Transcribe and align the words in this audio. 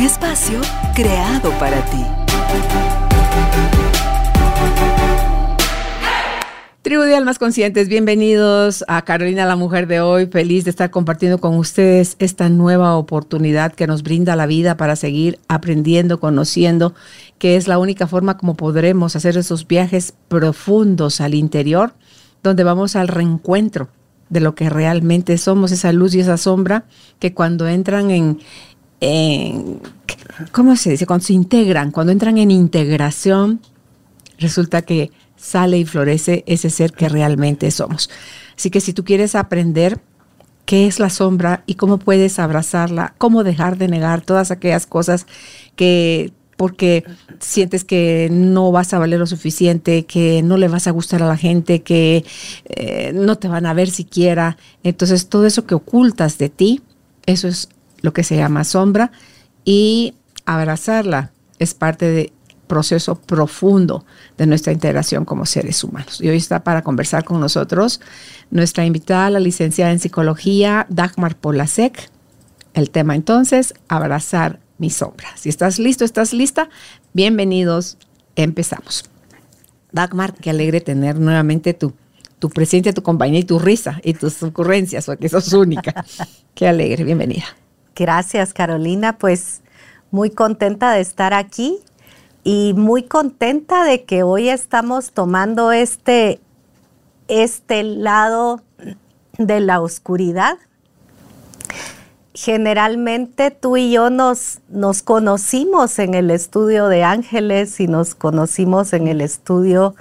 Espacio 0.00 0.62
creado 0.94 1.50
para 1.58 1.84
ti. 1.90 2.02
Tribu 6.80 7.02
de 7.02 7.14
Almas 7.14 7.38
Conscientes, 7.38 7.88
bienvenidos 7.88 8.82
a 8.88 9.02
Carolina 9.02 9.44
la 9.44 9.56
Mujer 9.56 9.86
de 9.86 10.00
hoy. 10.00 10.24
Feliz 10.24 10.64
de 10.64 10.70
estar 10.70 10.90
compartiendo 10.90 11.36
con 11.36 11.54
ustedes 11.58 12.16
esta 12.18 12.48
nueva 12.48 12.96
oportunidad 12.96 13.74
que 13.74 13.86
nos 13.86 14.02
brinda 14.02 14.36
la 14.36 14.46
vida 14.46 14.78
para 14.78 14.96
seguir 14.96 15.38
aprendiendo, 15.48 16.18
conociendo, 16.18 16.94
que 17.38 17.56
es 17.56 17.68
la 17.68 17.78
única 17.78 18.06
forma 18.06 18.38
como 18.38 18.54
podremos 18.54 19.16
hacer 19.16 19.36
esos 19.36 19.68
viajes 19.68 20.14
profundos 20.28 21.20
al 21.20 21.34
interior, 21.34 21.92
donde 22.42 22.64
vamos 22.64 22.96
al 22.96 23.08
reencuentro 23.08 23.90
de 24.30 24.40
lo 24.40 24.54
que 24.54 24.70
realmente 24.70 25.36
somos, 25.36 25.72
esa 25.72 25.92
luz 25.92 26.14
y 26.14 26.20
esa 26.20 26.38
sombra 26.38 26.84
que 27.18 27.34
cuando 27.34 27.68
entran 27.68 28.10
en, 28.10 28.38
en 29.00 29.80
¿cómo 30.52 30.76
se 30.76 30.90
dice? 30.90 31.06
Cuando 31.06 31.24
se 31.24 31.32
integran, 31.32 31.90
cuando 31.90 32.12
entran 32.12 32.38
en 32.38 32.50
integración, 32.50 33.60
resulta 34.38 34.82
que 34.82 35.10
sale 35.36 35.78
y 35.78 35.84
florece 35.84 36.44
ese 36.46 36.70
ser 36.70 36.92
que 36.92 37.08
realmente 37.08 37.70
somos. 37.70 38.10
Así 38.56 38.70
que 38.70 38.80
si 38.80 38.92
tú 38.92 39.04
quieres 39.04 39.34
aprender 39.34 40.00
qué 40.66 40.86
es 40.86 40.98
la 40.98 41.10
sombra 41.10 41.62
y 41.66 41.74
cómo 41.74 41.98
puedes 41.98 42.38
abrazarla, 42.38 43.14
cómo 43.18 43.42
dejar 43.42 43.78
de 43.78 43.88
negar 43.88 44.20
todas 44.20 44.50
aquellas 44.50 44.86
cosas 44.86 45.26
que 45.76 46.32
porque 46.56 47.04
sientes 47.38 47.84
que 47.84 48.28
no 48.30 48.70
vas 48.70 48.92
a 48.92 48.98
valer 48.98 49.18
lo 49.18 49.26
suficiente, 49.26 50.04
que 50.04 50.42
no 50.42 50.58
le 50.58 50.68
vas 50.68 50.86
a 50.86 50.90
gustar 50.90 51.22
a 51.22 51.26
la 51.26 51.38
gente, 51.38 51.80
que 51.80 52.22
eh, 52.66 53.12
no 53.14 53.36
te 53.36 53.48
van 53.48 53.64
a 53.64 53.72
ver 53.72 53.88
siquiera. 53.88 54.58
Entonces 54.82 55.28
todo 55.30 55.46
eso 55.46 55.64
que 55.64 55.74
ocultas 55.74 56.36
de 56.36 56.50
ti, 56.50 56.82
eso 57.24 57.48
es 57.48 57.70
lo 58.00 58.12
que 58.12 58.24
se 58.24 58.36
llama 58.36 58.64
sombra 58.64 59.12
y 59.64 60.14
abrazarla 60.44 61.32
es 61.58 61.74
parte 61.74 62.10
de 62.10 62.32
proceso 62.70 63.16
profundo 63.16 64.04
de 64.38 64.46
nuestra 64.46 64.72
integración 64.72 65.24
como 65.24 65.44
seres 65.44 65.82
humanos. 65.82 66.20
Y 66.20 66.28
hoy 66.28 66.36
está 66.36 66.62
para 66.62 66.82
conversar 66.82 67.24
con 67.24 67.40
nosotros 67.40 68.00
nuestra 68.52 68.86
invitada, 68.86 69.28
la 69.28 69.40
licenciada 69.40 69.90
en 69.90 69.98
psicología, 69.98 70.86
Dagmar 70.88 71.36
Polasek. 71.36 72.10
El 72.72 72.90
tema 72.90 73.16
entonces, 73.16 73.74
abrazar 73.88 74.60
mi 74.78 74.88
sombra. 74.88 75.28
Si 75.36 75.48
estás 75.48 75.80
listo, 75.80 76.04
estás 76.04 76.32
lista, 76.32 76.70
bienvenidos, 77.12 77.98
empezamos. 78.36 79.04
Dagmar, 79.90 80.34
qué 80.34 80.50
alegre 80.50 80.80
tener 80.80 81.18
nuevamente 81.18 81.74
tu, 81.74 81.92
tu 82.38 82.50
presencia, 82.50 82.92
tu 82.92 83.02
compañía 83.02 83.40
y 83.40 83.44
tu 83.44 83.58
risa 83.58 84.00
y 84.04 84.14
tus 84.14 84.40
ocurrencias, 84.44 85.06
porque 85.06 85.28
sos 85.28 85.52
única. 85.52 86.04
qué 86.54 86.68
alegre, 86.68 87.02
bienvenida. 87.02 87.46
Gracias, 87.94 88.52
Carolina. 88.52 89.18
Pues 89.18 89.62
muy 90.10 90.30
contenta 90.30 90.92
de 90.92 91.00
estar 91.00 91.34
aquí 91.34 91.78
y 92.42 92.74
muy 92.76 93.02
contenta 93.02 93.84
de 93.84 94.04
que 94.04 94.22
hoy 94.22 94.48
estamos 94.48 95.12
tomando 95.12 95.72
este, 95.72 96.40
este 97.28 97.82
lado 97.82 98.62
de 99.38 99.60
la 99.60 99.80
oscuridad. 99.80 100.58
Generalmente 102.32 103.50
tú 103.50 103.76
y 103.76 103.92
yo 103.92 104.08
nos, 104.08 104.60
nos 104.68 105.02
conocimos 105.02 105.98
en 105.98 106.14
el 106.14 106.30
estudio 106.30 106.88
de 106.88 107.04
ángeles 107.04 107.80
y 107.80 107.86
nos 107.86 108.14
conocimos 108.14 108.92
en 108.92 109.08
el 109.08 109.20
estudio 109.20 109.94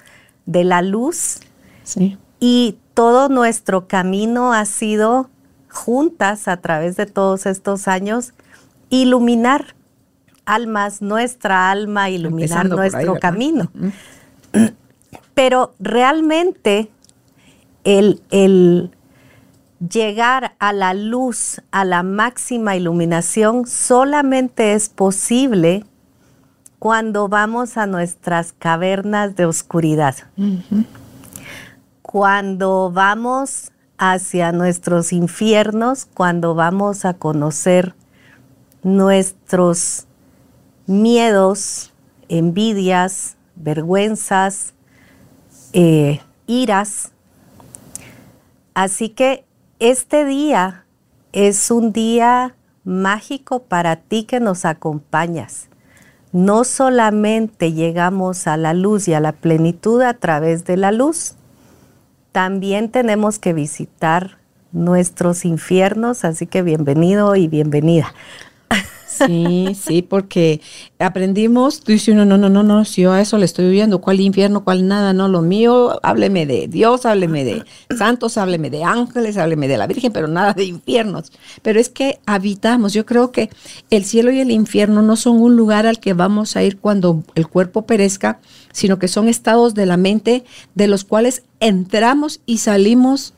de 0.46 0.64
la 0.64 0.82
luz. 0.82 1.40
Sí. 1.84 2.18
Y 2.40 2.78
todo 2.94 3.28
nuestro 3.30 3.88
camino 3.88 4.54
ha 4.54 4.66
sido 4.66 5.30
juntas 5.70 6.48
a 6.48 6.58
través 6.58 6.98
de 6.98 7.06
todos 7.06 7.46
estos 7.46 7.88
años 7.88 8.34
iluminar 8.90 9.76
almas, 10.46 11.02
nuestra 11.02 11.70
alma, 11.70 12.10
iluminar 12.10 12.68
nuestro 12.68 13.20
camino. 13.20 13.72
Pero 15.34 15.74
realmente 15.80 16.90
el, 17.84 18.22
el 18.32 18.92
llegar 19.80 20.56
a 20.60 20.74
la 20.74 20.94
luz, 20.94 21.62
a 21.72 21.86
la 21.86 22.04
máxima 22.04 22.76
iluminación, 22.76 23.68
solamente 23.68 24.74
es 24.74 24.90
posible 24.90 25.86
cuando 26.80 27.28
vamos 27.28 27.78
a 27.78 27.86
nuestras 27.86 28.54
cavernas 28.54 29.36
de 29.36 29.46
oscuridad. 29.46 30.16
Cuando 32.02 32.90
vamos 32.92 33.72
hacia 34.00 34.54
nuestros 34.54 35.14
infiernos, 35.14 36.06
cuando 36.06 36.56
vamos 36.56 37.06
a 37.06 37.14
conocer 37.14 37.94
nuestros 38.82 40.08
miedos, 40.88 41.94
envidias, 42.30 43.36
vergüenzas, 43.56 44.74
eh, 45.74 46.22
iras. 46.48 47.12
Así 48.74 49.10
que 49.10 49.46
este 49.80 50.24
día 50.26 50.86
es 51.34 51.70
un 51.70 51.92
día 51.92 52.56
mágico 52.86 53.64
para 53.64 53.98
ti 53.98 54.24
que 54.24 54.40
nos 54.40 54.64
acompañas. 54.64 55.68
No 56.32 56.64
solamente 56.64 57.74
llegamos 57.74 58.48
a 58.48 58.56
la 58.56 58.74
luz 58.74 59.10
y 59.10 59.14
a 59.14 59.20
la 59.20 59.34
plenitud 59.34 60.02
a 60.02 60.14
través 60.14 60.64
de 60.64 60.78
la 60.78 60.92
luz, 60.94 61.36
también 62.32 62.90
tenemos 62.90 63.40
que 63.40 63.54
visitar 63.54 64.38
nuestros 64.72 65.46
infiernos, 65.46 66.24
así 66.26 66.46
que 66.46 66.62
bienvenido 66.62 67.36
y 67.36 67.48
bienvenida. 67.48 68.14
Sí, 69.28 69.76
sí, 69.80 70.02
porque 70.02 70.62
aprendimos, 70.98 71.82
tú 71.82 71.92
dices, 71.92 72.16
no, 72.16 72.26
no, 72.26 72.38
no, 72.38 72.50
no, 72.50 72.64
no, 72.64 72.86
si 72.86 73.02
yo 73.02 73.12
a 73.12 73.20
eso 73.20 73.38
le 73.38 73.46
estoy 73.46 73.70
viendo, 73.70 74.00
¿cuál 74.00 74.22
infierno, 74.22 74.64
cuál 74.64 74.88
nada? 74.88 75.12
No, 75.14 75.28
lo 75.28 75.42
mío, 75.42 76.00
hábleme 76.04 76.46
de 76.46 76.68
Dios, 76.68 77.06
hábleme 77.06 77.44
de 77.44 77.64
santos, 77.98 78.38
hábleme 78.38 78.70
de 78.70 78.84
ángeles, 78.84 79.38
hábleme 79.38 79.68
de 79.68 79.78
la 79.78 79.88
Virgen, 79.88 80.14
pero 80.14 80.28
nada 80.28 80.54
de 80.54 80.64
infiernos. 80.64 81.34
Pero 81.62 81.80
es 81.80 81.90
que 81.90 82.20
habitamos, 82.26 82.94
yo 82.94 83.06
creo 83.06 83.32
que 83.32 83.50
el 83.90 84.06
cielo 84.06 84.32
y 84.32 84.40
el 84.40 84.52
infierno 84.52 85.02
no 85.02 85.18
son 85.18 85.42
un 85.42 85.58
lugar 85.58 85.86
al 85.86 86.00
que 86.00 86.14
vamos 86.14 86.56
a 86.56 86.64
ir 86.64 86.78
cuando 86.78 87.24
el 87.36 87.48
cuerpo 87.48 87.86
perezca, 87.86 88.40
sino 88.72 89.00
que 89.00 89.10
son 89.10 89.28
estados 89.28 89.74
de 89.74 89.86
la 89.86 89.98
mente 89.98 90.46
de 90.76 90.88
los 90.88 91.04
cuales 91.04 91.44
entramos 91.60 92.42
y 92.46 92.60
salimos 92.60 93.34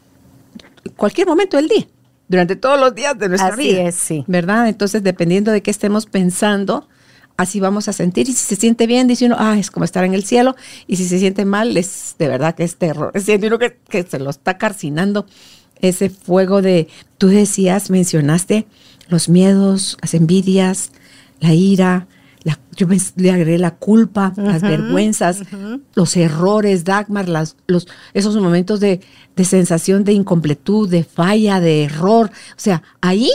cualquier 0.96 1.28
momento 1.28 1.58
del 1.58 1.68
día 1.68 1.88
durante 2.32 2.56
todos 2.56 2.80
los 2.80 2.96
días 2.96 3.18
de 3.20 3.28
nuestra 3.28 3.50
así 3.50 3.62
vida. 3.62 3.82
Es, 3.84 3.96
sí. 3.96 4.24
¿Verdad? 4.26 4.70
Entonces, 4.70 5.04
dependiendo 5.04 5.52
de 5.52 5.62
qué 5.62 5.70
estemos 5.70 6.06
pensando, 6.06 6.88
así 7.36 7.60
vamos 7.60 7.90
a 7.90 7.94
sentir. 7.94 8.30
Y 8.30 8.34
si 8.34 8.46
se 8.46 8.56
siente 8.56 8.88
bien, 8.88 9.08
dice 9.08 9.26
uno, 9.26 9.36
ah, 9.38 9.58
es 9.60 9.70
como 9.70 9.84
estar 9.84 10.06
en 10.06 10.14
el 10.14 10.24
cielo. 10.24 10.56
Y 10.88 10.96
si 10.96 11.08
se 11.08 11.20
siente 11.20 11.44
mal, 11.44 11.76
es 11.76 12.16
de 12.18 12.30
verdad 12.30 12.56
que 12.56 12.64
es 12.64 12.78
terror. 12.78 13.12
Siente 13.20 13.48
uno 13.48 13.60
que, 13.60 13.78
que 13.90 14.04
se 14.04 14.18
lo 14.18 14.30
está 14.30 14.58
carcinando 14.58 15.26
ese 15.82 16.10
fuego 16.10 16.62
de, 16.62 16.88
tú 17.18 17.28
decías, 17.28 17.90
mencionaste 17.90 18.66
los 19.10 19.28
miedos, 19.28 19.98
las 20.02 20.14
envidias, 20.14 20.92
la 21.42 21.54
ira, 21.54 22.08
la, 22.44 22.60
yo 22.76 22.88
me, 22.88 22.98
le 23.16 23.32
agregué 23.32 23.58
la 23.58 23.76
culpa, 23.76 24.34
uh 24.36 24.40
-huh, 24.40 24.46
las 24.46 24.62
vergüenzas, 24.62 25.42
uh 25.42 25.44
-huh. 25.44 25.82
los 25.94 26.18
errores, 26.18 26.84
Dagmar, 26.84 27.30
las, 27.30 27.56
los, 27.68 27.88
esos 28.14 28.36
momentos 28.38 28.80
de, 28.80 29.02
de, 29.36 29.46
sensación 29.46 30.04
de 30.04 30.14
incompletud, 30.14 30.90
de 30.90 31.04
falla, 31.04 31.60
de 31.60 31.84
error. 31.84 32.32
O 32.52 32.60
sea, 32.60 32.82
ahí 33.00 33.30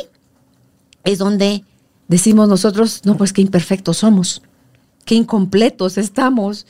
es 1.04 1.18
donde 1.18 1.64
decimos 2.08 2.48
nosotros, 2.48 3.02
no, 3.04 3.16
pues 3.16 3.32
qué 3.32 3.42
imperfectos 3.42 3.98
somos, 3.98 4.42
qué 5.04 5.14
incompletos 5.14 5.98
estamos. 5.98 6.66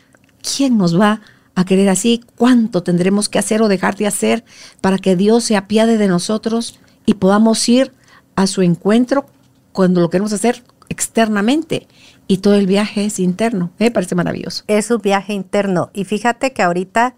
¿Quién 0.56 0.78
nos 0.78 0.98
va 0.98 1.20
a 1.54 1.64
querer 1.64 1.88
así? 1.88 2.22
¿Cuánto 2.36 2.82
tendremos 2.82 3.28
que 3.28 3.38
hacer 3.38 3.62
o 3.62 3.68
dejar 3.68 3.96
de 3.96 4.06
hacer 4.06 4.44
para 4.80 4.98
que 4.98 5.16
Dios 5.16 5.44
se 5.44 5.56
apiade 5.56 5.98
de 5.98 6.06
nosotros 6.06 6.78
y 7.04 7.14
podamos 7.14 7.68
ir 7.68 7.92
a 8.36 8.46
su 8.46 8.62
encuentro 8.62 9.26
cuando 9.72 10.00
lo 10.00 10.08
queremos 10.08 10.32
hacer 10.32 10.62
externamente? 10.88 11.88
Y 12.28 12.38
todo 12.38 12.54
el 12.54 12.66
viaje 12.66 13.04
es 13.04 13.18
interno. 13.18 13.70
Me 13.78 13.90
parece 13.90 14.14
maravilloso. 14.14 14.64
Es 14.66 14.90
un 14.90 15.00
viaje 15.00 15.32
interno. 15.32 15.90
Y 15.92 16.04
fíjate 16.04 16.52
que 16.52 16.62
ahorita 16.62 17.14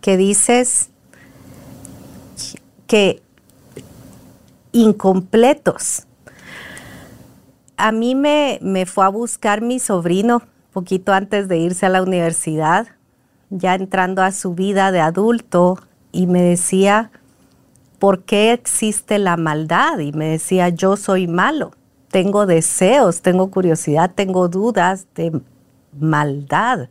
que 0.00 0.16
dices 0.16 0.90
que 2.86 3.22
incompletos, 4.72 6.06
a 7.76 7.92
mí 7.92 8.14
me, 8.14 8.58
me 8.62 8.86
fue 8.86 9.04
a 9.04 9.08
buscar 9.08 9.62
mi 9.62 9.78
sobrino 9.78 10.42
poquito 10.72 11.12
antes 11.12 11.48
de 11.48 11.58
irse 11.58 11.86
a 11.86 11.90
la 11.90 12.02
universidad, 12.02 12.88
ya 13.50 13.74
entrando 13.74 14.22
a 14.22 14.32
su 14.32 14.54
vida 14.54 14.90
de 14.90 15.00
adulto, 15.00 15.78
y 16.12 16.26
me 16.26 16.42
decía, 16.42 17.10
¿por 17.98 18.22
qué 18.24 18.52
existe 18.52 19.18
la 19.18 19.36
maldad? 19.36 19.98
Y 19.98 20.12
me 20.12 20.28
decía, 20.28 20.68
yo 20.68 20.96
soy 20.96 21.26
malo, 21.26 21.72
tengo 22.12 22.44
deseos, 22.44 23.22
tengo 23.22 23.50
curiosidad, 23.50 24.12
tengo 24.14 24.48
dudas 24.48 25.06
de 25.14 25.40
maldad. 25.98 26.90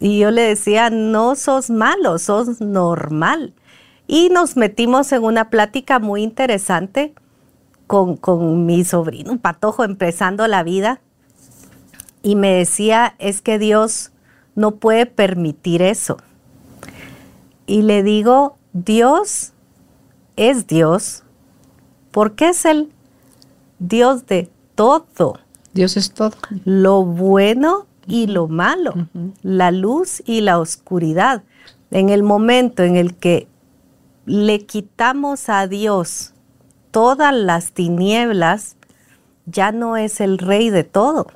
Y 0.00 0.18
yo 0.18 0.32
le 0.32 0.42
decía, 0.42 0.90
no 0.90 1.36
sos 1.36 1.70
malo, 1.70 2.18
sos 2.18 2.60
normal. 2.60 3.54
Y 4.08 4.28
nos 4.28 4.56
metimos 4.56 5.12
en 5.12 5.22
una 5.22 5.48
plática 5.48 6.00
muy 6.00 6.24
interesante 6.24 7.14
con, 7.86 8.16
con 8.16 8.66
mi 8.66 8.84
sobrino, 8.84 9.30
un 9.30 9.38
patojo 9.38 9.84
empezando 9.84 10.46
la 10.48 10.64
vida. 10.64 11.00
Y 12.24 12.34
me 12.34 12.52
decía, 12.52 13.14
es 13.20 13.40
que 13.40 13.60
Dios 13.60 14.10
no 14.56 14.72
puede 14.72 15.06
permitir 15.06 15.82
eso. 15.82 16.16
Y 17.64 17.82
le 17.82 18.02
digo, 18.02 18.58
Dios 18.72 19.52
es 20.34 20.66
Dios 20.66 21.22
porque 22.10 22.48
es 22.48 22.64
el 22.64 22.92
Dios 23.78 24.26
de 24.26 24.50
todo. 24.74 25.38
Dios 25.72 25.96
es 25.96 26.12
todo. 26.12 26.32
Lo 26.64 27.04
bueno 27.04 27.86
y 28.06 28.28
lo 28.28 28.48
malo, 28.48 28.94
la 29.42 29.70
luz 29.70 30.22
y 30.24 30.40
la 30.40 30.58
oscuridad. 30.58 31.42
En 31.90 32.08
el 32.08 32.22
momento 32.22 32.82
en 32.82 32.96
el 32.96 33.14
que 33.14 33.48
le 34.24 34.64
quitamos 34.64 35.48
a 35.48 35.66
Dios 35.66 36.32
todas 36.90 37.34
las 37.34 37.72
tinieblas, 37.72 38.76
ya 39.44 39.72
no 39.72 39.96
es 39.96 40.20
el 40.20 40.38
rey 40.38 40.70
de 40.70 40.84
todo. 40.84 41.26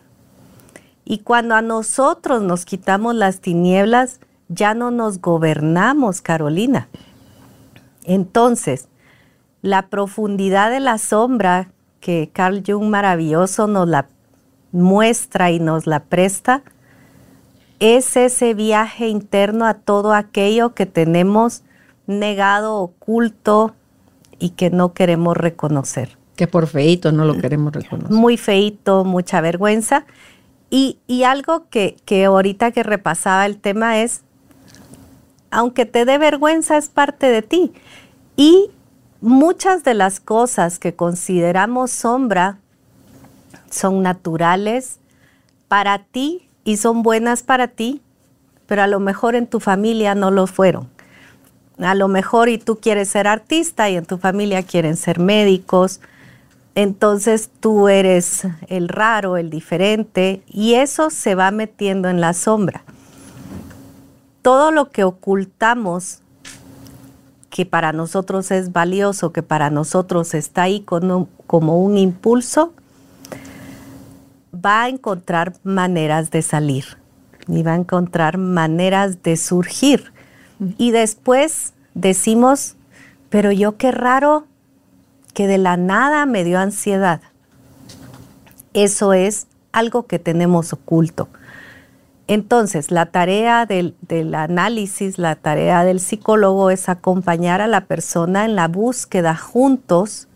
Y 1.04 1.18
cuando 1.18 1.54
a 1.54 1.62
nosotros 1.62 2.42
nos 2.42 2.64
quitamos 2.64 3.14
las 3.14 3.40
tinieblas, 3.40 4.20
ya 4.48 4.74
no 4.74 4.90
nos 4.90 5.20
gobernamos, 5.20 6.20
Carolina. 6.20 6.88
Entonces, 8.04 8.88
la 9.62 9.88
profundidad 9.88 10.70
de 10.70 10.80
la 10.80 10.98
sombra 10.98 11.70
que 12.00 12.30
Carl 12.32 12.62
Jung 12.66 12.88
maravilloso 12.88 13.66
nos 13.66 13.88
la 13.88 14.08
muestra 14.72 15.50
y 15.50 15.60
nos 15.60 15.86
la 15.86 16.04
presta, 16.04 16.62
es 17.78 18.16
ese 18.16 18.54
viaje 18.54 19.08
interno 19.08 19.66
a 19.66 19.74
todo 19.74 20.12
aquello 20.12 20.74
que 20.74 20.86
tenemos 20.86 21.62
negado, 22.06 22.76
oculto 22.76 23.74
y 24.38 24.50
que 24.50 24.70
no 24.70 24.92
queremos 24.92 25.36
reconocer. 25.36 26.18
Que 26.36 26.46
por 26.46 26.66
feito 26.66 27.12
no 27.12 27.24
lo 27.24 27.38
queremos 27.38 27.72
reconocer. 27.72 28.10
Muy 28.10 28.36
feito, 28.36 29.04
mucha 29.04 29.40
vergüenza. 29.40 30.06
Y, 30.70 30.98
algo 31.24 31.68
que, 31.68 31.96
que 32.04 32.26
ahorita 32.26 32.70
que 32.70 32.82
repasaba 32.82 33.44
el 33.44 33.58
tema 33.58 34.00
es, 34.00 34.22
aunque 35.50 35.84
te 35.84 36.04
dé 36.04 36.16
vergüenza, 36.16 36.76
es 36.76 36.88
parte 36.88 37.26
de 37.26 37.42
ti. 37.42 37.72
Y 38.36 38.70
muchas 39.20 39.84
de 39.84 39.94
las 39.94 40.20
cosas 40.20 40.78
que 40.78 40.94
consideramos 40.94 41.90
sombra 41.90 42.58
son 43.70 44.02
naturales 44.02 44.98
para 45.68 45.98
ti 46.04 46.48
y 46.64 46.76
son 46.78 47.02
buenas 47.02 47.42
para 47.42 47.68
ti, 47.68 48.02
pero 48.66 48.82
a 48.82 48.86
lo 48.86 49.00
mejor 49.00 49.34
en 49.34 49.46
tu 49.46 49.60
familia 49.60 50.14
no 50.14 50.30
lo 50.30 50.46
fueron. 50.46 50.88
A 51.78 51.94
lo 51.94 52.08
mejor 52.08 52.48
y 52.48 52.58
tú 52.58 52.78
quieres 52.78 53.08
ser 53.08 53.26
artista 53.26 53.88
y 53.88 53.96
en 53.96 54.04
tu 54.04 54.18
familia 54.18 54.62
quieren 54.62 54.96
ser 54.96 55.18
médicos. 55.18 56.00
Entonces 56.74 57.50
tú 57.60 57.88
eres 57.88 58.46
el 58.68 58.88
raro, 58.88 59.36
el 59.36 59.50
diferente, 59.50 60.42
y 60.46 60.74
eso 60.74 61.10
se 61.10 61.34
va 61.34 61.50
metiendo 61.50 62.08
en 62.08 62.20
la 62.20 62.34
sombra. 62.34 62.84
Todo 64.42 64.70
lo 64.70 64.90
que 64.90 65.04
ocultamos 65.04 66.20
que 67.50 67.66
para 67.66 67.92
nosotros 67.92 68.50
es 68.50 68.72
valioso, 68.72 69.32
que 69.32 69.42
para 69.42 69.70
nosotros 69.70 70.34
está 70.34 70.62
ahí 70.62 70.80
como 70.82 71.82
un 71.82 71.98
impulso, 71.98 72.72
va 74.54 74.82
a 74.82 74.88
encontrar 74.88 75.54
maneras 75.62 76.30
de 76.30 76.42
salir 76.42 76.84
y 77.48 77.62
va 77.62 77.72
a 77.72 77.76
encontrar 77.76 78.38
maneras 78.38 79.22
de 79.22 79.36
surgir. 79.36 80.12
Y 80.78 80.92
después 80.92 81.72
decimos, 81.94 82.76
pero 83.28 83.50
yo 83.50 83.76
qué 83.76 83.90
raro 83.90 84.46
que 85.34 85.46
de 85.46 85.58
la 85.58 85.76
nada 85.76 86.26
me 86.26 86.44
dio 86.44 86.58
ansiedad. 86.58 87.20
Eso 88.74 89.12
es 89.12 89.46
algo 89.72 90.06
que 90.06 90.18
tenemos 90.18 90.72
oculto. 90.72 91.28
Entonces, 92.30 92.92
la 92.92 93.06
tarea 93.06 93.66
del, 93.66 93.96
análisis, 94.36 95.18
la 95.18 95.34
tarea 95.34 95.82
del 95.82 95.98
psicólogo 95.98 96.70
es 96.70 96.88
acompañar 96.88 97.60
a 97.60 97.66
la 97.66 97.86
persona 97.86 98.44
en 98.44 98.54
la 98.54 98.68
búsqueda 98.68 99.36
juntos. 99.36 100.28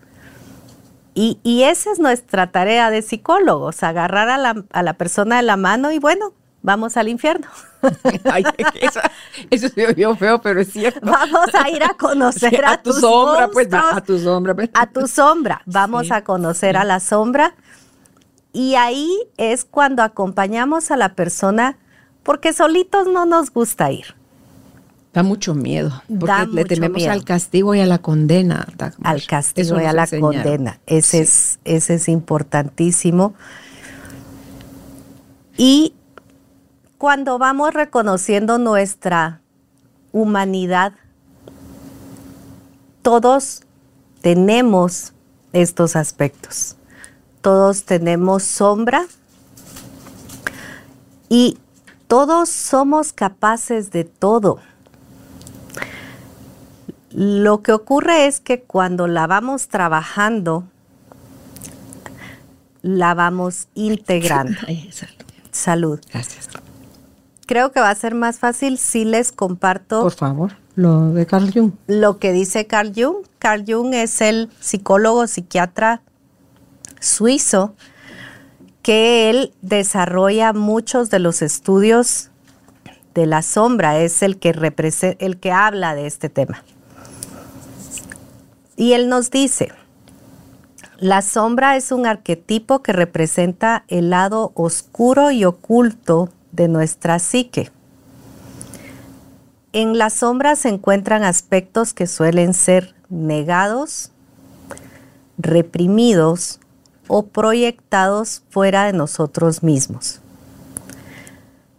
Y, 1.14 1.38
esa 1.62 1.92
es 1.92 2.00
nuestra 2.00 2.48
tarea 2.50 2.90
de 2.90 3.00
psicólogos, 3.00 3.84
agarrar 3.84 4.28
a 4.28 4.38
la, 4.38 4.64
a 4.72 4.82
la 4.82 4.94
persona 4.94 5.36
de 5.36 5.44
la 5.44 5.56
mano 5.56 5.92
y 5.92 6.00
bueno, 6.00 6.32
vamos 6.62 6.96
al 6.96 7.06
infierno. 7.06 7.46
eso, 9.50 9.68
se 9.68 9.86
oyó 9.86 10.16
feo, 10.16 10.40
pero 10.40 10.62
es 10.62 10.72
cierto. 10.72 10.98
Vamos 11.08 11.54
a 11.54 11.70
ir 11.70 11.84
a 11.84 11.94
conocer 11.96 12.64
a, 12.64 12.82
tu 12.82 12.92
sombra, 12.92 13.48
pues, 13.52 13.68
a 13.72 14.00
tu 14.00 14.18
sombra. 14.18 14.52
Pues. 14.56 14.70
A 14.74 14.86
tu 14.88 15.06
sombra. 15.06 15.62
Vamos 15.64 16.10
a 16.10 16.24
conocer 16.24 16.76
a 16.76 16.82
la 16.82 16.98
sombra. 16.98 17.54
Y 18.52 18.74
ahí 18.74 19.16
es 19.36 19.64
cuando 19.64 20.02
acompañamos 20.02 20.90
a 20.90 20.96
la 20.96 21.14
persona 21.14 21.78
porque 22.24 22.52
solitos 22.52 23.06
no 23.06 23.26
nos 23.26 23.52
gusta 23.52 23.92
ir. 23.92 24.06
Da 25.12 25.22
mucho 25.22 25.54
miedo, 25.54 26.02
porque 26.18 26.46
le 26.52 26.64
tememos 26.64 27.06
al 27.06 27.24
castigo 27.24 27.72
y 27.76 27.80
a 27.80 27.86
la 27.86 27.98
condena. 27.98 28.66
Al 29.04 29.24
castigo 29.24 29.80
y 29.80 29.84
a 29.84 29.92
la 29.92 30.08
condena. 30.08 30.80
Ese, 30.86 31.20
es, 31.20 31.60
ese 31.64 31.94
es 31.94 32.08
importantísimo. 32.08 33.34
Y 35.56 35.94
cuando 36.98 37.38
vamos 37.38 37.72
reconociendo 37.72 38.58
nuestra 38.58 39.40
humanidad, 40.10 40.94
todos 43.02 43.62
tenemos 44.20 45.12
estos 45.52 45.94
aspectos. 45.94 46.76
Todos 47.40 47.84
tenemos 47.84 48.42
sombra 48.42 49.06
y 51.28 51.58
todos 52.14 52.48
somos 52.48 53.12
capaces 53.12 53.90
de 53.90 54.04
todo. 54.04 54.60
Lo 57.10 57.60
que 57.60 57.72
ocurre 57.72 58.28
es 58.28 58.38
que 58.38 58.62
cuando 58.62 59.08
la 59.08 59.26
vamos 59.26 59.66
trabajando, 59.66 60.62
la 62.82 63.14
vamos 63.14 63.66
integrando. 63.74 64.60
Salud. 65.50 65.98
Gracias. 66.12 66.50
Creo 67.46 67.72
que 67.72 67.80
va 67.80 67.90
a 67.90 67.94
ser 67.96 68.14
más 68.14 68.38
fácil 68.38 68.78
si 68.78 69.04
les 69.04 69.32
comparto. 69.32 70.02
Por 70.02 70.14
favor, 70.14 70.52
lo 70.76 71.08
de 71.14 71.26
Carl 71.26 71.52
Jung. 71.52 71.72
Lo 71.88 72.20
que 72.20 72.30
dice 72.30 72.68
Carl 72.68 72.92
Jung. 72.94 73.26
Carl 73.40 73.64
Jung 73.66 73.92
es 73.92 74.20
el 74.20 74.50
psicólogo 74.60 75.26
psiquiatra 75.26 76.00
suizo 77.00 77.74
que 78.84 79.30
él 79.30 79.54
desarrolla 79.62 80.52
muchos 80.52 81.08
de 81.08 81.18
los 81.18 81.40
estudios 81.40 82.28
de 83.14 83.24
la 83.24 83.40
sombra, 83.40 83.98
es 83.98 84.22
el 84.22 84.38
que, 84.38 84.50
el 85.18 85.40
que 85.40 85.52
habla 85.52 85.94
de 85.94 86.06
este 86.06 86.28
tema. 86.28 86.62
Y 88.76 88.92
él 88.92 89.08
nos 89.08 89.30
dice, 89.30 89.72
la 90.98 91.22
sombra 91.22 91.76
es 91.76 91.92
un 91.92 92.04
arquetipo 92.04 92.82
que 92.82 92.92
representa 92.92 93.84
el 93.88 94.10
lado 94.10 94.52
oscuro 94.54 95.30
y 95.30 95.46
oculto 95.46 96.28
de 96.52 96.68
nuestra 96.68 97.18
psique. 97.20 97.72
En 99.72 99.96
la 99.96 100.10
sombra 100.10 100.56
se 100.56 100.68
encuentran 100.68 101.24
aspectos 101.24 101.94
que 101.94 102.06
suelen 102.06 102.52
ser 102.52 102.94
negados, 103.08 104.12
reprimidos 105.38 106.60
o 107.08 107.26
proyectados 107.26 108.42
fuera 108.50 108.84
de 108.84 108.92
nosotros 108.92 109.62
mismos, 109.62 110.20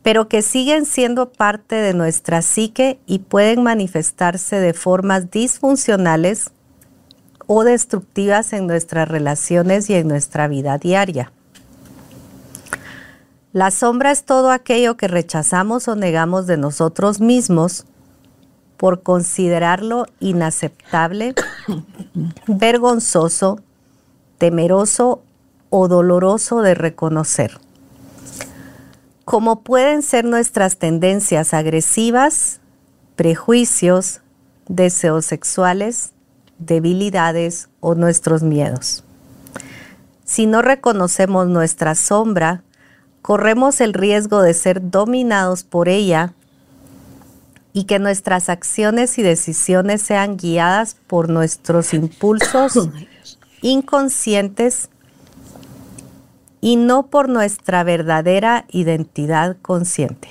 pero 0.03 0.27
que 0.27 0.41
siguen 0.41 0.85
siendo 0.85 1.31
parte 1.31 1.75
de 1.75 1.93
nuestra 1.93 2.41
psique 2.41 2.99
y 3.05 3.19
pueden 3.19 3.63
manifestarse 3.63 4.59
de 4.59 4.73
formas 4.73 5.31
disfuncionales 5.31 6.51
o 7.47 7.63
destructivas 7.63 8.53
en 8.53 8.67
nuestras 8.67 9.07
relaciones 9.07 9.89
y 9.89 9.95
en 9.95 10.07
nuestra 10.07 10.47
vida 10.47 10.77
diaria. 10.77 11.31
La 13.53 13.71
sombra 13.71 14.11
es 14.11 14.25
todo 14.25 14.51
aquello 14.51 14.97
que 14.97 15.07
rechazamos 15.07 15.87
o 15.87 15.95
negamos 15.95 16.45
de 16.45 16.57
nosotros 16.57 17.21
mismos 17.21 17.85
por 18.75 19.01
considerarlo 19.01 20.07
inaceptable, 20.19 21.35
vergonzoso, 22.47 23.61
temeroso 24.45 25.23
o 25.71 25.87
doloroso 25.87 26.61
de 26.61 26.75
reconocer. 26.75 27.59
Como 29.23 29.61
pueden 29.61 30.03
ser 30.03 30.23
nuestras 30.23 30.77
tendencias 30.77 31.51
agresivas, 31.55 32.59
prejuicios, 33.15 34.21
deseos 34.67 35.25
sexuales, 35.25 36.11
debilidades 36.59 37.69
o 37.79 37.95
nuestros 37.95 38.43
miedos. 38.43 39.03
Si 40.25 40.45
no 40.45 40.61
reconocemos 40.61 41.47
nuestra 41.47 41.95
sombra, 41.95 42.61
corremos 43.23 43.81
el 43.81 43.95
riesgo 43.95 44.43
de 44.43 44.53
ser 44.53 44.91
dominados 44.91 45.63
por 45.63 45.89
ella 45.89 46.35
y 47.73 47.85
que 47.85 47.97
nuestras 47.97 48.49
acciones 48.49 49.17
y 49.17 49.23
decisiones 49.23 50.03
sean 50.03 50.37
guiadas 50.37 50.97
por 51.07 51.29
nuestros 51.29 51.95
impulsos 51.95 52.77
inconscientes 53.65 54.89
y 56.61 56.75
no 56.75 57.07
por 57.07 57.29
nuestra 57.29 57.83
verdadera 57.83 58.65
identidad 58.71 59.57
consciente. 59.61 60.29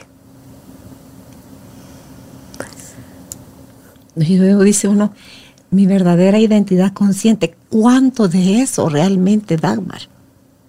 Y 4.17 4.39
luego 4.39 4.63
dice 4.63 4.87
uno, 4.87 5.13
mi 5.71 5.87
verdadera 5.87 6.39
identidad 6.39 6.93
consciente, 6.93 7.57
¿cuánto 7.71 8.29
de 8.29 8.61
eso 8.61 8.89
realmente, 8.89 9.57
Dagmar, 9.57 10.03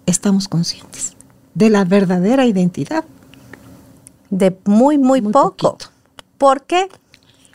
estamos 0.07 0.47
conscientes? 0.47 1.13
De 1.53 1.69
la 1.69 1.85
verdadera 1.85 2.47
identidad. 2.47 3.05
De 4.31 4.57
muy, 4.65 4.97
muy, 4.97 5.21
poco. 5.21 5.77
Porque 6.39 6.89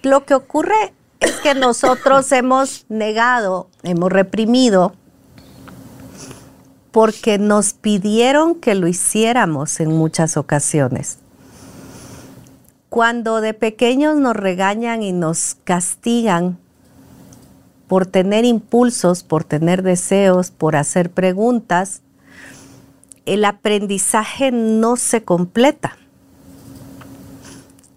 lo 0.03 0.25
que 0.25 0.35
ocurre 0.35 0.95
es 1.19 1.33
que 1.43 1.55
nosotros 1.55 2.31
hemos 2.31 2.87
negado, 2.89 3.69
hemos 3.83 4.11
reprimido, 4.13 4.95
porque 6.91 7.39
nos 7.39 7.73
pidieron 7.73 8.55
que 8.55 8.75
lo 8.75 8.89
hiciéramos 8.89 9.81
en 9.81 9.91
muchas 9.97 10.37
ocasiones. 10.37 11.19
Cuando 12.89 13.41
de 13.41 13.55
pequeños 13.55 14.17
nos 14.17 14.35
regañan 14.35 15.03
y 15.03 15.13
nos 15.13 15.57
castigan 15.65 16.59
por 17.87 18.07
tener 18.07 18.45
impulsos, 18.45 19.23
por 19.23 19.45
tener 19.45 19.83
deseos, 19.83 20.51
por 20.51 20.77
hacer 20.77 21.11
preguntas, 21.11 22.03
el 23.27 23.45
aprendizaje 23.45 24.51
no 24.51 24.97
se 24.97 25.23
completa. 25.23 25.97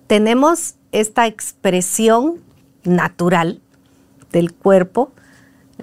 Tenemos 0.07 0.75
esta 0.91 1.25
expresión 1.25 2.39
natural 2.83 3.61
del 4.31 4.53
cuerpo, 4.53 5.11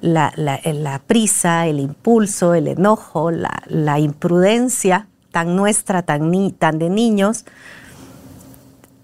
la, 0.00 1.02
prisa, 1.06 1.66
el 1.66 1.80
impulso, 1.80 2.54
el 2.54 2.68
enojo, 2.68 3.30
la, 3.30 3.98
imprudencia 3.98 5.08
tan 5.30 5.56
nuestra, 5.56 6.02
tan, 6.02 6.50
tan 6.52 6.78
de 6.78 6.90
niños, 6.90 7.44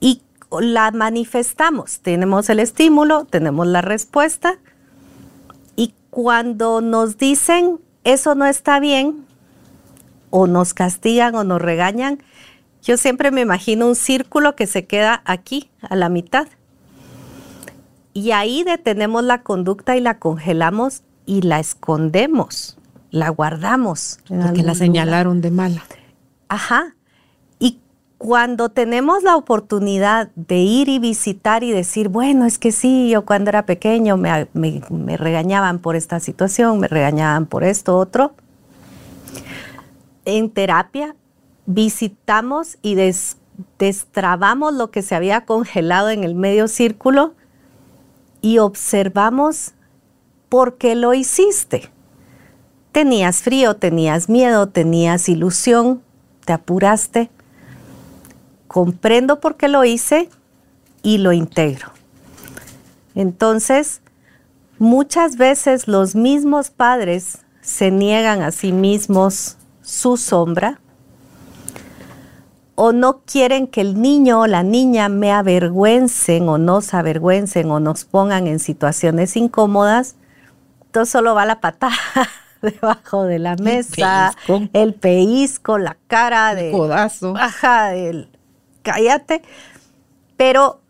y 0.01 0.23
la 0.61 0.91
manifestamos. 0.91 2.01
Tenemos 2.01 2.49
el 2.51 2.61
estímulo, 2.61 3.25
tenemos 3.25 3.67
la 3.67 3.83
respuesta, 3.83 4.59
y 5.77 5.95
cuando 6.11 6.81
nos 6.81 7.19
dicen 7.19 7.79
eso 8.05 8.35
no 8.35 8.47
está 8.47 8.81
bien, 8.81 9.27
o 10.31 10.47
nos 10.47 10.75
castigan 10.75 11.35
o 11.35 11.45
nos 11.45 11.63
regañan, 11.63 12.19
yo 12.83 12.97
siempre 12.97 13.31
me 13.31 13.41
imagino 13.41 13.87
un 13.87 13.97
círculo 13.97 14.55
que 14.55 14.67
se 14.67 14.87
queda 14.87 15.23
aquí, 15.25 15.71
a 15.81 15.97
la 15.97 16.09
mitad. 16.09 16.47
Y 18.17 18.33
ahí 18.33 18.65
detenemos 18.65 19.25
la 19.25 19.43
conducta 19.43 19.95
y 19.95 20.01
la 20.01 20.19
congelamos 20.19 21.03
y 21.27 21.43
la 21.43 21.61
escondemos, 21.61 22.79
la 23.11 23.29
guardamos. 23.29 24.21
Porque 24.27 24.63
la 24.63 24.75
señalaron 24.75 25.43
de 25.43 25.51
mala. 25.51 25.83
Ajá. 26.49 26.95
Y 27.59 27.79
cuando 28.17 28.71
tenemos 28.71 29.23
la 29.23 29.37
oportunidad 29.37 30.31
de 30.35 30.57
ir 30.61 30.89
y 30.89 30.99
visitar 30.99 31.63
y 31.63 31.73
decir, 31.73 32.09
bueno, 32.09 32.47
es 32.47 32.59
que 32.59 32.73
sí, 32.73 33.11
yo 33.11 33.27
cuando 33.27 33.51
era 33.51 33.67
pequeño 33.67 34.17
me, 34.17 34.49
me 34.55 35.17
regañaban 35.19 35.79
por 35.79 35.95
esta 35.95 36.19
situación, 36.19 36.81
me 36.81 36.89
regañaban 36.89 37.45
por 37.45 37.65
esto, 37.65 37.99
otro. 37.99 38.33
En 40.25 40.49
terapia 40.49 41.15
visitamos 41.67 42.79
y 42.81 42.97
destrabamos 43.79 44.73
lo 44.73 44.91
que 44.91 45.03
se 45.03 45.15
había 45.15 45.45
congelado 45.45 46.09
en 46.09 46.25
el 46.25 46.35
medio 46.35 46.67
círculo 46.67 47.35
y 48.47 48.59
observamos 48.59 49.73
por 50.49 50.79
qué 50.79 50.95
lo 50.95 51.15
hiciste. 51.15 51.91
Tenías 52.93 53.43
frío, 53.43 53.75
tenías 53.75 54.29
miedo, 54.29 54.69
tenías 54.69 55.29
ilusión, 55.29 56.01
te 56.45 56.53
apuraste. 56.53 57.29
Comprendo 58.69 59.41
por 59.41 59.57
qué 59.57 59.67
lo 59.67 59.85
hice 59.85 60.29
y 61.03 61.19
lo 61.19 61.33
integro. 61.33 61.89
Entonces, 63.17 64.01
muchas 64.79 65.37
veces 65.37 65.89
los 65.89 66.15
mismos 66.15 66.71
padres 66.71 67.39
se 67.63 67.91
niegan 67.91 68.43
a 68.43 68.53
sí 68.53 68.71
mismos 68.71 69.57
su 69.83 70.17
sombra 70.17 70.81
o 72.77 72.93
no 72.93 73.23
quieren 73.25 73.67
que 73.67 73.81
el 73.81 74.01
niño 74.01 74.41
o 74.41 74.47
la 74.47 74.63
niña 74.63 75.09
me 75.09 75.33
avergüencen 75.33 76.49
o 76.49 76.59
nos 76.59 76.95
avergüencen 76.95 77.71
o 77.71 77.81
nos 77.81 78.05
pongan 78.05 78.47
en 78.47 78.59
situaciones 78.59 79.37
incómodas, 79.37 80.15
entonces 80.85 81.11
solo 81.11 81.35
va 81.35 81.47
la 81.47 81.61
patada 81.61 81.97
debajo 82.63 83.25
de 83.25 83.39
la 83.39 83.57
mesa, 83.57 84.35
el 84.75 84.95
pellizco, 84.95 85.79
la 85.79 85.97
cara 86.07 86.55
de 86.55 86.71
codazo. 86.71 87.33
Baja 87.33 87.89
del 87.89 88.29
cállate. 88.83 89.43
Pero 90.37 90.81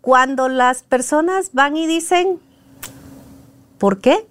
cuando 0.00 0.48
las 0.48 0.82
personas 0.84 1.50
van 1.52 1.76
y 1.76 1.86
dicen, 1.86 2.38
¿por 3.78 3.98
qué? 3.98 4.26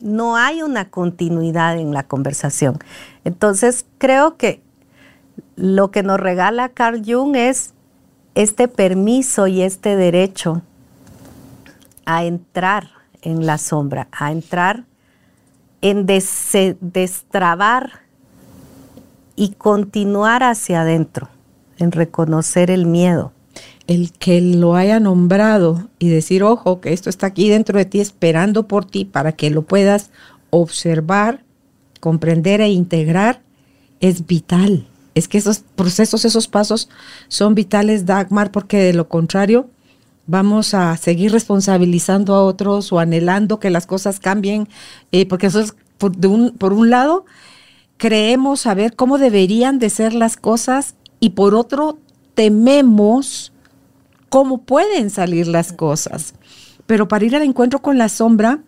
No 0.00 0.36
hay 0.36 0.62
una 0.62 0.90
continuidad 0.90 1.78
en 1.78 1.94
la 1.94 2.02
conversación. 2.02 2.78
Entonces 3.24 3.86
creo 3.98 4.36
que 4.36 4.60
lo 5.56 5.90
que 5.90 6.02
nos 6.02 6.20
regala 6.20 6.68
Carl 6.68 7.02
Jung 7.04 7.34
es 7.34 7.72
este 8.34 8.68
permiso 8.68 9.46
y 9.46 9.62
este 9.62 9.96
derecho 9.96 10.62
a 12.04 12.24
entrar 12.24 12.90
en 13.22 13.46
la 13.46 13.58
sombra, 13.58 14.08
a 14.12 14.30
entrar 14.30 14.84
en 15.80 16.06
destrabar 16.06 18.00
y 19.34 19.52
continuar 19.52 20.42
hacia 20.42 20.82
adentro, 20.82 21.28
en 21.78 21.92
reconocer 21.92 22.70
el 22.70 22.86
miedo. 22.86 23.32
El 23.86 24.12
que 24.12 24.40
lo 24.40 24.74
haya 24.74 25.00
nombrado 25.00 25.88
y 25.98 26.08
decir, 26.08 26.42
ojo, 26.42 26.80
que 26.80 26.92
esto 26.92 27.08
está 27.08 27.28
aquí 27.28 27.48
dentro 27.48 27.78
de 27.78 27.84
ti 27.84 28.00
esperando 28.00 28.66
por 28.66 28.84
ti 28.84 29.04
para 29.04 29.32
que 29.32 29.50
lo 29.50 29.62
puedas 29.62 30.10
observar, 30.50 31.44
comprender 32.00 32.60
e 32.60 32.68
integrar, 32.68 33.40
es 34.00 34.26
vital 34.26 34.86
es 35.16 35.28
que 35.28 35.38
esos 35.38 35.60
procesos, 35.74 36.26
esos 36.26 36.46
pasos 36.46 36.90
son 37.28 37.54
vitales, 37.54 38.04
Dagmar, 38.04 38.52
porque 38.52 38.76
de 38.76 38.92
lo 38.92 39.08
contrario 39.08 39.68
vamos 40.26 40.74
a 40.74 40.96
seguir 40.96 41.32
responsabilizando 41.32 42.34
a 42.34 42.42
otros 42.42 42.92
o 42.92 42.98
anhelando 42.98 43.58
que 43.58 43.70
las 43.70 43.86
cosas 43.86 44.20
cambien, 44.20 44.68
eh, 45.12 45.24
porque 45.26 45.46
es, 45.46 45.74
por, 45.98 46.12
un, 46.26 46.50
por 46.50 46.72
un 46.72 46.90
lado, 46.90 47.24
creemos 47.96 48.60
saber 48.60 48.94
cómo 48.94 49.18
deberían 49.18 49.78
de 49.78 49.88
ser 49.88 50.12
las 50.12 50.36
cosas 50.36 50.96
y 51.18 51.30
por 51.30 51.54
otro, 51.54 51.98
tememos 52.34 53.52
cómo 54.28 54.58
pueden 54.58 55.08
salir 55.08 55.46
las 55.46 55.72
cosas. 55.72 56.34
Pero 56.86 57.08
para 57.08 57.24
ir 57.24 57.34
al 57.34 57.42
encuentro 57.42 57.80
con 57.80 57.96
la 57.96 58.10
sombra, 58.10 58.60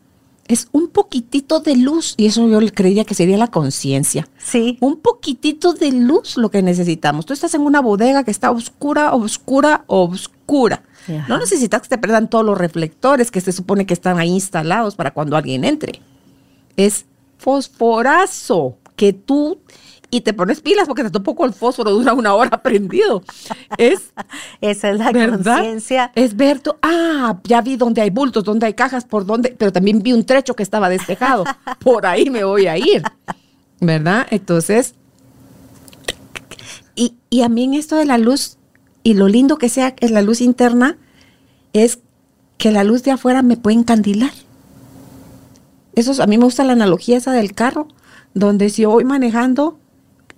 es 0.49 0.69
un 0.73 0.89
poquitito 0.89 1.61
de 1.61 1.77
luz, 1.77 2.15
y 2.17 2.27
eso 2.27 2.49
yo 2.49 2.59
creía 2.75 3.05
que 3.05 3.15
sería 3.15 3.37
la 3.37 3.49
conciencia. 3.49 4.29
Sí. 4.39 4.79
Un 4.81 4.97
poquitito 4.97 5.75
de 5.75 5.93
luz 5.93 6.37
lo 6.39 6.51
que 6.51 6.63
necesitamos. 6.63 7.27
Tú 7.27 7.35
estás 7.35 7.55
en 7.55 7.61
una 7.61 7.81
bodega 7.81 8.25
que 8.25 8.31
está 8.31 8.51
oscura, 8.51 9.15
oscura, 9.15 9.85
oscura. 9.87 10.83
No 11.27 11.39
necesitas 11.39 11.83
que 11.83 11.89
te 11.89 11.99
perdan 11.99 12.29
todos 12.29 12.45
los 12.45 12.59
reflectores 12.59 13.31
que 13.31 13.41
se 13.41 13.53
supone 13.53 13.87
que 13.87 13.95
están 13.95 14.19
ahí 14.19 14.29
instalados 14.29 14.95
para 14.95 15.13
cuando 15.13 15.37
alguien 15.37 15.65
entre. 15.65 16.03
Es 16.77 17.07
fosforazo 17.39 18.77
que 18.95 19.15
tú 19.15 19.59
y 20.11 20.23
te 20.23 20.33
pones 20.33 20.61
pilas 20.61 20.87
porque 20.87 21.05
te 21.05 21.21
poco 21.21 21.45
el 21.45 21.53
fósforo 21.53 21.91
dura 21.91 22.15
una 22.15 22.35
hora 22.35 22.63
prendido. 22.63 23.23
Es, 23.77 24.13
Esa 24.61 24.91
es 24.91 24.99
la 24.99 25.13
conciencia. 25.13 26.13
Es 26.15 26.37
ver, 26.37 26.63
ah, 26.83 27.39
ya 27.45 27.61
vi 27.61 27.77
dónde 27.77 28.01
hay 28.01 28.11
bultos, 28.11 28.45
dónde 28.45 28.67
hay 28.67 28.75
cajas, 28.75 29.05
por 29.05 29.27
dónde, 29.27 29.55
pero 29.59 29.73
también 29.73 30.03
vi 30.03 30.13
un 30.13 30.25
trecho 30.25 30.55
que 30.55 30.63
estaba 30.63 30.89
despejado. 30.89 31.45
por 31.81 32.07
ahí 32.07 32.31
me 32.31 32.45
voy 32.45 32.67
a 32.67 32.79
ir. 32.79 33.03
¿Verdad? 33.81 34.27
Entonces, 34.31 34.95
y, 36.95 37.15
y 37.31 37.43
a 37.43 37.49
mí 37.49 37.65
en 37.65 37.75
esto 37.75 37.97
de 37.97 38.07
la 38.07 38.19
luz, 38.19 38.57
y 39.03 39.15
lo 39.15 39.29
lindo 39.29 39.57
que 39.57 39.69
sea 39.69 39.95
es 40.01 40.11
la 40.11 40.23
luz 40.23 40.41
interna, 40.41 40.97
es 41.73 42.01
que 42.57 42.73
la 42.73 42.83
luz 42.83 43.03
de 43.03 43.13
afuera 43.13 43.43
me 43.43 43.57
puede 43.57 43.77
encandilar. 43.77 44.33
Eso 45.95 46.23
a 46.23 46.27
mí 46.27 46.39
me 46.39 46.45
gusta 46.45 46.65
la 46.65 46.73
analogía 46.73 47.17
esa 47.17 47.33
del 47.33 47.55
carro 47.55 47.89
donde 48.35 48.71
si 48.71 48.85
voy 48.85 49.05
manejando, 49.05 49.79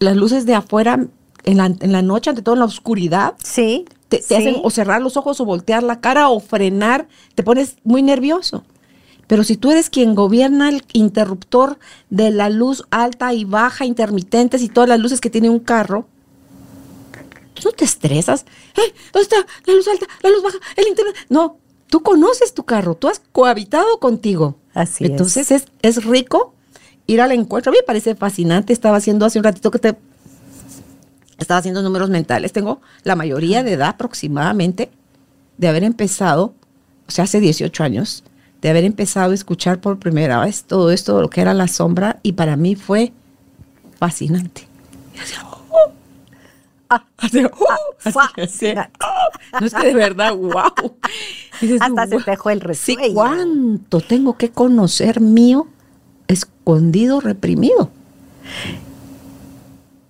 las 0.00 0.16
luces 0.16 0.44
de 0.46 0.54
afuera 0.54 1.06
en 1.44 1.56
la, 1.56 1.66
en 1.66 1.92
la 1.92 2.02
noche, 2.02 2.30
ante 2.30 2.42
todo 2.42 2.54
en 2.56 2.58
la 2.60 2.64
oscuridad, 2.66 3.34
Sí. 3.44 3.84
te, 4.08 4.16
te 4.18 4.22
sí. 4.24 4.34
hacen 4.34 4.56
o 4.62 4.70
cerrar 4.70 5.00
los 5.00 5.16
ojos 5.16 5.40
o 5.40 5.44
voltear 5.44 5.82
la 5.84 6.00
cara 6.00 6.28
o 6.28 6.40
frenar, 6.40 7.06
te 7.34 7.42
pones 7.42 7.76
muy 7.84 8.02
nervioso. 8.02 8.64
Pero 9.26 9.44
si 9.44 9.56
tú 9.56 9.70
eres 9.70 9.90
quien 9.90 10.16
gobierna 10.16 10.68
el 10.68 10.82
interruptor 10.92 11.78
de 12.10 12.32
la 12.32 12.50
luz 12.50 12.84
alta 12.90 13.32
y 13.32 13.44
baja, 13.44 13.84
intermitentes 13.84 14.60
y 14.62 14.68
todas 14.68 14.88
las 14.88 14.98
luces 14.98 15.20
que 15.20 15.30
tiene 15.30 15.48
un 15.48 15.60
carro, 15.60 16.08
tú 17.54 17.62
no 17.66 17.72
te 17.72 17.84
estresas. 17.84 18.44
¡Eh! 18.76 18.92
¿Dónde 19.12 19.22
está 19.22 19.36
la 19.66 19.74
luz 19.74 19.86
alta, 19.86 20.06
la 20.22 20.30
luz 20.30 20.42
baja, 20.42 20.58
el 20.76 20.88
internet? 20.88 21.14
No, 21.28 21.58
tú 21.86 22.02
conoces 22.02 22.54
tu 22.54 22.64
carro, 22.64 22.96
tú 22.96 23.08
has 23.08 23.22
cohabitado 23.32 24.00
contigo. 24.00 24.56
Así 24.74 25.04
es. 25.04 25.10
Entonces 25.10 25.50
es. 25.52 25.66
Es, 25.82 26.04
rico 26.04 26.54
ir 27.10 27.20
al 27.20 27.32
encuentro. 27.32 27.70
A 27.70 27.72
mí 27.72 27.78
me 27.80 27.86
parece 27.86 28.14
fascinante. 28.14 28.72
Estaba 28.72 28.96
haciendo 28.96 29.26
hace 29.26 29.38
un 29.38 29.44
ratito 29.44 29.70
que 29.70 29.78
te 29.78 29.96
estaba 31.38 31.58
haciendo 31.58 31.82
números 31.82 32.10
mentales. 32.10 32.52
Tengo 32.52 32.80
la 33.02 33.16
mayoría 33.16 33.62
de 33.62 33.72
edad 33.72 33.88
aproximadamente 33.90 34.90
de 35.58 35.68
haber 35.68 35.84
empezado, 35.84 36.54
o 37.08 37.10
sea, 37.10 37.24
hace 37.24 37.40
18 37.40 37.82
años, 37.82 38.22
de 38.62 38.68
haber 38.70 38.84
empezado 38.84 39.32
a 39.32 39.34
escuchar 39.34 39.80
por 39.80 39.98
primera 39.98 40.40
vez 40.40 40.64
todo 40.64 40.90
esto, 40.90 41.20
lo 41.20 41.30
que 41.30 41.40
era 41.40 41.54
la 41.54 41.66
sombra, 41.68 42.18
y 42.22 42.32
para 42.32 42.56
mí 42.56 42.74
fue 42.76 43.12
fascinante. 43.98 44.68
"Oh". 45.42 45.92
"Oh". 46.90 46.98
Así, 47.18 47.38
hacía, 48.42 48.90
"Oh". 49.02 49.58
No 49.60 49.66
es 49.66 49.74
que 49.74 49.86
de 49.86 49.94
verdad, 49.94 50.34
wow. 50.34 50.52
Hasta 51.80 52.06
se 52.06 52.18
te 52.18 52.30
dejó 52.30 52.50
el 52.50 52.60
Sí, 52.74 52.94
resuello. 52.96 53.14
cuánto 53.14 54.00
tengo 54.00 54.36
que 54.36 54.50
conocer 54.50 55.20
mío 55.20 55.66
escondido, 56.30 57.20
reprimido. 57.20 57.90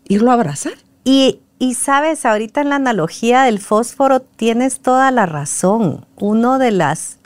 Irlo 0.08 0.30
a 0.30 0.34
abrazar. 0.34 0.74
Y, 1.04 1.40
y 1.58 1.74
sabes, 1.74 2.26
ahorita 2.26 2.60
en 2.60 2.70
la 2.70 2.76
analogía 2.76 3.42
del 3.42 3.58
fósforo 3.58 4.20
tienes 4.20 4.80
toda 4.80 5.10
la 5.10 5.26
razón. 5.26 6.06
Uno 6.16 6.58
de 6.58 6.70
las 6.72 7.18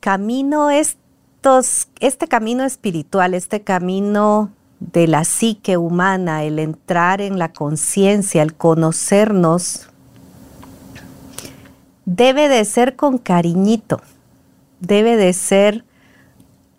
camino 0.00 0.70
estos, 0.70 1.88
este 2.00 2.26
camino 2.26 2.64
espiritual, 2.64 3.34
este 3.34 3.62
camino 3.62 4.50
de 4.80 5.06
la 5.06 5.24
psique 5.24 5.76
humana, 5.76 6.44
el 6.44 6.58
entrar 6.58 7.20
en 7.20 7.38
la 7.38 7.52
conciencia, 7.52 8.42
el 8.42 8.54
conocernos, 8.54 9.88
debe 12.06 12.48
de 12.48 12.64
ser 12.64 12.96
con 12.96 13.18
cariñito, 13.18 14.00
debe 14.80 15.16
de 15.16 15.32
ser 15.34 15.84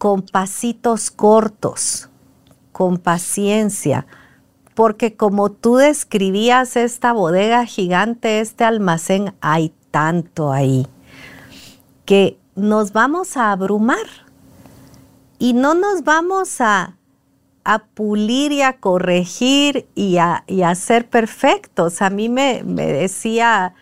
con 0.01 0.23
pasitos 0.23 1.11
cortos, 1.11 2.09
con 2.71 2.97
paciencia, 2.97 4.07
porque 4.73 5.15
como 5.15 5.51
tú 5.51 5.75
describías 5.75 6.75
esta 6.75 7.13
bodega 7.13 7.67
gigante, 7.67 8.39
este 8.39 8.63
almacén, 8.63 9.35
hay 9.41 9.71
tanto 9.91 10.51
ahí 10.51 10.87
que 12.03 12.39
nos 12.55 12.93
vamos 12.93 13.37
a 13.37 13.51
abrumar 13.51 14.07
y 15.37 15.53
no 15.53 15.75
nos 15.75 16.03
vamos 16.03 16.61
a, 16.61 16.97
a 17.63 17.83
pulir 17.83 18.51
y 18.53 18.63
a 18.63 18.77
corregir 18.77 19.87
y 19.93 20.17
a, 20.17 20.43
y 20.47 20.63
a 20.63 20.73
ser 20.73 21.07
perfectos. 21.07 22.01
A 22.01 22.09
mí 22.09 22.27
me, 22.27 22.63
me 22.63 22.87
decía, 22.87 23.75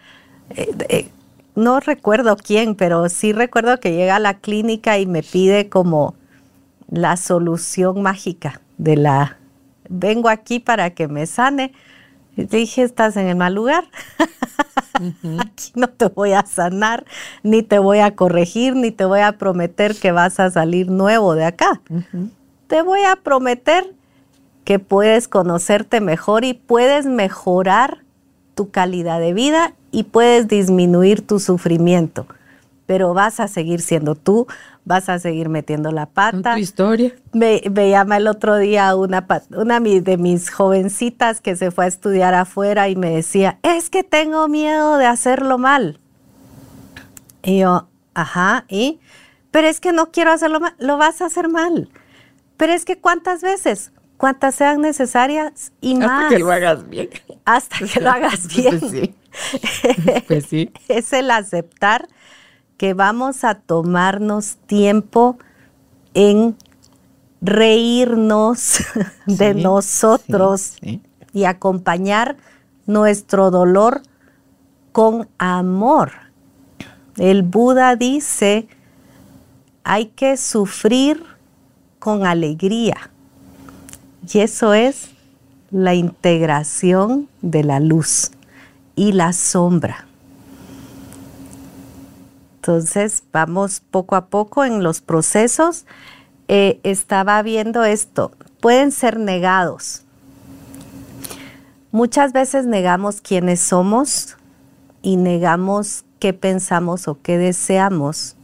eh, 0.50 0.76
eh, 0.90 1.12
no 1.56 1.80
recuerdo 1.80 2.38
quién, 2.38 2.76
pero 2.76 3.10
sí 3.10 3.34
recuerdo 3.34 3.80
que 3.80 3.94
llega 3.94 4.16
a 4.16 4.20
la 4.20 4.36
clínica 4.36 4.98
y 4.98 5.06
me 5.06 5.24
pide 5.24 5.70
como 5.70 6.16
la 6.90 7.18
solución 7.18 8.02
mágica 8.02 8.62
de 8.78 8.96
la, 8.96 9.38
vengo 9.90 10.30
aquí 10.30 10.60
para 10.60 10.92
que 10.92 11.08
me 11.08 11.26
sane. 11.26 11.74
Y 12.36 12.42
le 12.44 12.48
dije, 12.48 12.84
estás 12.84 13.18
en 13.18 13.28
el 13.28 13.36
mal 13.36 13.54
lugar. 13.54 13.86
Aquí 15.40 15.72
no 15.76 15.88
te 15.88 16.08
voy 16.08 16.34
a 16.34 16.46
sanar, 16.46 17.06
ni 17.44 17.64
te 17.64 17.80
voy 17.80 18.00
a 18.00 18.16
corregir, 18.16 18.76
ni 18.76 18.92
te 18.92 19.06
voy 19.06 19.22
a 19.22 19.34
prometer 19.34 19.96
que 19.96 20.12
vas 20.12 20.40
a 20.40 20.52
salir 20.52 20.90
nuevo 20.90 21.36
de 21.36 21.46
acá. 21.46 21.82
Te 22.68 22.82
voy 22.82 23.02
a 23.02 23.16
prometer 23.16 23.94
que 24.66 24.80
puedes 24.80 25.28
conocerte 25.28 26.02
mejor 26.02 26.44
y 26.44 26.54
puedes 26.54 27.06
mejorar 27.06 28.04
tu 28.56 28.72
calidad 28.72 29.20
de 29.20 29.34
vida 29.34 29.74
y 29.92 30.04
puedes 30.04 30.48
disminuir 30.48 31.26
tu 31.26 31.40
sufrimiento. 31.40 32.28
Pero 32.86 33.14
vas 33.14 33.40
a 33.40 33.48
seguir 33.48 33.82
siendo 33.82 34.16
tú, 34.16 34.48
vas 34.84 35.10
a 35.10 35.20
seguir 35.20 35.50
metiendo 35.50 35.92
la 35.92 36.08
pata. 36.08 36.54
tu 36.54 36.60
historia. 36.60 37.14
Me, 37.34 37.62
me 37.72 37.92
llama 37.92 38.18
el 38.18 38.28
otro 38.28 38.58
día 38.58 38.96
una, 38.96 39.22
de 39.22 40.18
mis 40.18 40.50
jovencitas 40.50 41.42
que 41.42 41.56
se 41.56 41.70
fue 41.70 41.86
a 41.86 41.88
estudiar 41.88 42.34
afuera 42.34 42.90
y 42.90 42.96
me 42.96 43.12
decía, 43.12 43.60
es 43.62 43.92
que 43.92 44.04
tengo 44.04 44.48
miedo 44.48 44.98
de 44.98 45.06
hacerlo 45.06 45.60
mal. 45.60 46.00
Y 47.44 47.60
yo, 47.60 47.88
ajá, 48.16 48.66
¿y? 48.68 49.00
Pero 49.52 49.68
es 49.68 49.80
que 49.80 49.94
no 49.94 50.12
quiero 50.12 50.32
hacerlo 50.32 50.60
mal, 50.60 50.74
lo 50.80 50.98
vas 50.98 51.22
a 51.22 51.28
hacer 51.28 51.50
mal. 51.50 51.90
Pero 52.58 52.74
es 52.74 52.86
que 52.86 52.98
cuántas 52.98 53.42
veces, 53.42 53.92
cuántas 54.18 54.56
sean 54.56 54.82
necesarias 54.82 55.72
y 55.82 55.96
más. 55.96 56.24
Hasta 56.24 56.30
que 56.30 56.40
lo 56.40 56.52
hagas 56.52 56.90
bien. 56.90 57.10
Hasta 57.46 57.78
que 57.78 58.00
lo 58.02 58.10
hagas 58.10 58.48
bien. 58.56 58.82
Sí. 58.82 59.16
Pues 60.28 60.46
sí. 60.46 60.72
es 60.88 61.14
el 61.14 61.32
aceptar 61.32 62.08
que 62.78 62.94
vamos 62.94 63.44
a 63.44 63.56
tomarnos 63.56 64.58
tiempo 64.68 65.38
en 66.14 66.56
reírnos 67.42 68.80
de 69.26 69.54
Sí, 69.54 69.62
nosotros 69.62 70.62
sí, 70.62 70.78
sí. 70.82 71.02
y 71.34 71.46
acompañar 71.46 72.38
nuestro 72.86 73.52
dolor 73.52 74.02
con 74.92 75.28
amor. 75.38 76.12
El 77.18 77.44
Buda 77.44 77.96
dice, 77.96 78.68
hay 79.84 80.08
que 80.08 80.38
sufrir 80.38 81.24
con 82.00 82.26
alegría. 82.26 83.12
Y 84.32 84.40
eso 84.40 84.74
es 84.74 85.10
la 85.72 85.94
integración 85.94 87.30
de 87.42 87.64
la 87.64 87.80
luz 87.80 88.32
y 89.00 89.14
la 89.14 89.32
sombra. 89.32 90.06
Entonces, 92.58 93.24
vamos 93.32 93.80
poco 93.80 94.18
a 94.18 94.26
poco 94.26 94.66
en 94.66 94.84
los 94.84 95.00
procesos. 95.00 95.86
Eh, 96.50 96.82
estaba 96.84 97.42
viendo 97.42 97.86
esto, 97.86 98.34
pueden 98.60 98.92
ser 98.92 99.18
negados. 99.18 100.04
Muchas 101.94 102.34
veces 102.34 102.66
negamos 102.66 103.22
quiénes 103.22 103.62
somos 103.62 104.36
y 105.02 105.16
negamos 105.16 106.04
qué 106.20 106.34
pensamos 106.34 107.08
o 107.08 107.22
qué 107.22 107.38
deseamos 107.38 108.36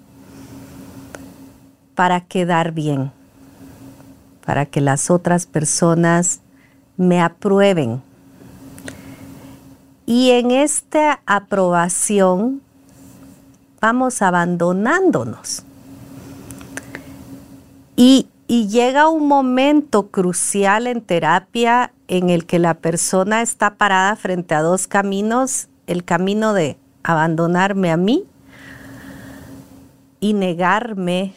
para 1.95 2.21
quedar 2.21 2.71
bien, 2.71 3.11
para 4.45 4.65
que 4.65 4.79
las 4.79 5.11
otras 5.11 5.47
personas 5.47 6.39
me 6.95 7.21
aprueben. 7.21 8.01
Y 10.05 10.31
en 10.31 10.51
esta 10.51 11.21
aprobación 11.25 12.61
vamos 13.81 14.21
abandonándonos. 14.21 15.63
Y, 17.95 18.27
llega 18.47 19.09
un 19.09 19.27
momento 19.27 20.07
crucial 20.07 20.85
en 20.85 21.01
terapia 21.01 21.91
en 22.07 22.29
el 22.29 22.45
que 22.45 22.59
la 22.59 22.75
persona 22.75 23.41
está 23.41 23.75
parada 23.75 24.15
frente 24.15 24.53
a 24.53 24.61
dos 24.61 24.87
caminos, 24.87 25.67
el 25.87 26.03
camino 26.03 26.53
de 26.53 26.77
abandonarme 27.01 27.91
a 27.91 27.97
mí 27.97 28.23
y 30.19 30.33
negarme 30.33 31.33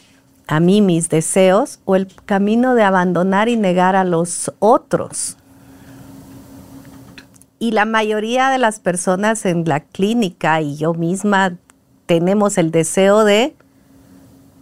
a 0.47 0.61
mí 0.61 0.83
mis 0.83 1.09
deseos, 1.09 1.81
o 1.87 1.97
el 1.97 2.09
camino 2.27 2.75
de 2.75 2.83
abandonar 2.83 3.49
y 3.49 3.57
negar 3.57 3.97
a 3.97 4.05
los 4.05 4.53
otros. 4.59 5.39
Y 7.59 7.73
la 7.73 7.85
mayoría 7.85 8.51
de 8.51 8.59
las 8.59 8.79
personas 8.81 9.45
en 9.45 9.65
la 9.65 9.81
clínica 9.81 10.61
y 10.61 10.77
yo 10.77 10.95
misma 10.95 11.57
tenemos 12.07 12.59
el 12.59 12.71
deseo 12.71 13.25
de, 13.25 13.55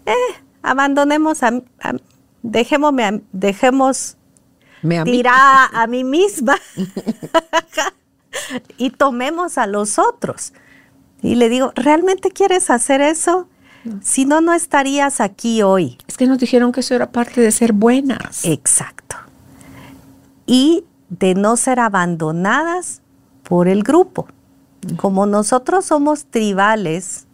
eh, 0.07 0.13
abandonemos 0.63 1.43
a, 1.43 1.49
a- 1.83 1.95
dejémosme 2.43 3.23
dejemos 3.33 4.17
Me 4.83 4.99
a 4.99 5.05
mí. 5.05 5.11
tirada 5.13 5.67
a 5.75 5.87
mí 5.87 6.03
misma 6.05 6.57
y 8.79 8.91
tomemos 8.91 9.59
a 9.59 9.67
los 9.67 9.99
otros. 9.99 10.53
Y 11.23 11.35
le 11.37 11.49
digo, 11.49 11.73
¿realmente 11.75 12.31
quieres 12.31 12.71
hacer 12.71 13.01
eso? 13.01 13.49
Si 14.03 14.25
no, 14.25 14.41
no 14.41 14.53
estarías 14.53 15.21
aquí 15.21 15.63
hoy. 15.63 15.97
Es 16.09 16.17
que 16.17 16.27
nos 16.27 16.39
dijeron 16.39 16.73
que 16.73 16.81
eso 16.81 16.95
era 16.95 17.11
parte 17.13 17.41
de 17.41 17.51
ser 17.53 17.73
buenas. 17.73 18.45
Exacto. 18.45 19.17
Y 20.47 20.85
de 21.09 21.35
no 21.35 21.57
ser 21.57 21.81
abandonadas 21.81 23.03
por 23.43 23.69
el 23.69 23.83
grupo. 23.83 24.27
Como 24.97 25.27
nosotros 25.27 25.87
somos 25.87 26.27
tribales, 26.27 27.27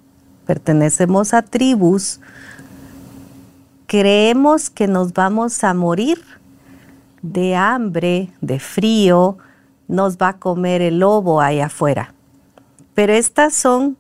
pertenecemos 0.47 1.35
a 1.35 1.43
tribus, 1.43 2.21
creemos 3.87 4.71
que 4.71 4.89
nos 4.89 5.13
vamos 5.13 5.63
a 5.65 5.75
morir 5.75 6.23
de 7.23 7.55
hambre, 7.55 8.31
de 8.41 8.59
frío, 8.59 9.39
nos 9.89 10.17
va 10.17 10.29
a 10.29 10.39
comer 10.39 10.83
el 10.83 10.99
lobo 10.99 11.41
ahí 11.41 11.61
afuera. 11.61 12.15
Pero 12.95 13.13
estas 13.13 13.55
son 13.55 13.97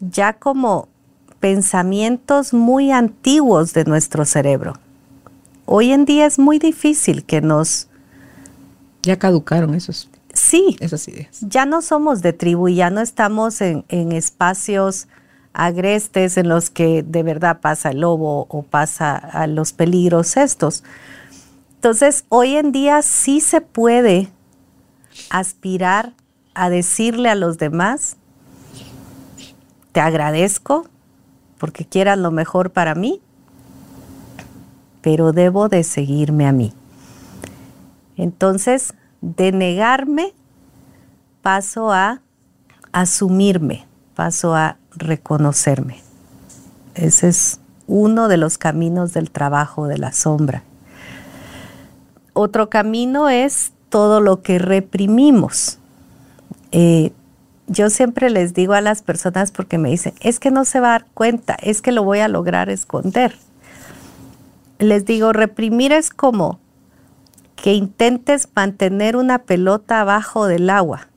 ya 0.00 0.32
como 0.32 0.88
pensamientos 1.40 2.52
muy 2.52 2.90
antiguos 2.90 3.72
de 3.72 3.84
nuestro 3.84 4.24
cerebro. 4.24 4.74
Hoy 5.66 5.92
en 5.92 6.04
día 6.04 6.26
es 6.26 6.38
muy 6.38 6.58
difícil 6.58 7.24
que 7.24 7.40
nos... 7.40 7.87
Ya 9.02 9.18
caducaron 9.18 9.74
esos. 9.74 10.08
Sí. 10.32 10.76
Esas 10.80 11.06
ideas. 11.08 11.38
Ya 11.40 11.66
no 11.66 11.82
somos 11.82 12.22
de 12.22 12.32
tribu, 12.32 12.68
ya 12.68 12.90
no 12.90 13.00
estamos 13.00 13.60
en, 13.60 13.84
en 13.88 14.12
espacios 14.12 15.08
agrestes 15.52 16.36
en 16.36 16.48
los 16.48 16.70
que 16.70 17.02
de 17.02 17.22
verdad 17.22 17.60
pasa 17.60 17.90
el 17.90 18.00
lobo 18.00 18.46
o 18.48 18.62
pasa 18.62 19.16
a 19.16 19.46
los 19.46 19.72
peligros 19.72 20.36
estos. 20.36 20.84
Entonces, 21.74 22.24
hoy 22.28 22.56
en 22.56 22.72
día 22.72 23.02
sí 23.02 23.40
se 23.40 23.60
puede 23.60 24.28
aspirar 25.30 26.12
a 26.54 26.70
decirle 26.70 27.28
a 27.28 27.34
los 27.34 27.58
demás, 27.58 28.16
te 29.92 30.00
agradezco 30.00 30.86
porque 31.58 31.84
quieras 31.84 32.18
lo 32.18 32.30
mejor 32.30 32.70
para 32.70 32.94
mí, 32.94 33.20
pero 35.02 35.32
debo 35.32 35.68
de 35.68 35.82
seguirme 35.82 36.46
a 36.46 36.52
mí. 36.52 36.72
Entonces, 38.18 38.92
de 39.22 39.52
negarme, 39.52 40.34
paso 41.40 41.92
a 41.92 42.20
asumirme, 42.92 43.86
paso 44.14 44.54
a 44.54 44.76
reconocerme. 44.90 46.02
Ese 46.94 47.28
es 47.28 47.60
uno 47.86 48.28
de 48.28 48.36
los 48.36 48.58
caminos 48.58 49.14
del 49.14 49.30
trabajo 49.30 49.86
de 49.86 49.98
la 49.98 50.12
sombra. 50.12 50.62
Otro 52.34 52.68
camino 52.68 53.28
es 53.28 53.72
todo 53.88 54.20
lo 54.20 54.42
que 54.42 54.58
reprimimos. 54.58 55.78
Eh, 56.72 57.12
yo 57.68 57.88
siempre 57.90 58.30
les 58.30 58.52
digo 58.52 58.72
a 58.72 58.80
las 58.80 59.02
personas 59.02 59.52
porque 59.52 59.78
me 59.78 59.90
dicen, 59.90 60.14
es 60.20 60.40
que 60.40 60.50
no 60.50 60.64
se 60.64 60.80
va 60.80 60.88
a 60.88 60.92
dar 60.92 61.06
cuenta, 61.14 61.56
es 61.62 61.82
que 61.82 61.92
lo 61.92 62.02
voy 62.02 62.18
a 62.18 62.28
lograr 62.28 62.68
esconder. 62.68 63.36
Les 64.78 65.04
digo, 65.04 65.32
reprimir 65.32 65.92
es 65.92 66.10
como 66.10 66.58
que 67.62 67.74
intentes 67.74 68.48
mantener 68.54 69.16
una 69.16 69.40
pelota 69.40 70.00
abajo 70.00 70.46
del 70.46 70.70
agua. 70.70 71.08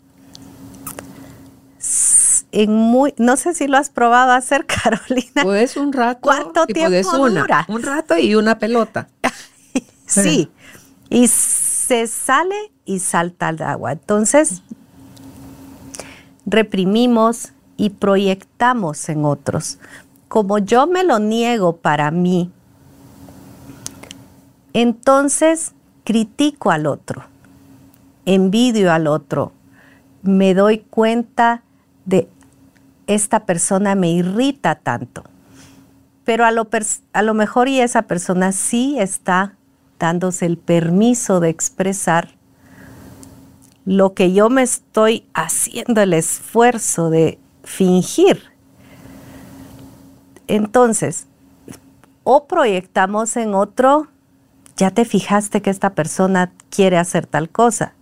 En 2.52 2.74
muy, 2.74 3.14
no 3.18 3.38
sé 3.38 3.54
si 3.54 3.68
lo 3.68 3.78
has 3.78 3.90
probado 3.90 4.34
hacer, 4.34 4.66
Carolina. 4.84 5.44
Pues 5.44 5.78
un 5.78 5.94
rato. 5.94 6.22
¿Cuánto 6.22 6.66
tiempo 6.66 7.30
dura? 7.30 7.66
Un 7.68 7.84
rato 7.84 8.18
y 8.18 8.36
una 8.36 8.58
pelota. 8.60 9.08
sí. 10.06 10.52
Y 11.10 11.28
se 11.28 12.08
sale 12.08 12.72
y 12.86 13.00
salta 13.00 13.50
al 13.50 13.62
agua. 13.62 13.92
Entonces, 13.94 14.62
reprimimos 16.46 17.54
y 17.78 17.92
proyectamos 17.92 19.10
en 19.10 19.26
otros. 19.26 19.78
Como 20.28 20.58
yo 20.60 20.88
me 20.88 21.04
lo 21.04 21.20
niego 21.20 21.78
para 21.78 22.12
mí, 22.12 22.52
entonces 24.74 25.74
critico 26.12 26.72
al 26.72 26.88
otro, 26.88 27.24
envidio 28.26 28.92
al 28.92 29.08
otro, 29.08 29.54
me 30.24 30.54
doy 30.54 30.80
cuenta 30.80 31.64
de 32.04 32.28
esta 33.08 33.46
persona 33.46 33.96
me 33.96 34.12
irrita 34.12 34.76
tanto. 34.76 35.24
Pero 36.26 36.44
a 36.44 36.52
lo, 36.52 36.68
a 37.14 37.22
lo 37.22 37.34
mejor 37.34 37.70
y 37.70 37.80
esa 37.80 38.02
persona 38.02 38.52
sí 38.52 38.98
está 39.00 39.56
dándose 40.00 40.48
el 40.48 40.58
permiso 40.58 41.40
de 41.40 41.48
expresar 41.48 42.36
lo 43.86 44.14
que 44.14 44.34
yo 44.34 44.50
me 44.50 44.64
estoy 44.64 45.26
haciendo 45.34 46.02
el 46.02 46.12
esfuerzo 46.12 47.10
de 47.10 47.40
fingir. 47.64 48.52
Entonces, 50.48 51.26
o 52.26 52.48
proyectamos 52.48 53.38
en 53.38 53.56
otro, 53.56 54.10
ya 54.82 54.90
te 54.90 55.06
fijaste 55.06 55.62
que 55.62 55.70
esta 55.70 55.92
persona 55.92 56.52
quiere 56.72 56.98
hacer 56.98 57.28
tal 57.28 57.52
cosa. 57.52 57.94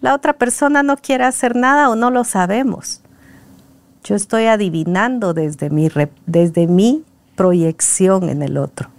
La 0.00 0.14
otra 0.14 0.34
persona 0.34 0.84
no 0.84 0.96
quiere 0.96 1.24
hacer 1.24 1.56
nada 1.56 1.90
o 1.90 1.96
no 1.96 2.12
lo 2.12 2.22
sabemos. 2.22 3.00
Yo 4.04 4.14
estoy 4.14 4.44
adivinando 4.44 5.34
desde 5.34 5.70
mi, 5.70 5.88
desde 6.26 6.68
mi 6.68 7.02
proyección 7.34 8.28
en 8.28 8.42
el 8.42 8.58
otro. 8.58 8.90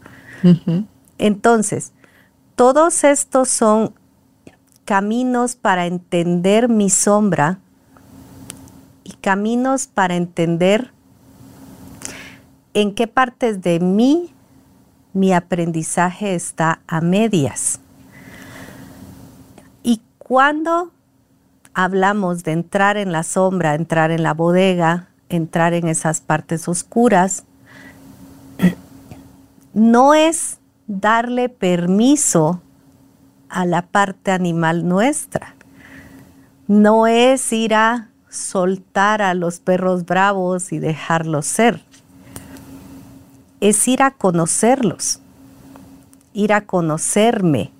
Entonces, 1.17 1.93
todos 2.57 3.05
estos 3.05 3.47
son 3.47 3.93
caminos 4.83 5.55
para 5.55 5.85
entender 5.85 6.67
mi 6.67 6.89
sombra 6.89 7.59
y 9.05 9.13
caminos 9.13 9.87
para 9.87 10.17
entender 10.17 10.91
en 12.73 12.93
qué 12.93 13.07
partes 13.07 13.61
de 13.61 13.79
mí 13.79 14.33
mi 15.13 15.33
aprendizaje 15.33 16.35
está 16.35 16.81
a 16.87 17.01
medias. 17.01 17.79
Y 19.83 20.01
cuando 20.17 20.91
hablamos 21.73 22.43
de 22.43 22.51
entrar 22.51 22.97
en 22.97 23.11
la 23.11 23.23
sombra, 23.23 23.75
entrar 23.75 24.11
en 24.11 24.23
la 24.23 24.33
bodega, 24.33 25.09
entrar 25.29 25.73
en 25.73 25.87
esas 25.87 26.21
partes 26.21 26.67
oscuras, 26.67 27.43
no 29.73 30.13
es 30.13 30.59
darle 30.87 31.49
permiso 31.49 32.61
a 33.49 33.65
la 33.65 33.81
parte 33.83 34.31
animal 34.31 34.87
nuestra. 34.87 35.55
No 36.67 37.07
es 37.07 37.51
ir 37.51 37.73
a 37.73 38.09
soltar 38.29 39.21
a 39.21 39.33
los 39.33 39.59
perros 39.59 40.05
bravos 40.05 40.71
y 40.71 40.79
dejarlos 40.79 41.45
ser. 41.45 41.83
Es 43.61 43.87
ir 43.87 44.03
a 44.03 44.11
conocerlos, 44.11 45.21
ir 46.33 46.51
a 46.51 46.65
conocerme 46.65 47.71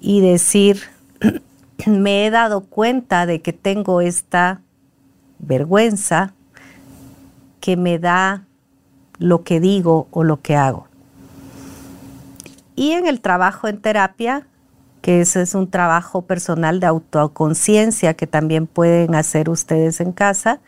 y 0.00 0.20
decir, 0.20 0.80
me 1.86 2.26
he 2.26 2.30
dado 2.30 2.62
cuenta 2.62 3.26
de 3.26 3.40
que 3.40 3.52
tengo 3.52 4.00
esta 4.00 4.60
vergüenza 5.38 6.34
que 7.60 7.76
me 7.76 8.00
da 8.00 8.44
lo 9.18 9.44
que 9.44 9.60
digo 9.60 10.08
o 10.10 10.24
lo 10.24 10.40
que 10.40 10.56
hago. 10.56 10.88
Y 12.74 12.90
en 12.90 13.06
el 13.06 13.20
trabajo 13.20 13.68
en 13.68 13.80
terapia 13.80 14.48
que 15.04 15.20
ese 15.20 15.42
es 15.42 15.54
un 15.54 15.68
trabajo 15.68 16.22
personal 16.22 16.80
de 16.80 16.86
autoconciencia 16.86 18.14
que 18.14 18.26
también 18.26 18.66
pueden 18.66 19.14
hacer 19.14 19.50
ustedes 19.50 20.00
en 20.00 20.12
casa, 20.12 20.60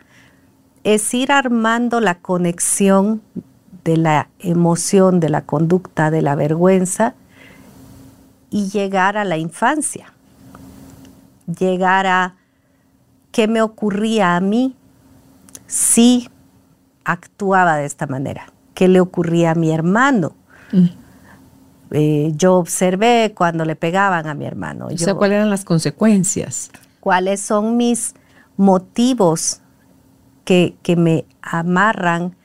es 0.83 1.11
ir 1.15 1.31
armando 1.31 1.99
la 1.99 2.19
conexión 2.19 3.23
de 3.87 3.95
la 3.95 4.27
emoción, 4.39 5.21
de 5.21 5.29
la 5.29 5.45
conducta, 5.45 6.11
de 6.11 6.21
la 6.21 6.35
vergüenza 6.35 7.15
y 8.49 8.67
llegar 8.67 9.15
a 9.15 9.23
la 9.23 9.37
infancia, 9.37 10.11
llegar 11.47 12.05
a 12.05 12.35
qué 13.31 13.47
me 13.47 13.61
ocurría 13.61 14.35
a 14.35 14.41
mí 14.41 14.75
si 15.67 16.29
actuaba 17.05 17.77
de 17.77 17.85
esta 17.85 18.07
manera, 18.07 18.51
qué 18.73 18.89
le 18.89 18.99
ocurría 18.99 19.51
a 19.51 19.55
mi 19.55 19.71
hermano. 19.71 20.35
Mm. 20.73 20.87
Eh, 21.91 22.33
yo 22.35 22.55
observé 22.55 23.33
cuando 23.33 23.63
le 23.63 23.77
pegaban 23.77 24.27
a 24.27 24.33
mi 24.33 24.45
hermano. 24.45 24.87
O 24.87 24.97
sea, 24.97 25.15
¿cuáles 25.15 25.37
eran 25.37 25.49
las 25.49 25.63
consecuencias? 25.63 26.71
¿Cuáles 26.99 27.39
son 27.39 27.77
mis 27.77 28.15
motivos 28.57 29.61
que, 30.43 30.75
me 30.97 31.23
amarran 31.41 32.35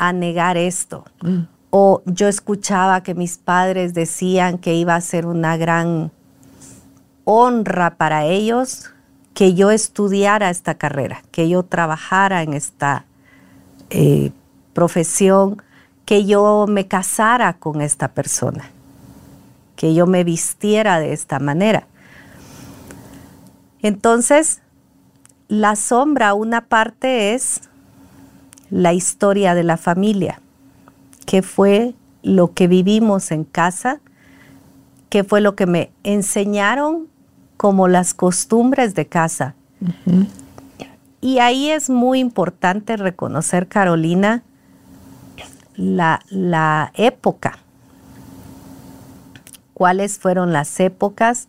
a 0.00 0.14
negar 0.14 0.56
esto? 0.56 1.04
Mm. 1.20 1.40
O 1.68 2.02
yo 2.06 2.26
escuchaba 2.26 3.02
que 3.02 3.14
mis 3.14 3.36
padres 3.36 3.92
decían 3.92 4.58
que 4.58 4.74
iba 4.74 4.96
a 4.96 5.00
ser 5.00 5.26
una 5.26 5.56
gran 5.58 6.10
honra 7.24 7.96
para 7.96 8.24
ellos 8.24 8.90
que 9.34 9.54
yo 9.54 9.70
estudiara 9.70 10.48
esta 10.48 10.74
carrera, 10.74 11.22
que 11.30 11.48
yo 11.48 11.62
trabajara 11.62 12.42
en 12.42 12.54
esta 12.54 13.04
eh, 13.90 14.32
profesión 14.72 15.62
que 16.06 16.24
yo 16.24 16.64
me 16.66 16.88
casara 16.88 17.52
con 17.52 17.82
esta 17.82 18.08
persona, 18.08 18.70
que 19.76 19.94
yo 19.94 20.06
me 20.06 20.24
vistiera 20.24 20.98
de 20.98 21.12
esta 21.12 21.38
manera. 21.38 21.86
Entonces, 23.82 24.62
la 25.46 25.76
sombra, 25.76 26.34
una 26.34 26.62
parte 26.62 27.34
es 27.34 27.69
la 28.70 28.92
historia 28.92 29.54
de 29.54 29.64
la 29.64 29.76
familia, 29.76 30.40
que 31.26 31.42
fue 31.42 31.94
lo 32.22 32.52
que 32.52 32.68
vivimos 32.68 33.30
en 33.30 33.44
casa, 33.44 34.00
que 35.08 35.24
fue 35.24 35.40
lo 35.40 35.56
que 35.56 35.66
me 35.66 35.90
enseñaron 36.04 37.08
como 37.56 37.88
las 37.88 38.14
costumbres 38.14 38.94
de 38.94 39.06
casa. 39.06 39.54
Y 41.20 41.38
ahí 41.38 41.70
es 41.70 41.90
muy 41.90 42.20
importante 42.20 42.96
reconocer, 42.96 43.68
Carolina, 43.68 44.42
la, 45.76 46.92
época. 46.94 47.58
cuáles 49.74 50.18
fueron 50.18 50.52
las 50.52 50.78
épocas 50.78 51.48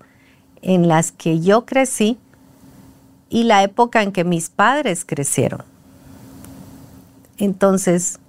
en 0.61 0.87
las 0.87 1.11
que 1.11 1.41
yo 1.41 1.65
crecí 1.65 2.17
y 3.29 3.43
la 3.43 3.63
época 3.63 4.03
en 4.03 4.13
que 4.13 4.23
mis 4.23 4.49
padres 4.49 5.03
crecieron. 5.03 5.70
Entonces, 7.41 8.19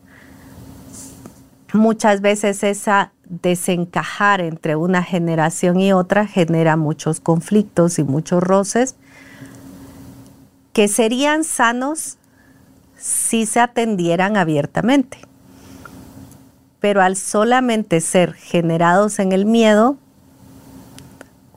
muchas 1.74 2.22
veces 2.22 2.62
esa 2.64 3.12
desencajar 3.28 4.40
entre 4.40 4.74
una 4.74 5.02
generación 5.02 5.80
y 5.80 5.92
otra 5.92 6.26
genera 6.26 6.76
muchos 6.76 7.20
conflictos 7.20 7.98
y 7.98 8.04
muchos 8.04 8.42
roces 8.42 8.96
que 10.72 10.88
serían 10.88 11.44
sanos 11.44 12.16
si 12.96 13.44
se 13.44 13.60
atendieran 13.60 14.38
abiertamente. 14.38 15.18
Pero 16.80 17.02
al 17.02 17.16
solamente 17.16 18.00
ser 18.00 18.32
generados 18.32 19.18
en 19.18 19.32
el 19.32 19.44
miedo, 19.44 19.98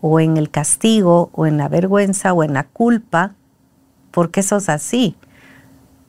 o 0.01 0.19
en 0.19 0.35
el 0.35 0.51
castigo, 0.51 1.29
o 1.31 1.45
en 1.45 1.57
la 1.57 1.69
vergüenza, 1.69 2.33
o 2.33 2.43
en 2.43 2.53
la 2.53 2.65
culpa, 2.65 3.33
¿por 4.11 4.29
qué 4.29 4.43
sos 4.43 4.67
así? 4.67 5.15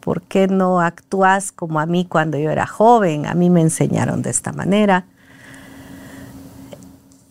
¿Por 0.06 0.22
qué 0.22 0.46
no 0.46 0.80
actúas 0.80 1.50
como 1.50 1.80
a 1.80 1.86
mí 1.86 2.04
cuando 2.04 2.38
yo 2.38 2.48
era 2.48 2.64
joven? 2.64 3.26
A 3.26 3.34
mí 3.34 3.50
me 3.50 3.60
enseñaron 3.60 4.22
de 4.22 4.30
esta 4.30 4.52
manera. 4.52 5.04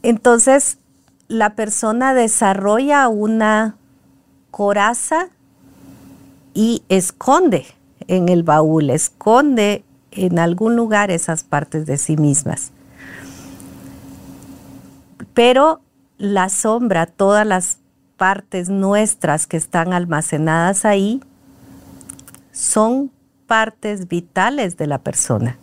Entonces, 0.03 0.77
la 1.29 1.55
persona 1.55 2.13
desarrolla 2.13 3.07
una 3.07 3.77
coraza 4.51 5.29
y 6.53 6.83
esconde 6.89 7.65
en 8.09 8.27
el 8.27 8.43
baúl, 8.43 8.89
esconde 8.89 9.85
en 10.11 10.38
algún 10.38 10.75
lugar 10.75 11.11
esas 11.11 11.45
partes 11.45 11.85
de 11.85 11.97
sí 11.97 12.17
mismas. 12.17 12.73
Pero 15.33 15.79
la 16.17 16.49
sombra, 16.49 17.05
todas 17.05 17.47
las 17.47 17.77
partes 18.17 18.67
nuestras 18.67 19.47
que 19.47 19.55
están 19.55 19.93
almacenadas 19.93 20.83
ahí, 20.83 21.21
son 22.56 23.12
partes 23.48 24.08
vitales 24.08 24.78
de 24.78 24.88
la 24.88 25.00
persona. 25.00 25.58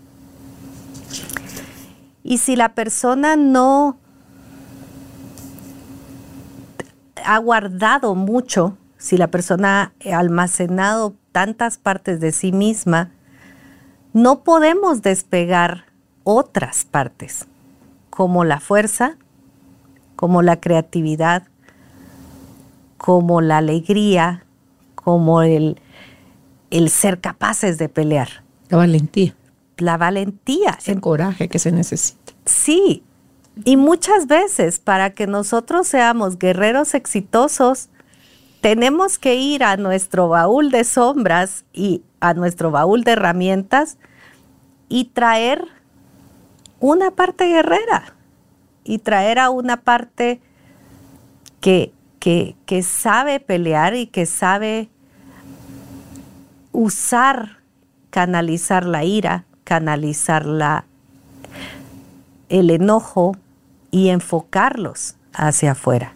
Y 2.22 2.38
si 2.38 2.54
la 2.54 2.74
persona 2.74 3.34
no 3.34 3.96
ha 7.24 7.38
guardado 7.38 8.14
mucho, 8.14 8.76
si 8.98 9.16
la 9.16 9.28
persona 9.28 9.94
ha 10.04 10.18
almacenado 10.18 11.14
tantas 11.32 11.78
partes 11.78 12.20
de 12.20 12.30
sí 12.30 12.52
misma, 12.52 13.10
no 14.12 14.44
podemos 14.44 15.00
despegar 15.00 15.86
otras 16.24 16.84
partes, 16.84 17.46
como 18.10 18.44
la 18.44 18.60
fuerza, 18.60 19.16
como 20.14 20.42
la 20.42 20.60
creatividad, 20.60 21.44
como 22.98 23.40
la 23.40 23.58
alegría, 23.58 24.44
como 24.94 25.42
el, 25.42 25.80
el 26.72 26.88
ser 26.88 27.20
capaces 27.20 27.76
de 27.76 27.88
pelear. 27.90 28.42
La 28.70 28.78
valentía. 28.78 29.34
La 29.76 29.98
valentía. 29.98 30.78
El 30.86 31.00
coraje 31.00 31.48
que 31.48 31.58
se 31.58 31.70
necesita. 31.70 32.32
Sí, 32.46 33.04
y 33.64 33.76
muchas 33.76 34.26
veces 34.26 34.80
para 34.80 35.10
que 35.10 35.26
nosotros 35.26 35.86
seamos 35.86 36.38
guerreros 36.38 36.94
exitosos, 36.94 37.90
tenemos 38.62 39.18
que 39.18 39.34
ir 39.34 39.64
a 39.64 39.76
nuestro 39.76 40.28
baúl 40.28 40.70
de 40.70 40.84
sombras 40.84 41.66
y 41.74 42.02
a 42.20 42.32
nuestro 42.32 42.70
baúl 42.70 43.04
de 43.04 43.12
herramientas 43.12 43.98
y 44.88 45.06
traer 45.06 45.66
una 46.80 47.10
parte 47.10 47.48
guerrera 47.48 48.14
y 48.82 48.98
traer 48.98 49.38
a 49.38 49.50
una 49.50 49.82
parte 49.82 50.40
que, 51.60 51.92
que, 52.18 52.56
que 52.64 52.82
sabe 52.82 53.40
pelear 53.40 53.94
y 53.94 54.06
que 54.06 54.24
sabe 54.24 54.88
usar, 56.72 57.58
canalizar 58.10 58.84
la 58.84 59.04
ira, 59.04 59.44
canalizar 59.64 60.46
la, 60.46 60.84
el 62.48 62.70
enojo 62.70 63.36
y 63.90 64.08
enfocarlos 64.08 65.16
hacia 65.32 65.72
afuera. 65.72 66.14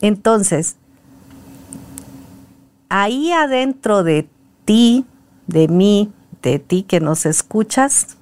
Entonces, 0.00 0.76
ahí 2.88 3.32
adentro 3.32 4.02
de 4.02 4.28
ti, 4.64 5.06
de 5.46 5.68
mí, 5.68 6.12
de 6.42 6.58
ti 6.58 6.82
que 6.82 7.00
nos 7.00 7.26
escuchas, 7.26 8.18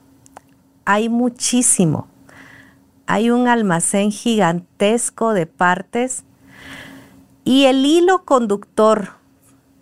hay 0.84 1.08
muchísimo. 1.08 2.06
Hay 3.06 3.30
un 3.30 3.48
almacén 3.48 4.10
gigantesco 4.10 5.32
de 5.32 5.46
partes 5.46 6.24
y 7.44 7.64
el 7.64 7.84
hilo 7.84 8.24
conductor 8.24 9.21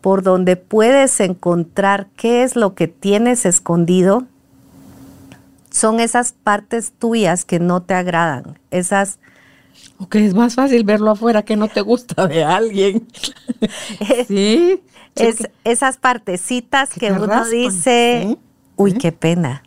por 0.01 0.23
donde 0.23 0.57
puedes 0.57 1.21
encontrar 1.21 2.09
qué 2.17 2.43
es 2.43 2.57
lo 2.57 2.75
que 2.75 2.89
tienes 2.89 3.45
escondido 3.47 4.25
son 5.71 6.01
esas 6.01 6.33
partes 6.33 6.93
tuyas 6.99 7.45
que 7.45 7.61
no 7.61 7.83
te 7.83 7.95
agradan, 7.95 8.59
esas 8.71 9.19
o 9.99 10.09
que 10.09 10.25
es 10.25 10.35
más 10.35 10.55
fácil 10.55 10.85
verlo 10.85 11.11
afuera 11.11 11.43
que 11.43 11.57
no 11.57 11.69
te 11.69 11.81
gusta 11.81 12.27
de 12.27 12.43
alguien. 12.43 13.07
sí. 14.27 14.83
Es, 15.15 15.49
esas 15.65 15.99
partecitas 15.99 16.91
que, 16.91 17.13
uno 17.13 17.45
dice, 17.45 18.39
uy, 18.77 18.95
qué 18.95 19.13
pena. 19.13 19.63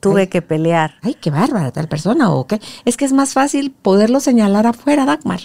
Tuve 0.00 0.28
que 0.28 0.42
pelear. 0.42 0.94
Ay, 1.02 1.14
qué 1.14 1.30
bárbara 1.30 1.72
tal 1.72 1.88
persona 1.88 2.30
o 2.30 2.46
qué. 2.46 2.60
Es 2.84 2.96
que 2.96 3.04
es 3.04 3.12
más 3.12 3.34
fácil 3.34 3.70
poderlo 3.70 4.20
señalar 4.20 4.66
afuera, 4.66 5.04
Dagmar. 5.04 5.40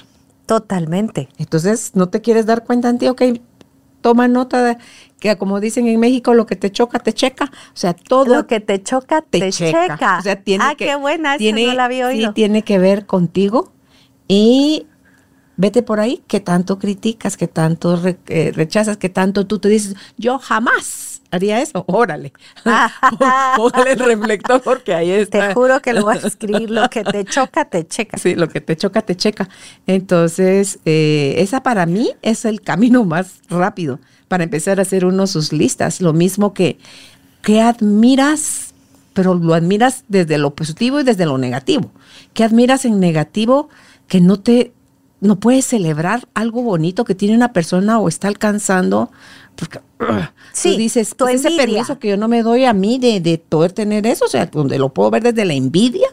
Totalmente. 0.45 1.29
Entonces, 1.37 1.91
no 1.93 2.07
te 2.07 2.21
quieres 2.21 2.45
dar 2.45 2.63
cuenta 2.63 2.89
en 2.89 2.97
ti, 2.97 3.07
ok, 3.07 3.21
toma 4.05 4.27
nota 4.27 4.61
de 4.61 4.77
que 5.19 5.35
como 5.35 5.59
dicen 5.59 5.87
en 5.87 5.99
México, 5.99 6.35
lo 6.35 6.45
que 6.45 6.55
te 6.55 6.71
choca, 6.71 6.99
te 6.99 7.11
checa. 7.11 7.45
O 7.45 7.49
sea, 7.73 7.95
todo. 7.95 8.35
Lo 8.35 8.45
que 8.45 8.59
te 8.59 8.83
choca, 8.83 9.23
te, 9.23 9.49
checa. 9.49 10.17
O 10.19 10.21
sea, 10.21 10.35
tiene 10.43 10.63
ah, 10.63 10.75
qué 10.77 10.95
buena, 10.95 11.39
tiene, 11.39 11.65
no 11.65 11.73
la 11.73 11.85
había 11.85 12.05
oído. 12.05 12.31
tiene 12.31 12.61
que 12.61 12.77
ver 12.77 13.07
contigo 13.07 13.71
y 14.27 14.85
vete 15.57 15.81
por 15.81 15.99
ahí 15.99 16.21
que 16.27 16.39
tanto 16.39 16.77
criticas, 16.77 17.35
que 17.35 17.47
tanto 17.47 17.99
eh, 18.27 18.51
rechazas, 18.53 18.97
que 18.97 19.09
tanto 19.09 19.47
tú 19.47 19.57
te 19.57 19.69
dices, 19.69 19.95
yo 20.17 20.37
jamás 20.37 21.14
haría 21.35 21.61
eso, 21.61 21.83
órale. 21.87 22.33
Póngale 23.55 23.91
el 23.93 23.99
reflector 23.99 24.61
porque 24.61 24.93
ahí 24.93 25.11
está. 25.11 25.49
Te 25.49 25.53
juro 25.53 25.81
que 25.81 25.93
lo 25.93 26.03
voy 26.03 26.17
a 26.17 26.19
escribir, 26.27 26.69
lo 26.69 26.89
que 26.89 27.03
te 27.03 27.25
choca, 27.25 27.65
te 27.65 27.87
checa. 27.87 28.17
Sí, 28.17 28.35
lo 28.35 28.49
que 28.49 28.61
te 28.61 28.75
choca, 28.75 29.01
te 29.01 29.15
checa. 29.15 29.49
Entonces, 29.87 30.79
eh, 30.85 31.35
esa 31.37 31.63
para 31.63 31.85
mí 31.85 32.11
es 32.21 32.45
el 32.45 32.61
camino 32.61 33.03
más 33.05 33.41
rápido 33.49 33.99
para 34.27 34.43
empezar 34.43 34.79
a 34.79 34.83
hacer 34.83 35.05
uno 35.05 35.27
sus 35.27 35.53
listas. 35.53 36.01
Lo 36.01 36.13
mismo 36.13 36.53
que, 36.53 36.79
que 37.41 37.61
admiras, 37.61 38.73
pero 39.13 39.35
lo 39.35 39.53
admiras 39.53 40.03
desde 40.07 40.37
lo 40.37 40.55
positivo 40.55 40.99
y 40.99 41.03
desde 41.03 41.25
lo 41.25 41.37
negativo. 41.37 41.91
¿Qué 42.33 42.43
admiras 42.43 42.85
en 42.85 42.99
negativo? 42.99 43.69
que 44.07 44.21
no 44.21 44.39
te, 44.39 44.73
no 45.21 45.39
puedes 45.39 45.65
celebrar 45.65 46.27
algo 46.33 46.61
bonito 46.61 47.05
que 47.05 47.15
tiene 47.15 47.35
una 47.35 47.53
persona 47.53 47.99
o 47.99 48.07
está 48.07 48.27
alcanzando, 48.27 49.11
sí, 50.53 50.71
tú 50.71 50.77
dices, 50.77 51.15
pues 51.15 51.45
ese 51.45 51.55
permiso 51.55 51.99
que 51.99 52.09
yo 52.09 52.17
no 52.17 52.27
me 52.27 52.43
doy 52.43 52.65
a 52.65 52.73
mí 52.73 52.99
de, 52.99 53.19
de 53.19 53.37
poder 53.37 53.71
tener 53.71 54.05
eso, 54.07 54.25
o 54.25 54.29
sea, 54.29 54.45
donde 54.47 54.77
lo 54.77 54.89
puedo 54.93 55.11
ver 55.11 55.23
desde 55.23 55.45
la 55.45 55.53
envidia 55.53 56.07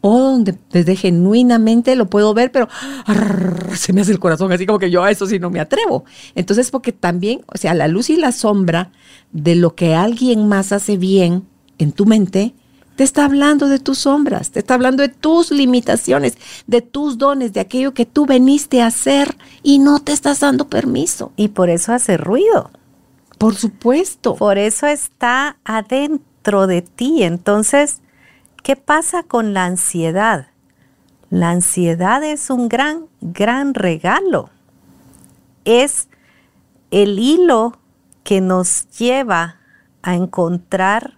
o 0.00 0.18
donde 0.18 0.56
desde 0.70 0.96
genuinamente 0.96 1.94
lo 1.94 2.06
puedo 2.06 2.32
ver, 2.32 2.50
pero 2.52 2.68
se 3.74 3.92
me 3.92 4.00
hace 4.00 4.12
el 4.12 4.18
corazón 4.18 4.50
así 4.52 4.66
como 4.66 4.78
que 4.78 4.90
yo 4.90 5.04
a 5.04 5.10
eso 5.10 5.26
sí 5.26 5.38
no 5.38 5.50
me 5.50 5.60
atrevo. 5.60 6.04
Entonces, 6.34 6.70
porque 6.70 6.92
también, 6.92 7.42
o 7.46 7.58
sea, 7.58 7.74
la 7.74 7.88
luz 7.88 8.10
y 8.10 8.16
la 8.16 8.32
sombra 8.32 8.90
de 9.32 9.54
lo 9.56 9.74
que 9.74 9.94
alguien 9.94 10.48
más 10.48 10.72
hace 10.72 10.96
bien 10.96 11.44
en 11.78 11.92
tu 11.92 12.06
mente, 12.06 12.54
te 13.00 13.04
está 13.04 13.24
hablando 13.24 13.68
de 13.68 13.78
tus 13.78 14.00
sombras, 14.00 14.50
te 14.50 14.58
está 14.58 14.74
hablando 14.74 15.02
de 15.02 15.08
tus 15.08 15.50
limitaciones, 15.50 16.36
de 16.66 16.82
tus 16.82 17.16
dones, 17.16 17.54
de 17.54 17.60
aquello 17.60 17.94
que 17.94 18.04
tú 18.04 18.26
veniste 18.26 18.82
a 18.82 18.88
hacer 18.88 19.38
y 19.62 19.78
no 19.78 20.00
te 20.00 20.12
estás 20.12 20.40
dando 20.40 20.68
permiso. 20.68 21.32
Y 21.34 21.48
por 21.48 21.70
eso 21.70 21.94
hace 21.94 22.18
ruido. 22.18 22.70
Por 23.38 23.54
supuesto. 23.54 24.34
Por 24.34 24.58
eso 24.58 24.86
está 24.86 25.56
adentro 25.64 26.66
de 26.66 26.82
ti. 26.82 27.22
Entonces, 27.22 28.02
¿qué 28.62 28.76
pasa 28.76 29.22
con 29.22 29.54
la 29.54 29.64
ansiedad? 29.64 30.48
La 31.30 31.52
ansiedad 31.52 32.22
es 32.22 32.50
un 32.50 32.68
gran, 32.68 33.06
gran 33.22 33.72
regalo. 33.72 34.50
Es 35.64 36.06
el 36.90 37.18
hilo 37.18 37.78
que 38.24 38.42
nos 38.42 38.90
lleva 38.90 39.56
a 40.02 40.16
encontrar 40.16 41.16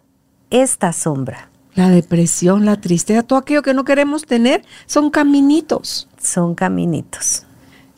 esta 0.51 0.93
sombra. 0.93 1.49
La 1.75 1.89
depresión, 1.89 2.65
la 2.65 2.81
tristeza, 2.81 3.23
todo 3.23 3.39
aquello 3.39 3.63
que 3.63 3.75
no 3.75 3.85
queremos 3.85 4.27
tener, 4.27 4.63
son 4.87 5.11
caminitos. 5.11 6.09
Son 6.21 6.55
caminitos. 6.55 7.47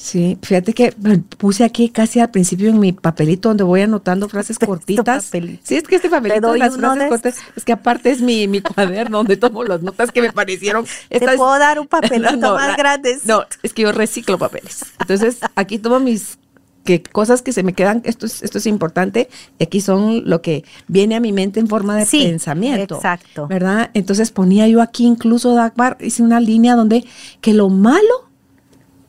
Sí, 0.04 0.36
fíjate 0.42 0.74
que 0.74 0.92
puse 1.38 1.64
aquí 1.64 1.88
casi 1.88 2.20
al 2.20 2.30
principio 2.30 2.68
en 2.68 2.78
mi 2.78 2.92
papelito 2.92 3.48
donde 3.48 3.64
voy 3.64 3.80
anotando 3.80 4.28
frases 4.28 4.58
cortitas. 4.66 5.30
Sí, 5.62 5.76
es 5.76 5.84
que 5.84 5.96
este 5.96 6.10
papelito 6.10 6.52
de 6.52 6.58
las 6.58 6.76
frases 6.76 7.08
cortas, 7.08 7.36
es 7.56 7.64
que 7.64 7.72
aparte 7.72 8.10
es 8.10 8.20
mi, 8.20 8.46
mi 8.46 8.60
cuaderno 8.60 9.16
donde 9.16 9.38
tomo 9.38 9.64
las 9.64 9.80
notas 9.80 10.12
que 10.12 10.20
me 10.20 10.30
parecieron. 10.30 10.84
¿Te 11.08 11.20
puedo 11.20 11.58
dar 11.58 11.80
un 11.80 11.86
papelito 11.88 12.54
más 12.54 12.76
grande? 12.76 13.18
No, 13.24 13.46
es 13.62 13.72
que 13.72 13.80
yo 13.80 13.92
reciclo 13.92 14.36
papeles. 14.36 14.84
Entonces, 15.00 15.38
aquí 15.54 15.78
tomo 15.78 16.00
mis 16.00 16.36
que 16.84 17.02
cosas 17.02 17.42
que 17.42 17.52
se 17.52 17.62
me 17.62 17.72
quedan, 17.72 18.02
esto 18.04 18.26
es, 18.26 18.42
esto 18.42 18.58
es 18.58 18.66
importante, 18.66 19.28
y 19.58 19.64
aquí 19.64 19.80
son 19.80 20.28
lo 20.28 20.42
que 20.42 20.64
viene 20.86 21.16
a 21.16 21.20
mi 21.20 21.32
mente 21.32 21.58
en 21.58 21.66
forma 21.66 21.96
de 21.96 22.06
pensamiento. 22.06 22.96
Exacto. 22.96 23.48
¿Verdad? 23.48 23.90
Entonces 23.94 24.30
ponía 24.30 24.68
yo 24.68 24.82
aquí 24.82 25.06
incluso, 25.06 25.54
Dagmar, 25.54 25.96
hice 26.00 26.22
una 26.22 26.40
línea 26.40 26.76
donde 26.76 27.04
que 27.40 27.54
lo 27.54 27.70
malo 27.70 28.24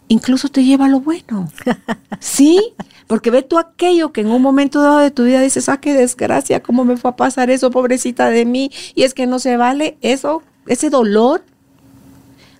incluso 0.07 0.49
te 0.49 0.63
lleva 0.63 0.85
a 0.85 0.89
lo 0.89 1.01
bueno. 1.01 1.49
sí, 2.19 2.73
porque 3.07 3.31
ve 3.31 3.43
tú 3.43 3.57
aquello 3.57 4.11
que 4.11 4.21
en 4.21 4.27
un 4.27 4.41
momento 4.41 4.81
dado 4.81 4.99
de 4.99 5.11
tu 5.11 5.23
vida 5.23 5.41
dices, 5.41 5.69
ah, 5.69 5.79
qué 5.79 5.93
desgracia, 5.93 6.61
cómo 6.61 6.85
me 6.85 6.97
fue 6.97 7.11
a 7.11 7.15
pasar 7.15 7.49
eso, 7.49 7.71
pobrecita 7.71 8.29
de 8.29 8.45
mí, 8.45 8.71
y 8.93 9.03
es 9.03 9.13
que 9.13 9.27
no 9.27 9.39
se 9.39 9.57
vale 9.57 9.97
eso, 10.01 10.43
ese 10.67 10.89
dolor 10.89 11.43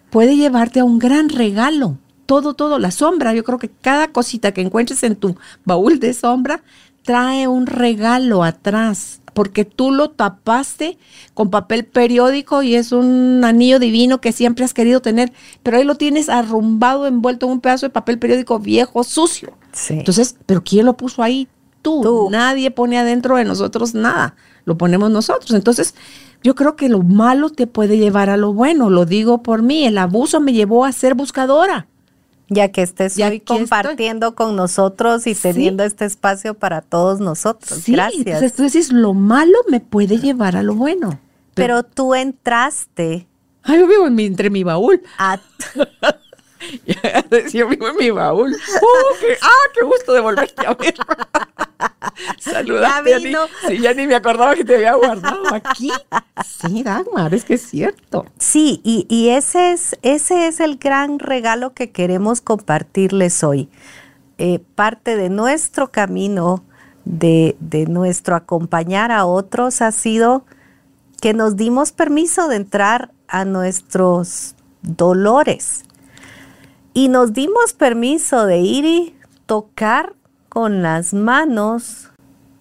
puede 0.10 0.36
llevarte 0.36 0.80
a 0.80 0.86
un 0.86 1.00
gran 1.00 1.30
regalo. 1.30 1.98
Todo, 2.26 2.54
todo, 2.54 2.80
la 2.80 2.92
sombra, 2.92 3.34
yo 3.34 3.44
creo 3.44 3.60
que 3.60 3.70
cada 3.70 4.08
cosita 4.08 4.52
que 4.52 4.62
encuentres 4.62 5.04
en 5.04 5.16
tu 5.16 5.36
baúl 5.64 6.00
de 6.00 6.14
sombra 6.14 6.64
trae 7.06 7.48
un 7.48 7.68
regalo 7.68 8.44
atrás, 8.44 9.22
porque 9.34 9.64
tú 9.64 9.92
lo 9.92 10.10
tapaste 10.10 10.98
con 11.34 11.52
papel 11.52 11.86
periódico 11.86 12.64
y 12.64 12.76
es 12.76 12.92
un 12.92 13.44
anillo 13.46 13.80
divino 13.80 14.20
que 14.20 14.32
siempre 14.32 14.66
has 14.66 14.74
querido 14.74 15.02
tener, 15.02 15.32
pero 15.62 15.78
ahí 15.78 15.84
lo 15.84 15.96
tienes 15.96 16.30
arrumbado, 16.30 17.06
envuelto 17.06 17.46
en 17.46 17.54
un 17.54 17.62
pedazo 17.62 17.86
de 17.86 17.92
papel 17.92 18.18
periódico 18.18 18.60
viejo, 18.60 19.04
sucio. 19.04 19.54
Entonces, 19.90 20.36
¿pero 20.46 20.64
quién 20.64 20.86
lo 20.86 20.98
puso 20.98 21.22
ahí? 21.22 21.48
Tú. 21.82 22.02
Tú. 22.02 22.30
Nadie 22.32 22.72
pone 22.72 22.98
adentro 22.98 23.36
de 23.36 23.46
nosotros 23.46 23.94
nada, 23.94 24.36
lo 24.66 24.76
ponemos 24.76 25.12
nosotros. 25.12 25.52
Entonces, 25.52 25.94
yo 26.42 26.56
creo 26.56 26.76
que 26.76 26.90
lo 26.90 27.04
malo 27.04 27.52
te 27.52 27.68
puede 27.68 27.98
llevar 27.98 28.32
a 28.32 28.38
lo 28.38 28.54
bueno, 28.54 28.90
lo 28.90 29.06
digo 29.06 29.44
por 29.44 29.62
mí, 29.62 29.86
el 29.86 30.00
abuso 30.00 30.40
me 30.40 30.54
llevó 30.54 30.86
a 30.86 30.92
ser 30.92 31.14
buscadora. 31.14 31.88
Ya 32.48 32.72
que 32.72 32.82
estés 32.82 33.18
hoy 33.18 33.40
compartiendo 33.40 34.36
con 34.36 34.56
nosotros 34.56 35.26
y 35.28 35.34
teniendo 35.34 35.84
este 35.84 36.06
espacio 36.06 36.54
para 36.54 36.82
todos 36.82 37.20
nosotros. 37.20 37.80
Sí, 37.80 37.94
Gracias. 37.94 38.26
Entonces 38.26 38.54
tú 38.54 38.64
dices, 38.64 38.92
lo 38.92 39.14
malo 39.14 39.58
me 39.68 39.80
puede 39.80 40.20
llevar 40.20 40.56
a 40.56 40.64
lo 40.64 40.76
bueno. 40.76 41.20
Pero, 41.56 41.84
tú 41.84 42.14
entraste. 42.14 43.28
Ay, 43.64 43.80
yo 43.80 43.88
vivo 43.88 44.08
entre 44.08 44.50
mi 44.50 44.64
baúl. 44.64 45.02
yo 47.54 47.68
vivo 47.68 47.88
en 47.88 47.98
mi 47.98 48.12
baúl. 48.12 48.52
Uh, 48.52 49.20
qué, 49.20 49.38
¡Ah, 49.42 49.70
qué 49.74 49.84
gusto 49.84 50.14
de 50.14 50.20
volverte 50.22 50.66
a 50.66 50.74
ver! 50.74 50.96
Saludarte 52.40 53.10
ya, 53.10 53.20
ni, 53.20 53.34
sí, 53.68 53.82
ya 53.82 53.94
ni 53.94 54.08
me 54.08 54.16
acordaba 54.16 54.56
que 54.56 54.64
te 54.64 54.76
había 54.76 54.94
guardado 54.96 55.54
aquí. 55.54 55.92
Sí, 56.46 56.84
Dagmar, 56.84 57.34
es 57.34 57.44
que 57.44 57.56
es 57.56 57.62
cierto. 57.62 58.26
Sí, 58.40 58.82
y, 58.84 59.30
ese, 59.30 59.74
es, 59.74 59.98
ese 60.02 60.48
es 60.48 60.60
el 60.60 60.78
gran 60.78 61.20
regalo 61.20 61.74
que 61.74 61.92
queremos 61.92 62.42
compartirles 62.42 63.44
hoy. 63.44 63.70
Eh, 64.38 64.60
parte 64.76 65.16
de 65.16 65.30
nuestro 65.30 65.92
camino, 65.92 66.64
de, 67.04 67.56
de 67.60 67.86
nuestro 67.86 68.36
acompañar 68.36 69.12
a 69.12 69.26
otros, 69.26 69.82
ha 69.82 69.92
sido 69.92 70.46
que 71.22 71.34
nos 71.34 71.56
dimos 71.56 71.92
permiso 71.92 72.48
de 72.48 72.58
entrar 72.58 73.12
a 73.28 73.46
nuestros 73.46 74.56
dolores 74.82 75.84
y 76.96 77.10
nos 77.10 77.34
dimos 77.34 77.74
permiso 77.74 78.46
de 78.46 78.60
ir 78.60 78.86
y 78.86 79.16
tocar 79.46 80.16
con 80.48 80.82
las 80.82 81.14
manos 81.14 82.10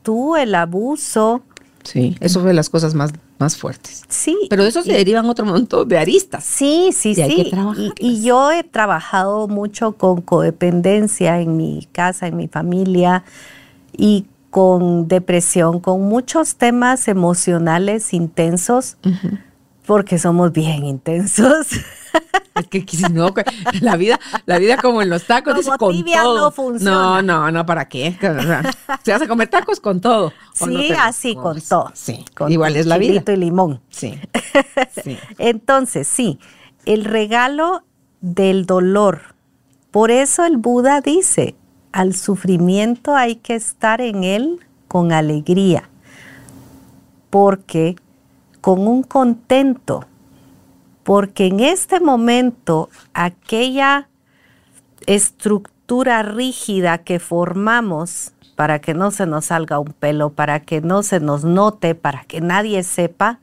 tú 0.03 0.35
el 0.35 0.57
abuso. 0.57 1.42
Sí, 1.85 2.16
eso 2.18 2.40
fue 2.40 2.49
de 2.49 2.55
las 2.55 2.68
cosas 2.68 2.94
más, 2.94 3.12
más 3.38 3.57
fuertes. 3.57 4.03
Sí. 4.09 4.37
Pero 4.51 4.64
eso 4.64 4.83
se 4.83 4.92
derivan 4.92 5.27
otro 5.31 5.47
montón 5.47 5.88
de 5.88 5.99
aristas. 5.99 6.42
Sí, 6.42 6.90
sí, 6.92 7.14
sí. 7.14 7.53
y, 8.01 8.23
yo 8.25 8.51
he 8.51 8.64
trabajado 8.64 9.47
mucho 9.47 9.92
con 9.92 10.20
codependencia 10.20 11.40
en 11.40 11.57
mi 11.57 11.88
casa, 11.92 12.27
en 12.27 12.37
mi 12.37 12.49
familia 12.49 13.23
y 13.97 14.27
con 14.51 15.07
depresión, 15.07 15.79
con 15.79 16.03
muchos 16.03 16.57
temas 16.57 17.07
emocionales 17.07 18.12
intensos, 18.12 18.97
porque 19.87 20.18
somos 20.18 20.53
bien 20.53 20.85
intensos. 20.85 21.68
Es 22.55 22.68
que 22.68 22.85
si 22.87 23.03
no, 23.12 23.35
la 23.81 23.97
vida, 23.97 24.20
la 24.47 24.59
vida 24.59 24.77
como 24.77 25.03
en 25.03 25.11
los 25.11 25.27
tacos, 25.27 25.57
como 25.64 25.77
con 25.77 25.92
tibia 25.92 26.23
todo. 26.23 26.38
no 26.38 26.51
funciona. 26.53 26.92
No, 26.92 27.23
no, 27.23 27.51
no, 27.51 27.66
¿para 27.66 27.88
qué? 27.88 28.16
Se 29.03 29.12
hace 29.12 29.27
comer 29.27 29.49
tacos 29.49 29.81
con 29.81 30.01
todo. 30.01 30.33
Sí, 30.53 30.92
así, 30.97 31.35
con 31.35 31.61
todo. 31.61 31.90
Sí, 31.94 32.25
igual 32.49 32.77
es 32.77 32.87
la 32.87 32.99
vida. 32.99 33.25
y 33.27 33.37
limón. 33.37 33.81
Sí. 33.90 34.20
sí. 35.03 35.18
Entonces, 35.38 36.07
sí, 36.07 36.38
el 36.87 37.05
regalo 37.05 37.83
del 38.20 38.66
dolor. 38.66 39.35
Por 39.90 40.12
eso 40.12 40.44
el 40.44 40.57
Buda 40.57 41.01
dice, 41.01 41.57
al 41.90 42.14
sufrimiento 42.14 43.16
hay 43.16 43.35
que 43.35 43.57
estar 43.57 44.01
en 44.01 44.23
él 44.23 44.61
con 44.87 45.11
alegría, 45.11 45.90
porque 47.31 47.97
con 48.64 48.88
un 48.88 49.03
contento 49.03 50.07
porque 51.03 51.48
en 51.48 51.61
este 51.61 52.00
momento 52.00 52.88
aquella 53.12 54.09
estructura 55.05 56.22
rígida 56.22 56.96
que 56.96 57.18
formamos 57.18 58.33
para 58.57 58.79
que 58.79 58.94
no 58.94 59.11
se 59.11 59.27
nos 59.27 59.44
salga 59.44 59.79
un 59.79 59.92
pelo, 59.92 60.31
para 60.31 60.61
que 60.61 60.81
no 60.81 61.03
se 61.03 61.20
nos 61.20 61.44
note, 61.44 61.94
para 61.94 62.24
que 62.24 62.40
nadie 62.40 62.83
sepa, 62.85 63.38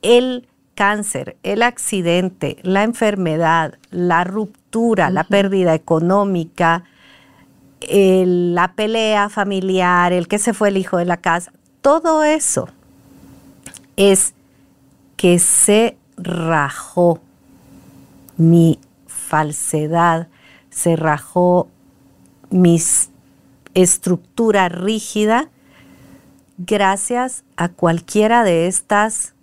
el 0.00 0.48
cáncer, 0.74 1.36
el 1.42 1.62
accidente, 1.62 2.56
la 2.62 2.84
enfermedad, 2.84 3.74
la 3.90 4.24
ruptura, 4.24 5.10
la 5.10 5.24
pérdida 5.24 5.74
económica, 5.74 6.84
la 7.82 8.72
pelea 8.74 9.28
familiar, 9.28 10.14
el 10.14 10.26
que 10.26 10.38
se 10.38 10.54
fue 10.54 10.70
el 10.70 10.78
hijo 10.78 10.96
de 10.96 11.04
la 11.04 11.18
casa, 11.18 11.52
todo 11.82 12.24
eso 12.24 12.66
es 14.10 14.34
que 15.16 15.38
se 15.38 15.96
rajó 16.16 17.20
mi 18.36 18.80
falsedad, 19.06 20.26
se 20.70 20.96
rajó 20.96 21.68
mi 22.50 22.80
estructura 23.74 24.68
rígida 24.68 25.50
gracias 26.58 27.44
a 27.56 27.68
cualquiera 27.68 28.42
de 28.42 28.66
estas, 28.66 29.34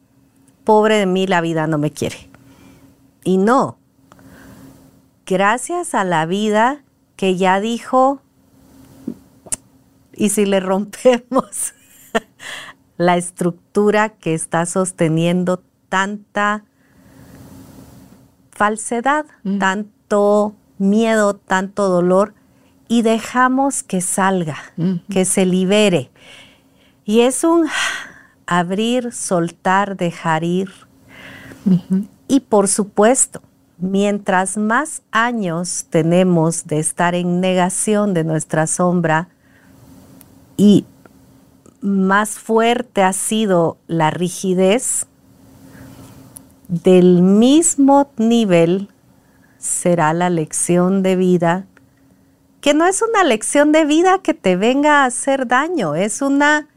pobre 0.66 0.98
de 0.98 1.06
mí, 1.06 1.26
la 1.26 1.40
vida 1.40 1.66
no 1.66 1.78
me 1.78 1.92
quiere. 1.92 2.30
Y 3.24 3.38
no, 3.38 3.78
gracias 5.26 5.94
a 5.94 6.04
la 6.04 6.26
vida 6.26 6.84
que 7.16 7.38
ya 7.38 7.62
dijo, 7.62 8.22
y 10.14 10.30
si 10.30 10.46
le 10.46 10.60
rompemos 10.60 11.74
la 13.00 13.16
estructura 13.16 14.10
que 14.10 14.34
está 14.34 14.66
sosteniendo 14.66 15.64
tanta 15.88 16.66
falsedad, 18.52 19.26
mm. 19.44 19.58
tanto 19.58 20.54
miedo, 20.78 21.34
tanto 21.34 21.88
dolor, 21.88 22.34
y 22.90 23.02
dejamos 23.04 23.84
que 23.84 24.02
salga, 24.02 24.58
mm. 24.76 24.96
que 25.10 25.24
se 25.24 25.46
libere. 25.46 26.12
Y 27.06 27.22
es 27.22 27.46
un 27.46 27.68
abrir, 28.46 29.14
soltar, 29.14 29.96
dejar 29.96 30.44
ir. 30.44 30.70
Y 32.28 32.42
por 32.42 32.68
supuesto, 32.68 33.42
mientras 33.78 34.58
más 34.58 35.04
años 35.12 35.86
tenemos 35.90 36.68
de 36.68 36.80
estar 36.80 37.16
en 37.16 37.40
negación 37.40 38.14
de 38.14 38.26
nuestra 38.26 38.68
sombra 38.68 39.30
y 40.58 40.84
más 41.82 42.40
fuerte 42.40 43.04
ha 43.04 43.14
sido 43.14 43.78
la 43.88 44.12
rigidez, 44.12 45.08
del 46.68 47.22
mismo 47.22 48.12
nivel 48.18 48.90
será 49.58 50.14
la 50.14 50.30
lección 50.30 51.04
de 51.04 51.16
vida, 51.16 51.66
que 52.62 52.74
no 52.74 52.86
es 52.86 53.02
una 53.02 53.24
lección 53.24 53.72
de 53.72 53.86
vida 53.86 54.20
que 54.20 54.34
te 54.34 54.56
venga 54.56 55.02
a 55.02 55.06
hacer 55.06 55.48
daño, 55.48 55.96
es 55.96 56.22
una, 56.22 56.68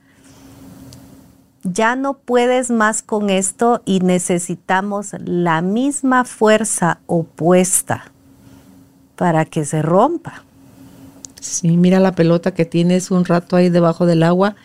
ya 1.63 1.95
no 1.95 2.15
puedes 2.15 2.71
más 2.71 3.03
con 3.03 3.29
esto 3.29 3.83
y 3.85 4.01
necesitamos 4.01 5.15
la 5.25 5.61
misma 5.61 6.25
fuerza 6.25 7.01
opuesta 7.07 8.13
para 9.17 9.45
que 9.45 9.65
se 9.65 9.83
rompa. 9.83 10.45
Sí, 11.41 11.77
mira 11.77 12.01
la 12.01 12.13
pelota 12.13 12.55
que 12.55 12.65
tienes 12.65 13.11
un 13.11 13.25
rato 13.25 13.57
ahí 13.57 13.69
debajo 13.69 14.07
del 14.07 14.23
agua 14.23 14.57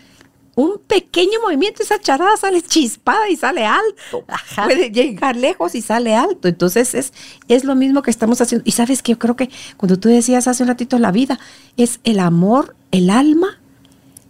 un 0.58 0.80
pequeño 0.88 1.40
movimiento, 1.44 1.84
esa 1.84 2.00
charada 2.00 2.36
sale 2.36 2.64
chispada 2.64 3.30
y 3.30 3.36
sale 3.36 3.64
alto. 3.64 4.26
Puede 4.56 4.90
llegar 4.90 5.36
lejos 5.36 5.76
y 5.76 5.84
sale 5.84 6.16
alto. 6.16 6.48
Entonces 6.48 6.96
es, 6.96 7.14
es 7.48 7.64
lo 7.64 7.76
mismo 7.76 8.02
que 8.02 8.10
estamos 8.10 8.42
haciendo. 8.42 8.64
Y 8.68 8.72
sabes 8.72 9.04
que 9.04 9.12
yo 9.12 9.20
creo 9.20 9.36
que 9.36 9.52
cuando 9.78 10.00
tú 10.00 10.10
decías 10.10 10.48
hace 10.48 10.64
un 10.64 10.70
ratito 10.70 10.98
la 10.98 11.12
vida, 11.12 11.40
es 11.78 12.00
el 12.04 12.20
amor, 12.20 12.76
el 12.90 13.12
alma, 13.12 13.60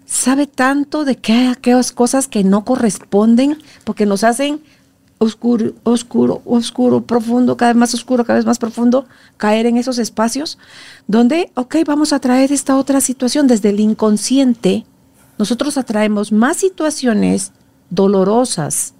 sabe 0.05 0.47
tanto 0.47 1.05
de 1.05 1.15
que 1.15 1.47
aquellas 1.47 1.93
cosas 1.93 2.27
que 2.27 2.43
no 2.43 2.65
corresponden, 2.65 3.57
porque 3.85 4.05
nos 4.05 4.25
hacen 4.25 4.59
oscuro, 5.19 5.75
oscuro, 5.83 6.41
oscuro, 6.43 7.03
profundo, 7.03 7.55
cada 7.55 7.71
vez 7.71 7.79
más 7.79 7.93
oscuro, 7.93 8.25
cada 8.25 8.35
vez 8.35 8.45
más 8.45 8.59
profundo, 8.59 9.05
caer 9.37 9.65
en 9.65 9.77
esos 9.77 9.97
espacios 9.97 10.57
donde, 11.07 11.51
ok, 11.55 11.77
vamos 11.85 12.11
a 12.11 12.19
traer 12.19 12.51
esta 12.51 12.75
otra 12.75 12.99
situación 12.99 13.47
desde 13.47 13.69
el 13.69 13.79
inconsciente 13.79 14.85
nosotros 15.37 15.77
atraemos 15.77 16.31
más 16.31 16.57
situaciones 16.57 17.53
dolorosas, 17.89 18.93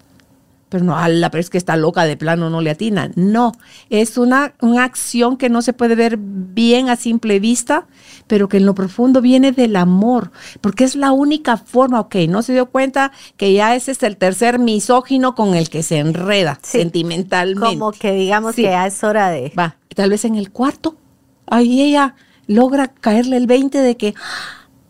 pero 0.69 0.83
no, 0.83 0.97
ala, 0.97 1.31
pero 1.31 1.39
es 1.39 1.49
que 1.49 1.57
está 1.57 1.77
loca 1.77 2.03
de 2.03 2.17
plano, 2.17 2.49
no 2.49 2.59
le 2.61 2.71
atina. 2.71 3.09
No, 3.15 3.53
es 3.89 4.17
una, 4.17 4.53
una 4.61 4.83
acción 4.83 5.37
que 5.37 5.49
no 5.49 5.61
se 5.61 5.71
puede 5.71 5.95
ver 5.95 6.17
bien 6.19 6.89
a 6.89 6.97
simple 6.97 7.39
vista, 7.39 7.87
pero 8.27 8.49
que 8.49 8.57
en 8.57 8.65
lo 8.65 8.75
profundo 8.75 9.21
viene 9.21 9.53
del 9.53 9.77
amor, 9.77 10.31
porque 10.59 10.83
es 10.83 10.95
la 10.95 11.13
única 11.13 11.55
forma, 11.55 12.01
ok, 12.01 12.15
no 12.27 12.41
se 12.41 12.53
dio 12.53 12.65
cuenta 12.65 13.13
que 13.37 13.53
ya 13.53 13.75
ese 13.75 13.91
es 13.91 14.03
el 14.03 14.17
tercer 14.17 14.59
misógino 14.59 15.35
con 15.35 15.55
el 15.55 15.69
que 15.69 15.83
se 15.83 15.99
enreda 15.99 16.59
sentimentalmente. 16.61 17.79
Como 17.79 17.91
que 17.93 18.11
digamos 18.11 18.55
que 18.55 18.63
ya 18.63 18.85
es 18.87 19.01
hora 19.03 19.29
de... 19.29 19.53
Va, 19.57 19.77
tal 19.95 20.09
vez 20.09 20.25
en 20.25 20.35
el 20.35 20.51
cuarto, 20.51 20.97
ahí 21.45 21.81
ella 21.81 22.15
logra 22.45 22.89
caerle 22.89 23.37
el 23.37 23.47
20 23.47 23.79
de 23.79 23.95
que, 23.95 24.15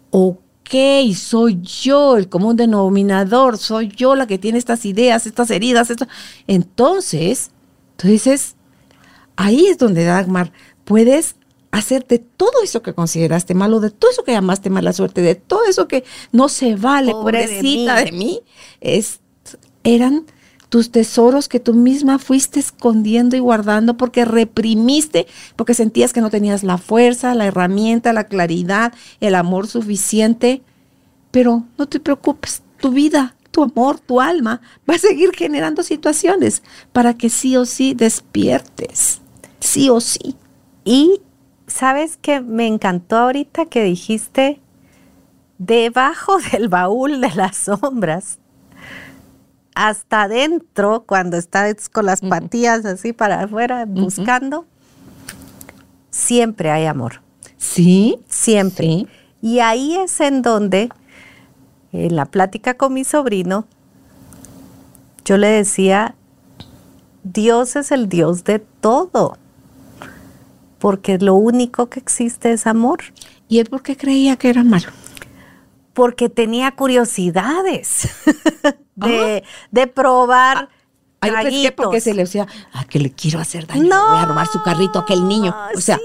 ok, 0.09 0.39
ok, 0.67 1.15
soy 1.15 1.61
yo 1.61 2.17
el 2.17 2.29
común 2.29 2.55
denominador, 2.55 3.57
soy 3.57 3.87
yo 3.87 4.15
la 4.15 4.27
que 4.27 4.37
tiene 4.37 4.57
estas 4.57 4.85
ideas, 4.85 5.25
estas 5.25 5.49
heridas, 5.49 5.89
esto. 5.89 6.07
Entonces, 6.47 7.51
tú 7.95 8.07
dices, 8.07 8.55
ahí 9.35 9.67
es 9.67 9.77
donde 9.77 10.03
Dagmar 10.03 10.51
puedes 10.83 11.35
hacer 11.71 12.05
de 12.07 12.19
todo 12.19 12.63
eso 12.63 12.81
que 12.81 12.93
consideraste 12.93 13.53
malo, 13.53 13.79
de 13.79 13.91
todo 13.91 14.11
eso 14.11 14.23
que 14.23 14.31
llamaste 14.31 14.69
mala 14.69 14.93
suerte, 14.93 15.21
de 15.21 15.35
todo 15.35 15.65
eso 15.65 15.87
que 15.87 16.03
no 16.31 16.49
se 16.49 16.75
vale, 16.75 17.11
pobrecita 17.11 18.03
de 18.03 18.11
mí, 18.11 18.41
es, 18.81 19.19
eran 19.83 20.25
tus 20.69 20.91
tesoros 20.91 21.47
que 21.47 21.59
tú 21.59 21.73
misma 21.73 22.19
fuiste 22.19 22.59
escondiendo 22.59 23.35
y 23.35 23.39
guardando 23.39 23.95
porque 23.95 24.25
reprimiste, 24.25 25.27
porque 25.55 25.73
sentías 25.73 26.13
que 26.13 26.21
no 26.21 26.29
tenías 26.29 26.63
la 26.63 26.77
fuerza, 26.77 27.35
la 27.35 27.45
herramienta, 27.45 28.13
la 28.13 28.25
claridad, 28.25 28.93
el 29.19 29.35
amor 29.35 29.67
suficiente. 29.67 30.61
Pero 31.31 31.63
no 31.77 31.87
te 31.87 31.99
preocupes, 31.99 32.63
tu 32.79 32.91
vida, 32.91 33.35
tu 33.51 33.63
amor, 33.63 33.99
tu 33.99 34.19
alma 34.19 34.61
va 34.89 34.95
a 34.95 34.99
seguir 34.99 35.31
generando 35.35 35.83
situaciones 35.83 36.63
para 36.91 37.15
que 37.15 37.29
sí 37.29 37.55
o 37.55 37.65
sí 37.65 37.93
despiertes, 37.93 39.21
sí 39.59 39.89
o 39.89 40.01
sí. 40.01 40.35
Y 40.83 41.21
sabes 41.67 42.17
que 42.17 42.41
me 42.41 42.67
encantó 42.67 43.17
ahorita 43.17 43.65
que 43.65 43.83
dijiste, 43.83 44.61
debajo 45.57 46.37
del 46.51 46.67
baúl 46.67 47.21
de 47.21 47.33
las 47.35 47.57
sombras 47.57 48.39
hasta 49.77 50.23
adentro, 50.23 51.03
cuando 51.05 51.37
estás 51.37 51.87
con 51.87 52.07
las 52.07 52.21
patillas 52.21 52.83
así 52.83 53.13
para 53.13 53.43
afuera 53.43 53.85
buscando, 53.85 54.65
siempre 56.09 56.71
hay 56.71 56.85
amor. 56.85 57.21
Sí. 57.57 58.17
Siempre. 58.27 59.05
Y 59.39 59.59
ahí 59.59 59.95
es 59.95 60.19
en 60.19 60.41
donde, 60.41 60.89
en 61.91 62.15
la 62.15 62.25
plática 62.25 62.73
con 62.73 62.91
mi 62.91 63.03
sobrino, 63.03 63.67
yo 65.23 65.37
le 65.37 65.47
decía, 65.47 66.15
Dios 67.23 67.75
es 67.75 67.91
el 67.91 68.09
Dios 68.09 68.45
de 68.45 68.57
todo, 68.57 69.37
porque 70.79 71.19
lo 71.19 71.35
único 71.35 71.87
que 71.87 71.99
existe 71.99 72.51
es 72.51 72.65
amor. 72.65 73.03
¿Y 73.47 73.59
él 73.59 73.67
por 73.69 73.83
qué 73.83 73.95
creía 73.95 74.37
que 74.37 74.49
era 74.49 74.63
malo? 74.63 74.87
Porque 75.97 76.29
tenía 76.29 76.69
curiosidades. 76.75 78.07
de, 78.95 79.43
de 79.71 79.87
probar. 79.87 80.69
Ah, 81.21 81.49
yo 81.49 81.75
porque 81.75 81.99
se 81.99 82.13
le 82.13 82.23
decía, 82.23 82.45
ah, 82.71 82.85
que 82.85 82.99
le 82.99 83.11
quiero 83.11 83.39
hacer 83.39 83.65
daño, 83.65 83.83
no, 83.83 84.09
voy 84.09 84.19
a 84.19 84.25
robar 84.25 84.45
su 84.45 84.61
carrito 84.61 84.99
a 84.99 85.01
aquel 85.01 85.27
niño. 85.27 85.55
O 85.75 85.81
sea, 85.81 85.99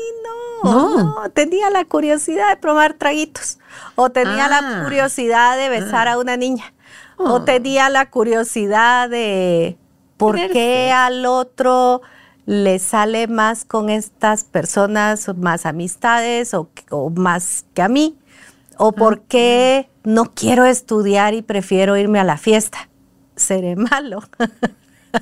no, 0.64 0.97
no, 0.97 1.30
tenía 1.34 1.68
la 1.68 1.84
curiosidad 1.84 2.49
de 2.49 2.57
probar 2.57 2.95
traguitos, 2.95 3.59
o 3.95 4.09
tenía 4.09 4.49
la 4.49 4.61
ah. 4.62 4.84
curiosidad 4.84 5.59
de 5.59 5.68
besar 5.68 6.09
a 6.09 6.16
una 6.16 6.38
niña, 6.38 6.72
o 7.18 7.24
oh. 7.24 7.43
tenía 7.43 7.90
la 7.90 8.09
curiosidad 8.09 9.11
de 9.11 9.76
por 10.16 10.36
qué 10.36 10.90
al 10.90 11.26
otro 11.26 12.01
le 12.47 12.78
sale 12.78 13.28
más 13.28 13.66
con 13.66 13.90
estas 13.90 14.45
personas, 14.45 15.28
más 15.36 15.66
amistades 15.66 16.55
o, 16.55 16.70
o 16.88 17.11
más 17.11 17.66
que 17.74 17.82
a 17.82 17.88
mí, 17.88 18.16
o 18.79 18.93
por 18.93 19.23
qué 19.23 19.89
no 20.05 20.33
quiero 20.35 20.64
estudiar 20.64 21.35
y 21.35 21.43
prefiero 21.43 21.97
irme 21.97 22.18
a 22.18 22.25
la 22.25 22.37
fiesta. 22.37 22.89
Seré 23.37 23.77
malo. 23.91 24.23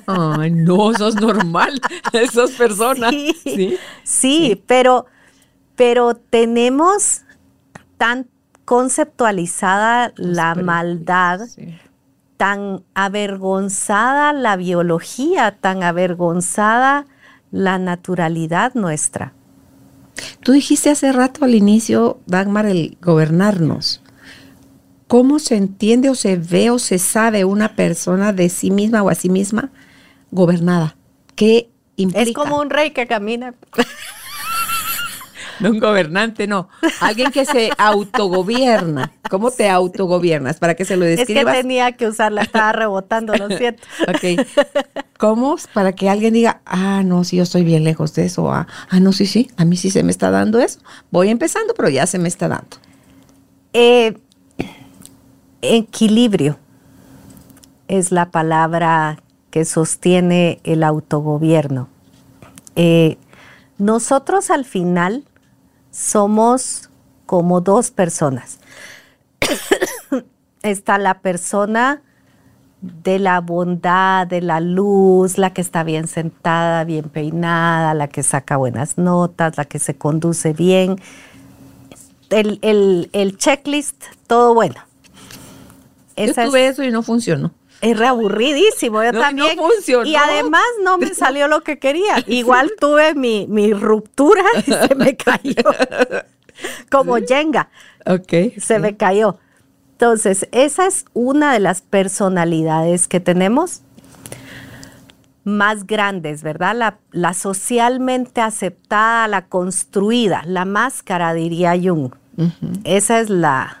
Ay, 0.07 0.51
no, 0.51 0.91
eso 0.91 1.09
es 1.09 1.15
normal, 1.15 1.81
esas 2.13 2.51
personas. 2.51 3.11
Sí, 3.11 3.77
sí, 4.03 4.63
Pero, 4.65 5.05
pero 5.75 6.15
tenemos 6.15 7.21
tan 7.97 8.27
conceptualizada 8.65 10.13
la 10.15 10.55
maldad, 10.55 11.41
tan 12.37 12.83
avergonzada 12.93 14.31
la 14.33 14.55
biología, 14.55 15.57
tan 15.59 15.83
avergonzada 15.83 17.05
la 17.51 17.77
naturalidad 17.77 18.73
nuestra. 18.73 19.33
Tú 20.43 20.51
dijiste 20.51 20.89
hace 20.89 21.11
rato 21.11 21.45
al 21.45 21.55
inicio, 21.55 22.19
Dagmar, 22.25 22.65
el 22.65 22.97
gobernarnos. 23.01 24.01
¿Cómo 25.07 25.39
se 25.39 25.55
entiende 25.55 26.09
o 26.09 26.15
se 26.15 26.37
ve 26.37 26.69
o 26.69 26.79
se 26.79 26.97
sabe 26.97 27.43
una 27.43 27.75
persona 27.75 28.31
de 28.33 28.49
sí 28.49 28.71
misma 28.71 29.03
o 29.03 29.09
a 29.09 29.15
sí 29.15 29.29
misma 29.29 29.71
gobernada? 30.31 30.95
¿Qué 31.35 31.69
implica? 31.97 32.29
Es 32.29 32.33
como 32.33 32.59
un 32.59 32.69
rey 32.69 32.91
que 32.91 33.07
camina. 33.07 33.53
No 35.61 35.69
un 35.69 35.79
gobernante, 35.79 36.47
no. 36.47 36.69
Alguien 36.99 37.31
que 37.31 37.45
se 37.45 37.69
autogobierna. 37.77 39.11
¿Cómo 39.29 39.51
te 39.51 39.69
autogobiernas? 39.69 40.57
Para 40.59 40.75
que 40.75 40.85
se 40.85 40.97
lo 40.97 41.05
describas. 41.05 41.53
Es 41.53 41.57
que 41.57 41.61
tenía 41.61 41.91
que 41.93 42.07
usarla, 42.07 42.41
estaba 42.41 42.71
rebotando, 42.71 43.33
lo 43.35 43.47
siento. 43.49 43.83
ok. 44.07 44.45
¿Cómo? 45.17 45.55
Para 45.73 45.93
que 45.93 46.09
alguien 46.09 46.33
diga, 46.33 46.61
ah, 46.65 47.03
no, 47.05 47.23
sí, 47.23 47.37
yo 47.37 47.43
estoy 47.43 47.63
bien 47.63 47.83
lejos 47.83 48.13
de 48.15 48.25
eso. 48.25 48.51
Ah, 48.51 48.67
ah, 48.89 48.99
no, 48.99 49.13
sí, 49.13 49.25
sí, 49.25 49.49
a 49.57 49.65
mí 49.65 49.77
sí 49.77 49.91
se 49.91 50.03
me 50.03 50.11
está 50.11 50.31
dando 50.31 50.59
eso. 50.59 50.79
Voy 51.11 51.29
empezando, 51.29 51.73
pero 51.75 51.89
ya 51.89 52.07
se 52.07 52.19
me 52.19 52.27
está 52.27 52.47
dando. 52.47 52.77
Eh, 53.73 54.17
Equilibrio 55.61 56.57
es 57.87 58.11
la 58.11 58.31
palabra 58.31 59.21
que 59.51 59.65
sostiene 59.65 60.59
el 60.63 60.83
autogobierno. 60.83 61.87
Eh, 62.75 63.17
nosotros 63.77 64.49
al 64.49 64.65
final 64.65 65.25
somos 65.91 66.89
como 67.25 67.61
dos 67.61 67.91
personas. 67.91 68.59
está 70.63 70.97
la 70.97 71.19
persona 71.19 72.01
de 72.81 73.19
la 73.19 73.41
bondad, 73.41 74.25
de 74.25 74.41
la 74.41 74.59
luz, 74.59 75.37
la 75.37 75.53
que 75.53 75.61
está 75.61 75.83
bien 75.83 76.07
sentada, 76.07 76.83
bien 76.83 77.09
peinada, 77.09 77.93
la 77.93 78.07
que 78.07 78.23
saca 78.23 78.57
buenas 78.57 78.97
notas, 78.97 79.57
la 79.57 79.65
que 79.65 79.77
se 79.77 79.95
conduce 79.95 80.53
bien. 80.53 80.99
el 82.29 83.35
checklist, 83.37 84.03
todo 84.25 84.53
bueno. 84.53 84.81
Yo 86.17 86.33
tuve 86.33 86.67
eso 86.67 86.83
y 86.83 86.91
no 86.91 87.03
funcionó. 87.03 87.51
Es 87.81 87.97
reaburridísimo, 87.97 89.03
yo 89.03 89.11
también. 89.11 89.55
No 89.57 89.67
funcionó. 89.67 90.05
Y 90.05 90.15
además 90.15 90.63
no 90.83 90.97
me 90.97 91.13
salió 91.15 91.47
lo 91.47 91.61
que 91.61 91.79
quería. 91.79 92.23
Igual 92.27 92.71
tuve 92.79 93.15
mi, 93.15 93.73
ruptura 93.73 94.43
y 94.65 94.71
se 94.71 94.95
me 94.95 95.15
cayó. 95.17 95.63
Como 96.89 97.17
Jenga. 97.17 97.69
Ok. 98.05 98.59
Se 98.59 98.79
me 98.79 98.95
cayó. 98.95 99.37
Entonces, 99.93 100.47
esa 100.51 100.87
es 100.87 101.05
una 101.13 101.53
de 101.53 101.59
las 101.59 101.81
personalidades 101.81 103.07
que 103.07 103.19
tenemos 103.19 103.81
más 105.43 105.85
grandes, 105.87 106.43
¿verdad? 106.43 106.75
La, 106.75 106.99
la 107.11 107.33
socialmente 107.33 108.41
aceptada, 108.41 109.27
la 109.27 109.45
construida, 109.45 110.43
la 110.45 110.65
máscara, 110.65 111.33
diría 111.33 111.73
Jung. 111.81 112.13
Esa 112.83 113.19
es 113.19 113.29
la, 113.29 113.80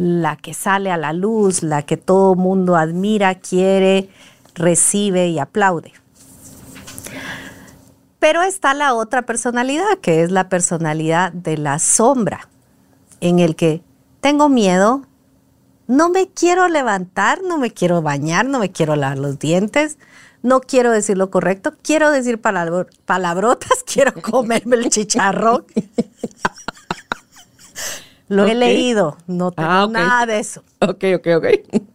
la 0.00 0.36
que 0.36 0.54
sale 0.54 0.90
a 0.90 0.96
la 0.96 1.12
luz, 1.12 1.62
la 1.62 1.82
que 1.82 1.98
todo 1.98 2.34
mundo 2.34 2.76
admira, 2.76 3.34
quiere, 3.34 4.08
recibe 4.54 5.28
y 5.28 5.38
aplaude. 5.38 5.92
Pero 8.18 8.42
está 8.42 8.72
la 8.72 8.94
otra 8.94 9.22
personalidad, 9.22 9.98
que 10.00 10.22
es 10.22 10.30
la 10.30 10.48
personalidad 10.48 11.32
de 11.32 11.58
la 11.58 11.78
sombra, 11.78 12.48
en 13.20 13.40
el 13.40 13.56
que 13.56 13.82
tengo 14.22 14.48
miedo, 14.48 15.02
no 15.86 16.08
me 16.08 16.28
quiero 16.28 16.68
levantar, 16.68 17.42
no 17.42 17.58
me 17.58 17.70
quiero 17.70 18.00
bañar, 18.00 18.46
no 18.46 18.58
me 18.58 18.72
quiero 18.72 18.96
lavar 18.96 19.18
los 19.18 19.38
dientes, 19.38 19.98
no 20.42 20.60
quiero 20.60 20.92
decir 20.92 21.18
lo 21.18 21.30
correcto, 21.30 21.74
quiero 21.82 22.10
decir 22.10 22.40
palabrotas, 22.40 23.82
quiero 23.86 24.14
comerme 24.14 24.76
el 24.76 24.88
chicharrón. 24.88 25.66
Lo 28.30 28.46
he 28.46 28.54
leído, 28.54 29.16
no 29.26 29.50
tengo 29.50 29.68
ah, 29.68 29.88
nada 29.90 30.24
de 30.24 30.38
eso. 30.38 30.62
Ok, 30.78 31.04
ok, 31.16 31.26
ok. 31.38 31.46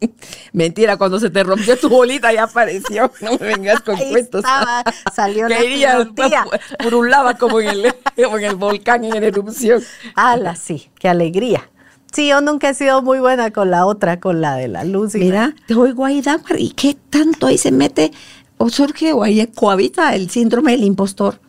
Mentira, 0.52 0.98
cuando 0.98 1.18
se 1.18 1.30
te 1.30 1.42
rompió 1.46 1.80
tu 1.80 1.88
bolita 1.88 2.34
ya 2.34 2.44
apareció. 2.44 3.10
No 3.22 3.32
me 3.40 3.56
vengas 3.56 3.80
con 3.80 3.96
Ahí 3.96 4.12
cuentos. 4.12 4.44
Estaba, 4.44 4.84
salió 5.16 5.48
la 5.48 6.46
Purulaba 6.84 7.36
como 7.36 7.62
en, 7.62 7.70
el, 7.70 7.96
como 8.26 8.38
en 8.38 8.44
el 8.44 8.56
volcán 8.56 9.06
en 9.06 9.24
erupción. 9.24 9.82
¡Hala, 10.14 10.58
sí! 10.58 10.90
¡Qué 11.00 11.08
alegría! 11.08 11.70
Sí, 12.12 12.28
yo 12.28 12.42
nunca 12.42 12.68
he 12.68 12.74
sido 12.74 13.02
muy 13.02 13.20
buena 13.20 13.52
con 13.52 13.72
la 13.72 13.86
otra, 13.86 14.20
con 14.20 14.42
la 14.42 14.58
de 14.58 14.68
la 14.68 14.84
luz. 14.84 15.16
Mira, 15.16 15.56
te 15.68 15.74
oigo 15.76 16.04
ahí, 16.04 16.22
Dagmar, 16.22 16.60
¿y 16.60 16.72
qué 16.72 16.98
tanto 17.10 17.48
ahí 17.48 17.58
se 17.58 17.72
mete 17.72 18.12
o 18.58 18.70
surge 18.70 19.14
o 19.14 19.24
ahí 19.24 19.48
cohabita 19.56 20.14
el 20.16 20.30
síndrome 20.30 20.74
del 20.74 20.84
impostor? 20.84 21.40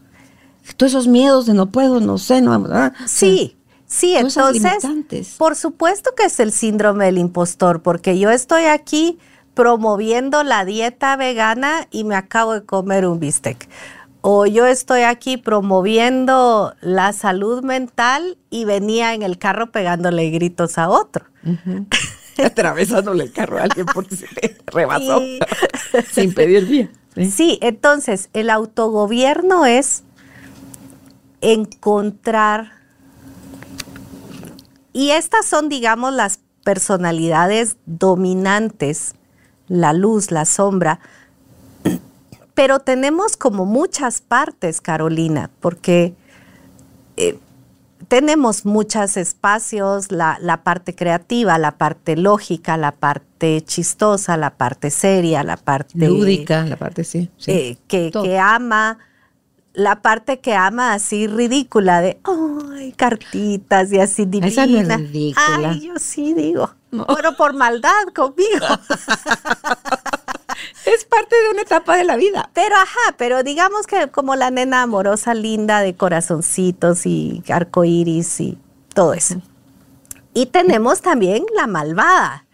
Todos 0.76 0.93
esos 0.93 1.09
miedos 1.09 1.47
de 1.47 1.55
no 1.55 1.66
puedo, 1.66 1.99
no 2.01 2.18
sé, 2.18 2.41
no... 2.41 2.53
Ah, 2.70 2.93
sí, 3.07 3.07
Sí, 3.07 3.56
entonces, 3.89 5.37
por 5.39 5.57
supuesto 5.57 6.11
que 6.16 6.24
es 6.24 6.41
el 6.41 6.53
síndrome 6.53 7.07
del 7.07 7.18
impostor, 7.18 7.82
porque 7.82 8.18
yo 8.18 8.30
estoy 8.30 8.64
aquí 8.64 9.18
promoviendo 9.55 10.43
la 10.45 10.64
dieta 10.64 11.16
vegana 11.16 11.89
y 11.91 12.05
me 12.05 12.14
acabo 12.14 12.53
de 12.53 12.64
comer 12.64 13.07
un 13.07 13.20
bistec. 13.20 13.68
O 14.20 14.45
yo 14.45 14.66
estoy 14.66 15.03
aquí 15.03 15.37
promoviendo 15.37 16.74
la 16.80 17.12
salud 17.12 17.62
mental 17.62 18.37
y 18.51 18.64
venía 18.64 19.14
en 19.14 19.22
el 19.22 19.39
carro 19.39 19.70
pegándole 19.70 20.30
gritos 20.30 20.78
a 20.78 20.89
otro. 20.89 21.26
Atravesándole 22.45 23.24
el 23.24 23.32
carro 23.32 23.59
a 23.59 23.62
alguien 23.62 23.87
porque 23.87 24.16
se 24.16 24.26
le 24.26 24.59
rebasó 24.66 25.22
sin 26.12 26.34
pedir 26.34 26.66
bien. 26.66 27.30
sí, 27.30 27.59
entonces 27.62 28.28
el 28.34 28.51
autogobierno 28.51 29.64
es 29.64 30.03
encontrar 31.41 32.76
y 34.97 35.11
estas 35.11 35.44
son, 35.44 35.68
digamos, 35.68 36.14
las 36.14 36.40
personalidades 36.64 37.76
dominantes, 37.84 39.14
la 39.68 39.92
luz, 39.92 40.30
la 40.30 40.47
sombra. 40.47 41.01
Pero 42.55 42.78
tenemos 42.78 43.36
como 43.36 43.66
muchas 43.66 44.22
partes, 44.22 44.80
Carolina, 44.80 45.51
porque 45.61 46.14
eh, 47.18 47.38
tenemos 48.09 48.64
muchos 48.64 49.18
espacios, 49.18 50.11
la, 50.11 50.62
parte 50.64 50.94
creativa, 50.94 51.59
la 51.59 51.72
parte 51.76 52.16
lógica, 52.16 52.78
la 52.78 52.92
parte 52.92 53.62
chistosa, 53.66 54.38
la 54.38 54.57
parte 54.57 54.88
seria, 54.88 55.42
la 55.42 55.59
parte... 55.59 56.09
Lúdica, 56.09 56.64
la 56.64 56.78
parte 56.78 57.05
sí. 57.05 57.28
Eh, 57.47 57.76
que, 57.86 58.11
que 58.11 58.38
ama 58.38 58.99
la 59.77 60.01
parte 60.01 60.41
que 60.41 60.55
ama 60.55 60.95
así 60.95 61.27
ridícula 61.27 62.01
de, 62.01 62.18
ay, 62.24 62.93
cartitas 62.93 63.93
y 63.93 64.01
así 64.01 64.24
divina. 64.24 64.49
Esa 64.49 64.66
no 64.66 64.79
es 64.79 64.99
ridícula. 64.99 65.70
Ay, 65.70 65.89
yo 65.89 65.99
sí 65.99 66.33
digo, 66.33 66.70
pero 66.91 67.37
por 67.37 67.53
maldad 67.53 68.07
conmigo. 68.14 68.49
es 70.87 71.05
parte 71.05 71.37
de 71.43 71.51
una 71.51 71.61
etapa 71.61 71.95
de 71.95 72.05
la 72.05 72.16
vida. 72.16 72.49
Pero 72.55 72.74
ajá, 72.74 73.16
pero 73.18 73.43
digamos 73.43 73.87
que 73.87 74.09
como 74.09 74.35
la 74.35 74.51
nena 74.51 74.81
amorosa 74.81 75.35
linda 75.35 75.83
de 75.83 75.95
corazoncitos 75.95 77.05
y 77.05 77.43
arcoíris 77.47 78.41
y 78.41 78.59
todo 78.95 79.12
eso. 79.12 79.43
Y 80.33 80.47
tenemos 80.47 81.03
también 81.03 81.45
la 81.55 81.66
malvada, 81.66 82.47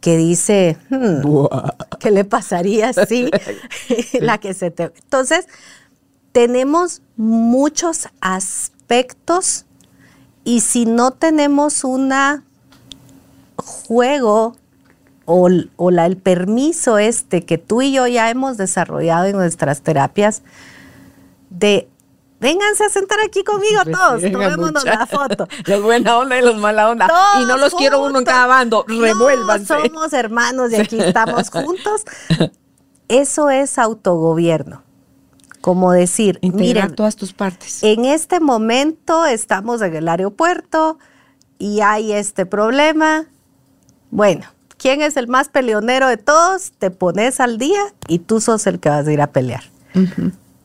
que 0.00 0.16
dice, 0.16 0.76
hmm, 0.90 1.22
¿qué 2.00 2.10
le 2.10 2.24
pasaría 2.24 2.92
si 2.92 3.30
la 4.20 4.38
que 4.38 4.54
se 4.54 4.72
te... 4.72 4.84
Entonces, 4.84 5.46
tenemos 6.34 7.00
muchos 7.16 8.08
aspectos 8.20 9.66
y 10.42 10.62
si 10.62 10.84
no 10.84 11.12
tenemos 11.12 11.84
un 11.84 12.12
juego 13.54 14.56
o, 15.26 15.48
la, 15.48 16.06
el 16.06 16.16
permiso 16.16 16.98
este 16.98 17.46
que 17.46 17.56
tú 17.56 17.82
y 17.82 17.92
yo 17.92 18.08
ya 18.08 18.30
hemos 18.30 18.56
desarrollado 18.56 19.26
en 19.26 19.36
nuestras 19.36 19.82
terapias 19.82 20.42
de 21.50 21.88
vénganse 22.40 22.84
a 22.84 22.88
sentar 22.88 23.20
aquí 23.24 23.44
conmigo 23.44 23.84
todos, 23.84 24.20
tomémonos 24.20 24.84
la 24.84 25.06
foto. 25.06 25.46
Los 25.66 25.82
buena 25.84 26.18
onda 26.18 26.36
y 26.36 26.42
los 26.42 26.56
mala 26.56 26.90
onda. 26.90 27.08
y 27.40 27.44
no 27.44 27.56
los 27.56 27.72
quiero 27.74 28.02
uno 28.02 28.18
en 28.18 28.24
cada 28.24 28.46
bando, 28.46 28.84
revuélvanse. 28.88 29.72
somos 29.72 30.12
hermanos 30.12 30.72
y 30.72 30.76
aquí 30.80 31.00
estamos 31.00 31.48
juntos. 31.50 32.02
Eso 33.08 33.50
es 33.50 33.78
autogobierno 33.78 34.83
como 35.64 35.92
decir, 35.92 36.38
miren, 36.42 36.94
todas 36.94 37.16
tus 37.16 37.32
partes. 37.32 37.82
En 37.82 38.04
este 38.04 38.38
momento 38.38 39.24
estamos 39.24 39.80
en 39.80 39.96
el 39.96 40.06
aeropuerto 40.10 40.98
y 41.58 41.80
hay 41.80 42.12
este 42.12 42.44
problema. 42.44 43.24
Bueno, 44.10 44.44
¿quién 44.76 45.00
es 45.00 45.16
el 45.16 45.26
más 45.26 45.48
peleonero 45.48 46.06
de 46.08 46.18
todos? 46.18 46.72
Te 46.72 46.90
pones 46.90 47.40
al 47.40 47.56
día 47.56 47.80
y 48.08 48.18
tú 48.18 48.42
sos 48.42 48.66
el 48.66 48.78
que 48.78 48.90
vas 48.90 49.06
a 49.06 49.12
ir 49.14 49.22
a 49.22 49.28
pelear. 49.28 49.62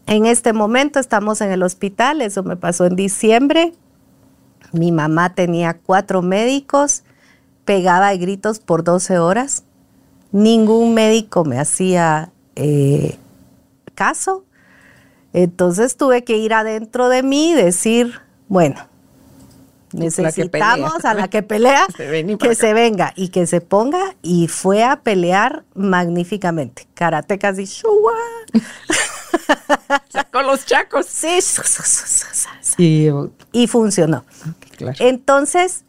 En 0.05 0.25
este 0.25 0.51
momento 0.51 0.99
estamos 0.99 1.39
en 1.39 1.53
el 1.53 1.63
hospital, 1.63 2.21
eso 2.21 2.43
me 2.43 2.57
pasó 2.57 2.85
en 2.85 2.97
diciembre. 2.97 3.73
Mi 4.73 4.91
mamá 4.91 5.33
tenía 5.33 5.77
cuatro 5.77 6.21
médicos, 6.21 7.03
pegaba 7.63 8.13
gritos 8.15 8.59
por 8.59 8.83
12 8.83 9.17
horas. 9.17 9.63
Ningún 10.33 10.93
médico 10.93 11.45
me 11.45 11.57
hacía 11.57 12.33
eh, 12.57 13.17
caso 13.95 14.43
entonces 15.33 15.95
tuve 15.97 16.23
que 16.23 16.37
ir 16.37 16.53
adentro 16.53 17.09
de 17.09 17.23
mí 17.23 17.51
y 17.51 17.53
decir, 17.53 18.19
bueno, 18.47 18.87
necesitamos 19.93 21.05
a 21.05 21.13
la 21.13 21.27
que 21.27 21.43
pelea, 21.43 21.87
que 22.39 22.55
se 22.55 22.73
venga 22.73 23.13
y 23.15 23.29
que 23.29 23.47
se 23.47 23.61
ponga 23.61 24.15
y 24.21 24.47
fue 24.47 24.83
a 24.83 25.01
pelear 25.01 25.63
magníficamente. 25.75 26.87
Karatecas 26.93 27.59
y 27.59 27.65
shua. 27.65 28.13
Sacó 30.09 30.41
los 30.41 30.65
chacos. 30.65 31.05
Sí. 31.05 31.39
Y, 33.51 33.67
funcionó. 33.67 34.25
Entonces, 34.99 35.83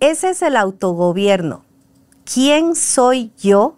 ese 0.00 0.30
es 0.30 0.42
el 0.42 0.56
autogobierno. 0.56 1.64
¿Quién 2.24 2.74
soy 2.74 3.32
yo? 3.38 3.76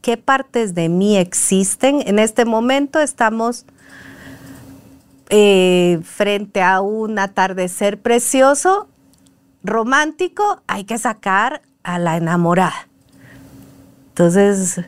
¿Qué 0.00 0.16
partes 0.16 0.74
de 0.74 0.88
mí 0.88 1.16
existen? 1.16 2.02
En 2.06 2.18
este 2.18 2.44
momento 2.44 3.00
estamos 3.00 3.66
eh, 5.28 6.00
frente 6.04 6.62
a 6.62 6.80
un 6.80 7.18
atardecer 7.18 8.00
precioso, 8.00 8.88
romántico, 9.62 10.62
hay 10.66 10.84
que 10.84 10.98
sacar 10.98 11.62
a 11.82 11.98
la 11.98 12.16
enamorada. 12.16 12.88
Entonces, 14.08 14.80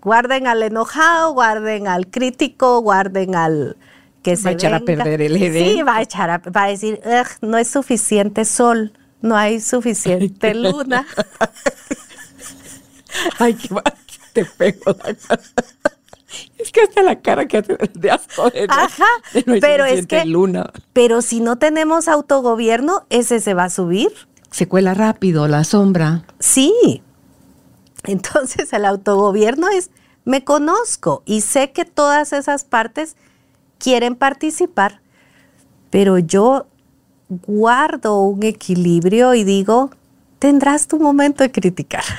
guarden 0.00 0.46
al 0.46 0.62
enojado, 0.62 1.32
guarden 1.32 1.88
al 1.88 2.06
crítico, 2.08 2.80
guarden 2.80 3.34
al 3.34 3.76
que 4.22 4.36
se 4.36 4.44
va 4.44 4.50
a 4.50 4.52
echar 4.52 4.74
a 4.74 4.80
perder 4.80 5.20
el 5.20 5.38
Sí, 5.38 5.82
va 5.82 5.96
a 5.96 6.02
echar 6.02 6.30
a, 6.30 6.38
va 6.38 6.64
a 6.64 6.68
decir, 6.68 7.00
no 7.40 7.58
es 7.58 7.68
suficiente 7.68 8.44
sol, 8.44 8.92
no 9.20 9.36
hay 9.36 9.60
suficiente 9.60 10.54
luna. 10.54 11.06
Ay, 13.38 13.54
qué 13.54 13.68
te 14.32 14.44
pego. 14.44 14.96
Es 16.58 16.72
que 16.72 16.82
hasta 16.82 17.02
la 17.02 17.20
cara 17.20 17.46
que 17.46 17.58
hace 17.58 17.76
de 17.94 18.10
asco. 18.10 18.50
Ajá, 18.68 19.06
pero 19.60 19.84
es 19.84 20.06
que, 20.06 20.24
luna. 20.24 20.70
pero 20.92 21.22
si 21.22 21.40
no 21.40 21.56
tenemos 21.56 22.08
autogobierno, 22.08 23.06
ese 23.10 23.40
se 23.40 23.54
va 23.54 23.64
a 23.64 23.70
subir. 23.70 24.10
Se 24.50 24.68
cuela 24.68 24.94
rápido 24.94 25.48
la 25.48 25.64
sombra. 25.64 26.24
Sí. 26.38 27.02
Entonces 28.04 28.72
el 28.72 28.84
autogobierno 28.84 29.68
es, 29.68 29.90
me 30.24 30.44
conozco 30.44 31.22
y 31.24 31.40
sé 31.40 31.72
que 31.72 31.84
todas 31.84 32.32
esas 32.32 32.64
partes 32.64 33.16
quieren 33.78 34.14
participar, 34.14 35.00
pero 35.90 36.18
yo 36.18 36.66
guardo 37.28 38.20
un 38.20 38.42
equilibrio 38.42 39.34
y 39.34 39.44
digo, 39.44 39.90
tendrás 40.42 40.88
tu 40.88 40.98
momento 40.98 41.44
de 41.44 41.52
criticar. 41.52 42.02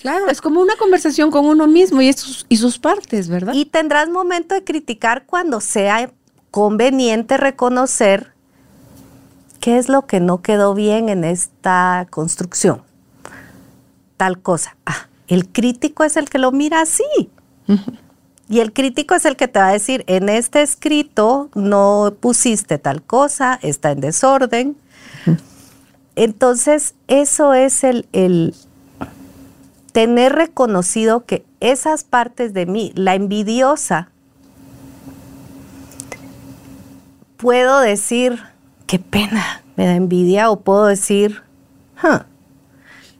Claro, 0.00 0.28
es 0.28 0.40
como 0.40 0.60
una 0.60 0.74
conversación 0.74 1.30
con 1.30 1.44
uno 1.44 1.68
mismo 1.68 2.02
y, 2.02 2.12
sus, 2.12 2.44
y 2.48 2.56
sus 2.56 2.80
partes, 2.80 3.28
¿verdad? 3.28 3.54
Y 3.54 3.66
tendrás 3.66 4.08
momento 4.08 4.56
de 4.56 4.64
criticar 4.64 5.24
cuando 5.24 5.60
sea 5.60 6.10
conveniente 6.50 7.36
reconocer 7.36 8.32
qué 9.60 9.78
es 9.78 9.88
lo 9.88 10.06
que 10.08 10.18
no 10.18 10.42
quedó 10.42 10.74
bien 10.74 11.08
en 11.08 11.22
esta 11.22 12.08
construcción. 12.10 12.82
Tal 14.16 14.40
cosa. 14.40 14.76
Ah, 14.84 15.06
el 15.28 15.46
crítico 15.46 16.02
es 16.02 16.16
el 16.16 16.28
que 16.28 16.38
lo 16.38 16.50
mira 16.50 16.80
así. 16.80 17.04
Y 18.48 18.58
el 18.58 18.72
crítico 18.72 19.14
es 19.14 19.24
el 19.24 19.36
que 19.36 19.46
te 19.46 19.60
va 19.60 19.68
a 19.68 19.72
decir, 19.72 20.02
en 20.08 20.28
este 20.28 20.62
escrito 20.62 21.50
no 21.54 22.14
pusiste 22.18 22.78
tal 22.78 23.04
cosa, 23.04 23.60
está 23.62 23.92
en 23.92 24.00
desorden. 24.00 24.76
Entonces, 26.14 26.94
eso 27.08 27.54
es 27.54 27.84
el, 27.84 28.54
tener 29.92 30.32
reconocido 30.32 31.24
que 31.24 31.44
esas 31.60 32.04
partes 32.04 32.52
de 32.52 32.66
mí, 32.66 32.92
la 32.94 33.14
envidiosa, 33.14 34.10
puedo 37.36 37.80
decir, 37.80 38.40
qué 38.86 38.98
pena, 38.98 39.62
me 39.76 39.86
da 39.86 39.94
envidia, 39.94 40.50
o 40.50 40.60
puedo 40.60 40.86
decir, 40.86 41.42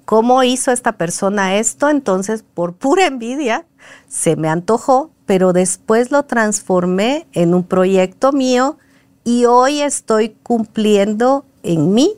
¿cómo 0.04 0.42
hizo 0.42 0.70
esta 0.70 0.92
persona 0.92 1.56
esto? 1.56 1.88
Entonces, 1.88 2.44
por 2.54 2.74
pura 2.74 3.06
envidia, 3.06 3.64
se 4.08 4.36
me 4.36 4.48
antojó, 4.48 5.10
pero 5.24 5.54
después 5.54 6.10
lo 6.10 6.24
transformé 6.24 7.26
en 7.32 7.54
un 7.54 7.64
proyecto 7.64 8.32
mío 8.32 8.76
y 9.24 9.46
hoy 9.46 9.80
estoy 9.80 10.36
cumpliendo 10.42 11.44
en 11.62 11.94
mí 11.94 12.16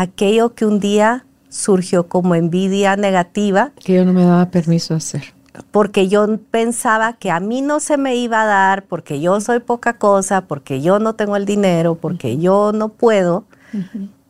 aquello 0.00 0.54
que 0.54 0.64
un 0.64 0.80
día 0.80 1.26
surgió 1.50 2.08
como 2.08 2.34
envidia 2.34 2.96
negativa. 2.96 3.72
Que 3.84 3.94
yo 3.94 4.04
no 4.04 4.12
me 4.12 4.24
daba 4.24 4.50
permiso 4.50 4.94
de 4.94 4.98
hacer. 4.98 5.34
Porque 5.70 6.08
yo 6.08 6.38
pensaba 6.50 7.14
que 7.14 7.30
a 7.30 7.40
mí 7.40 7.60
no 7.60 7.80
se 7.80 7.98
me 7.98 8.16
iba 8.16 8.42
a 8.42 8.46
dar, 8.46 8.84
porque 8.84 9.20
yo 9.20 9.40
soy 9.40 9.60
poca 9.60 9.94
cosa, 9.94 10.42
porque 10.42 10.80
yo 10.80 10.98
no 11.00 11.14
tengo 11.14 11.36
el 11.36 11.44
dinero, 11.44 11.96
porque 11.96 12.38
yo 12.38 12.72
no 12.72 12.88
puedo. 12.88 13.44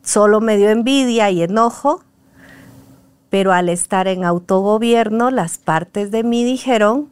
Solo 0.03 0.41
me 0.41 0.57
dio 0.57 0.69
envidia 0.69 1.29
y 1.29 1.41
enojo. 1.41 2.03
Pero 3.29 3.53
al 3.53 3.69
estar 3.69 4.09
en 4.09 4.25
autogobierno, 4.25 5.31
las 5.31 5.57
partes 5.57 6.11
de 6.11 6.23
mí 6.23 6.43
dijeron, 6.43 7.07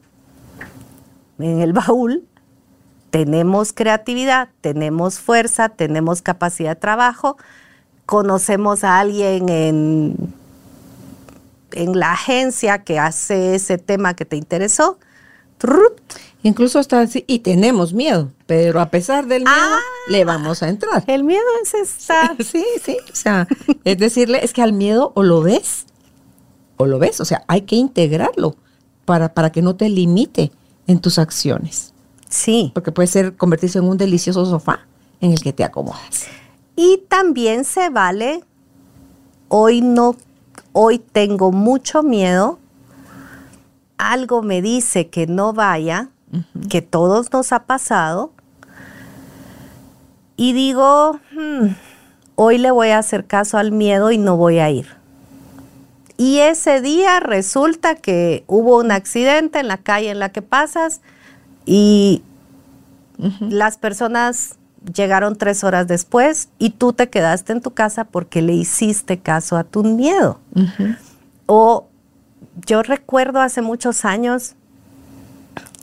en 1.38 1.62
el 1.62 1.72
baúl, 1.72 2.26
tenemos 3.10 3.72
creatividad, 3.72 4.50
tenemos 4.60 5.20
fuerza, 5.20 5.70
tenemos 5.70 6.22
capacidad 6.22 6.72
de 6.72 6.82
trabajo, 6.82 7.38
conocemos 8.10 8.84
a 8.84 8.98
alguien 8.98 9.50
en, 9.50 10.34
en 11.74 12.00
la 12.00 12.14
agencia 12.14 12.84
que 12.84 12.98
hace 12.98 13.54
ese 13.54 13.78
tema 13.78 14.16
que 14.16 14.26
te 14.26 14.36
interesó. 14.36 14.98
Incluso 16.42 16.80
hasta 16.80 17.02
así, 17.02 17.24
y 17.28 17.40
tenemos 17.40 17.94
miedo, 17.94 18.32
pero 18.48 18.82
a 18.82 18.90
pesar 18.90 19.28
del 19.28 19.44
miedo, 19.44 19.56
ah. 19.56 19.78
le 20.08 20.26
vamos 20.26 20.64
a 20.64 20.70
entrar. 20.70 21.04
El 21.06 21.24
miedo 21.24 21.44
es 21.62 21.76
estar. 21.76 22.36
Sí, 22.44 22.66
sí, 22.84 22.98
o 23.14 23.16
sea, 23.16 23.48
es 23.84 24.00
decirle, 24.00 24.44
es 24.44 24.54
que 24.54 24.64
al 24.64 24.74
miedo 24.74 25.12
o 25.14 25.22
lo 25.22 25.44
ves, 25.44 25.86
o 26.78 26.88
lo 26.88 26.98
ves, 26.98 27.22
o 27.22 27.26
sea, 27.26 27.44
hay 27.48 27.62
que 27.62 27.76
integrarlo 27.76 28.56
para, 29.06 29.36
para 29.36 29.52
que 29.52 29.62
no 29.62 29.76
te 29.76 29.88
limite 29.88 30.52
en 30.88 31.00
tus 31.00 31.20
acciones. 31.20 31.94
Sí. 32.28 32.72
Porque 32.74 32.92
puede 32.92 33.06
ser 33.06 33.36
convertirse 33.36 33.78
en 33.78 33.86
un 33.86 33.98
delicioso 33.98 34.48
sofá 34.48 34.88
en 35.22 35.32
el 35.32 35.42
que 35.42 35.54
te 35.54 35.64
acomodas. 35.64 36.26
Y 36.82 37.04
también 37.10 37.66
se 37.66 37.90
vale, 37.90 38.42
hoy 39.50 39.82
no, 39.82 40.16
hoy 40.72 41.00
tengo 41.00 41.52
mucho 41.52 42.04
miedo, 42.04 42.58
algo 43.98 44.42
me 44.44 44.62
dice 44.62 45.10
que 45.10 45.28
no 45.28 45.52
vaya, 45.52 46.08
que 46.70 46.82
todos 46.82 47.34
nos 47.34 47.52
ha 47.52 47.66
pasado, 47.66 48.32
y 50.38 50.54
digo, 50.54 51.20
hmm, 51.34 51.76
hoy 52.36 52.58
le 52.58 52.72
voy 52.72 52.92
a 52.92 53.00
hacer 53.00 53.26
caso 53.26 53.58
al 53.58 53.74
miedo 53.74 54.12
y 54.12 54.18
no 54.18 54.38
voy 54.38 54.60
a 54.60 54.70
ir. 54.70 54.88
Y 56.16 56.40
ese 56.40 56.80
día 56.80 57.20
resulta 57.20 57.96
que 57.96 58.46
hubo 58.48 58.78
un 58.78 58.92
accidente 58.94 59.60
en 59.60 59.68
la 59.68 59.80
calle 59.80 60.12
en 60.12 60.20
la 60.20 60.30
que 60.30 60.42
pasas 60.42 61.02
y 61.66 62.24
las 63.42 63.78
personas 63.78 64.59
llegaron 64.94 65.36
tres 65.36 65.64
horas 65.64 65.88
después 65.88 66.50
y 66.58 66.72
tú 66.72 66.94
te 66.94 67.10
quedaste 67.10 67.54
en 67.54 67.62
tu 67.62 67.72
casa 67.72 68.06
porque 68.06 68.42
le 68.42 68.54
hiciste 68.54 69.20
caso 69.20 69.58
a 69.58 69.64
tu 69.64 69.84
miedo. 69.84 70.40
O 71.46 71.88
yo 72.66 72.84
recuerdo 72.84 73.42
hace 73.42 73.62
muchos 73.62 74.06
años 74.06 74.56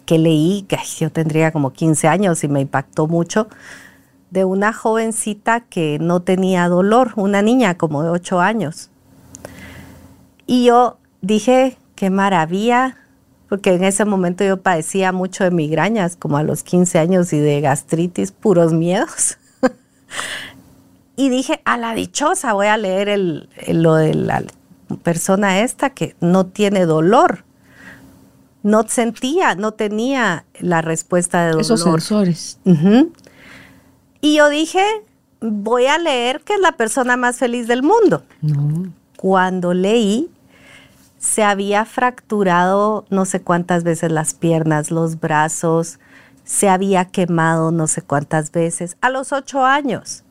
que 0.04 0.18
leí, 0.18 0.62
que 0.68 0.78
yo 0.98 1.10
tendría 1.10 1.50
como 1.52 1.72
15 1.72 2.08
años 2.08 2.44
y 2.44 2.48
me 2.48 2.60
impactó 2.60 3.06
mucho, 3.06 3.48
de 4.30 4.44
una 4.44 4.72
jovencita 4.72 5.60
que 5.60 5.98
no 6.00 6.20
tenía 6.20 6.68
dolor, 6.68 7.12
una 7.16 7.42
niña 7.42 7.76
como 7.76 8.02
de 8.02 8.10
8 8.10 8.40
años. 8.40 8.90
Y 10.46 10.64
yo 10.66 10.98
dije, 11.22 11.76
qué 11.96 12.10
maravilla, 12.10 12.96
porque 13.48 13.74
en 13.74 13.84
ese 13.84 14.04
momento 14.04 14.44
yo 14.44 14.60
padecía 14.60 15.12
mucho 15.12 15.44
de 15.44 15.50
migrañas, 15.50 16.16
como 16.16 16.36
a 16.36 16.42
los 16.42 16.62
15 16.62 16.98
años, 16.98 17.32
y 17.32 17.38
de 17.38 17.60
gastritis, 17.60 18.32
puros 18.32 18.72
miedos. 18.72 19.38
y 21.16 21.28
dije, 21.28 21.60
a 21.64 21.76
la 21.76 21.94
dichosa 21.94 22.52
voy 22.52 22.66
a 22.66 22.76
leer 22.76 23.08
el, 23.08 23.48
lo 23.68 23.94
de 23.94 24.14
la 24.14 24.42
persona 25.02 25.60
esta 25.60 25.90
que 25.90 26.16
no 26.20 26.46
tiene 26.46 26.86
dolor. 26.86 27.44
No 28.62 28.88
sentía, 28.88 29.54
no 29.54 29.72
tenía 29.72 30.44
la 30.58 30.82
respuesta 30.82 31.42
de 31.42 31.46
dolor. 31.50 31.60
Esos 31.60 31.82
sensores. 31.82 32.58
Y 34.20 34.36
yo 34.36 34.48
dije, 34.48 34.82
voy 35.40 35.86
a 35.86 35.98
leer 35.98 36.40
que 36.40 36.54
es 36.54 36.60
la 36.60 36.72
persona 36.72 37.16
más 37.16 37.36
feliz 37.36 37.68
del 37.68 37.84
mundo. 37.84 38.24
Cuando 39.16 39.72
leí, 39.72 40.28
se 41.26 41.42
había 41.42 41.84
fracturado 41.84 43.04
no 43.10 43.24
sé 43.24 43.42
cuántas 43.42 43.82
veces 43.82 44.12
las 44.12 44.32
piernas, 44.32 44.92
los 44.92 45.18
brazos, 45.18 45.98
se 46.44 46.68
había 46.68 47.06
quemado 47.06 47.72
no 47.72 47.88
sé 47.88 48.00
cuántas 48.00 48.52
veces 48.52 48.96
a 49.00 49.10
los 49.10 49.32
ocho 49.32 49.64
años. 49.64 50.22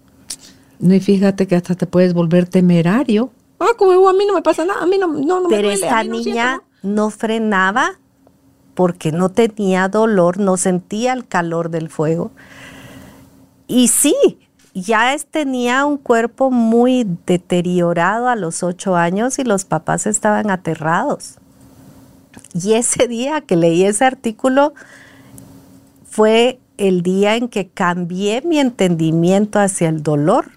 No, 0.79 0.93
y 0.93 1.01
fíjate 1.01 1.47
que 1.47 1.57
hasta 1.57 1.75
te 1.75 1.85
puedes 1.85 2.13
volver 2.13 2.47
temerario. 2.47 3.29
Ah, 3.59 3.71
como 3.77 4.07
a 4.07 4.13
mí 4.13 4.25
no 4.25 4.33
me 4.33 4.41
pasa 4.41 4.63
nada, 4.63 4.83
a 4.83 4.85
mí 4.85 4.97
no, 4.97 5.07
no, 5.07 5.41
no 5.41 5.49
Pero 5.49 5.69
esta 5.69 6.01
niña 6.05 6.61
no 6.81 7.09
frenaba 7.09 7.99
porque 8.73 9.11
no 9.11 9.29
tenía 9.29 9.89
dolor, 9.89 10.39
no 10.39 10.55
sentía 10.55 11.11
el 11.11 11.27
calor 11.27 11.71
del 11.71 11.89
fuego. 11.89 12.31
Y 13.67 13.89
sí, 13.89 14.15
ya 14.82 15.15
tenía 15.32 15.86
un 15.86 15.97
cuerpo 15.97 16.51
muy 16.51 17.07
deteriorado 17.26 18.28
a 18.28 18.36
los 18.36 18.61
ocho 18.61 18.97
años 18.97 19.39
y 19.39 19.45
los 19.45 19.63
papás 19.63 20.05
estaban 20.05 20.51
aterrados. 20.51 21.38
Y 22.53 22.73
ese 22.73 23.07
día 23.07 23.41
que 23.41 23.55
leí 23.55 23.86
ese 23.86 24.03
artículo 24.03 24.73
fue 26.05 26.59
el 26.78 27.01
día 27.03 27.36
en 27.36 27.47
que 27.47 27.69
cambié 27.69 28.41
mi 28.41 28.59
entendimiento 28.59 29.59
hacia 29.59 29.88
el 29.88 30.03
dolor. 30.03 30.51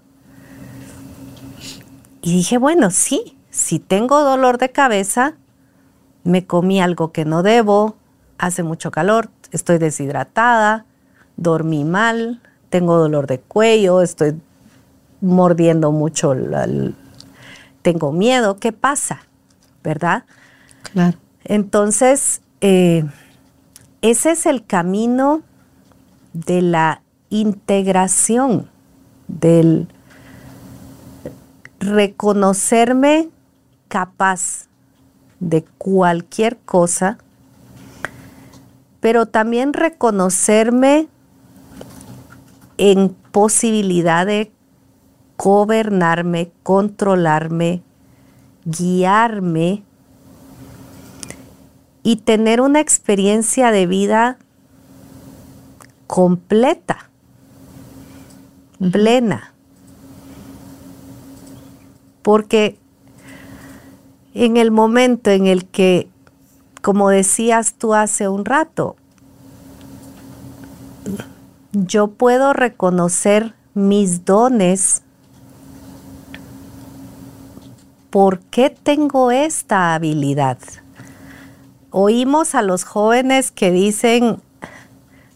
Y 2.21 2.33
dije, 2.33 2.59
bueno, 2.59 2.91
sí, 2.91 3.37
si 3.51 3.79
tengo 3.79 4.21
dolor 4.25 4.59
de 4.59 4.71
cabeza, 4.71 5.35
me 6.25 6.45
comí 6.45 6.81
algo 6.81 7.13
que 7.13 7.25
no 7.25 7.45
debo, 7.45 7.95
hace 8.37 8.65
mucho 8.65 8.91
calor, 8.91 9.31
estoy 9.53 9.79
deshidratada, 9.79 10.87
dormí 11.37 11.85
mal, 11.85 12.43
tengo 12.71 12.99
dolor 12.99 13.27
de 13.27 13.41
cuello, 13.41 14.03
estoy 14.03 14.41
mordiendo 15.21 15.93
mucho, 15.93 16.35
tengo 17.83 18.13
miedo, 18.13 18.59
¿qué 18.59 18.73
pasa? 18.73 19.21
¿Verdad? 19.83 20.25
Claro. 20.93 21.19
Entonces, 21.45 22.43
eh, 22.61 23.05
ese 24.03 24.33
es 24.33 24.47
el 24.47 24.65
camino 24.65 25.43
de 26.33 26.63
la 26.63 27.03
integración, 27.31 28.71
del 29.29 29.89
reconocerme 31.81 33.29
capaz 33.89 34.69
de 35.41 35.65
cualquier 35.79 36.59
cosa, 36.59 37.19
pero 39.01 39.27
también 39.27 39.73
reconocerme 39.73 41.09
en 42.79 43.15
posibilidad 43.33 44.25
de 44.25 44.51
gobernarme, 45.37 46.51
controlarme, 46.63 47.83
guiarme 48.65 49.83
y 52.03 52.17
tener 52.17 52.61
una 52.61 52.81
experiencia 52.81 53.71
de 53.71 53.87
vida 53.87 54.39
completa, 56.07 57.11
plena. 58.93 59.53
Porque 62.23 62.79
en 64.35 64.57
el 64.57 64.71
momento 64.71 65.31
en 65.31 65.47
el 65.47 65.67
que, 65.67 66.09
como 66.83 67.11
decías 67.11 67.75
tú 67.75 67.95
hace 67.95 68.29
un 68.29 68.45
rato, 68.45 68.97
yo 71.73 72.09
puedo 72.09 72.53
reconocer 72.53 73.55
mis 73.75 74.25
dones. 74.25 75.03
¿Por 78.11 78.41
qué 78.41 78.71
tengo 78.71 79.31
esta 79.31 79.95
habilidad? 79.95 80.59
Oímos 81.91 82.55
a 82.55 82.63
los 82.63 82.85
jóvenes 82.85 83.51
que 83.51 83.71
dicen, 83.71 84.41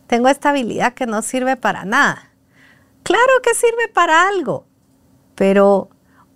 tengo 0.06 0.28
esta 0.28 0.50
habilidad 0.50 0.94
que 0.94 1.06
no 1.06 1.22
sirve 1.22 1.56
para 1.56 1.84
nada. 1.84 2.30
Claro 3.02 3.32
que 3.42 3.54
sirve 3.54 3.88
para 3.92 4.28
algo, 4.28 4.64
pero 5.34 5.88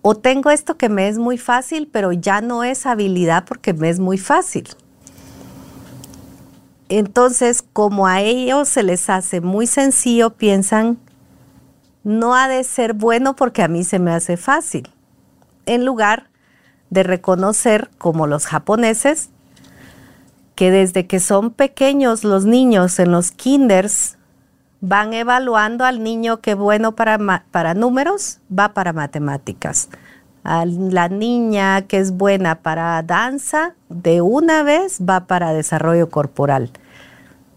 O 0.09 0.15
tengo 0.15 0.51
esto 0.51 0.77
que 0.77 0.87
me 0.87 1.09
es 1.09 1.17
muy 1.17 1.37
fácil, 1.37 1.89
pero 1.91 2.13
ya 2.13 2.39
no 2.39 2.63
es 2.63 2.85
habilidad 2.85 3.43
porque 3.45 3.73
me 3.73 3.89
es 3.89 3.99
muy 3.99 4.17
fácil. 4.17 4.65
Entonces, 6.89 7.63
como 7.73 8.07
a 8.07 8.21
ellos 8.21 8.69
se 8.69 8.83
les 8.83 9.09
hace 9.09 9.41
muy 9.41 9.67
sencillo, 9.67 10.31
piensan, 10.31 10.97
no 12.03 12.35
ha 12.35 12.47
de 12.47 12.63
ser 12.63 12.93
bueno 12.93 13.35
porque 13.35 13.61
a 13.63 13.67
mí 13.67 13.83
se 13.83 13.99
me 13.99 14.11
hace 14.11 14.37
fácil. 14.37 14.89
En 15.65 15.85
lugar 15.85 16.29
de 16.89 17.03
reconocer, 17.03 17.89
como 17.97 18.27
los 18.27 18.45
japoneses, 18.45 19.29
que 20.55 20.71
desde 20.71 21.05
que 21.05 21.19
son 21.19 21.51
pequeños 21.51 22.23
los 22.23 22.45
niños 22.45 22.97
en 22.99 23.11
los 23.11 23.31
kinders 23.31 24.17
van 24.79 25.13
evaluando 25.13 25.85
al 25.85 26.01
niño 26.01 26.41
que 26.41 26.53
bueno 26.53 26.95
para, 26.95 27.43
para 27.51 27.73
números 27.73 28.39
va 28.57 28.73
para 28.73 28.93
matemáticas. 28.93 29.89
A 30.49 30.65
la 30.65 31.09
niña 31.09 31.81
que 31.81 31.97
es 31.97 32.11
buena 32.11 32.61
para 32.61 33.03
danza, 33.03 33.75
de 33.89 34.21
una 34.21 34.63
vez 34.63 34.99
va 35.01 35.27
para 35.27 35.51
desarrollo 35.51 36.09
corporal. 36.09 36.71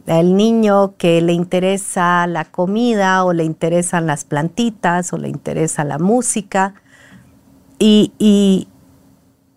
El 0.07 0.36
niño 0.36 0.97
que 0.99 1.20
le 1.20 1.32
interesa 1.32 2.26
la 2.26 2.45
comida 2.45 3.22
o 3.22 3.32
le 3.32 3.45
interesan 3.45 4.09
las 4.09 4.24
plantitas 4.24 5.12
o 5.12 5.18
le 5.18 5.28
interesa 5.28 5.84
la 5.84 6.01
música. 6.01 6.74
Y, 7.78 8.12
y 8.18 8.66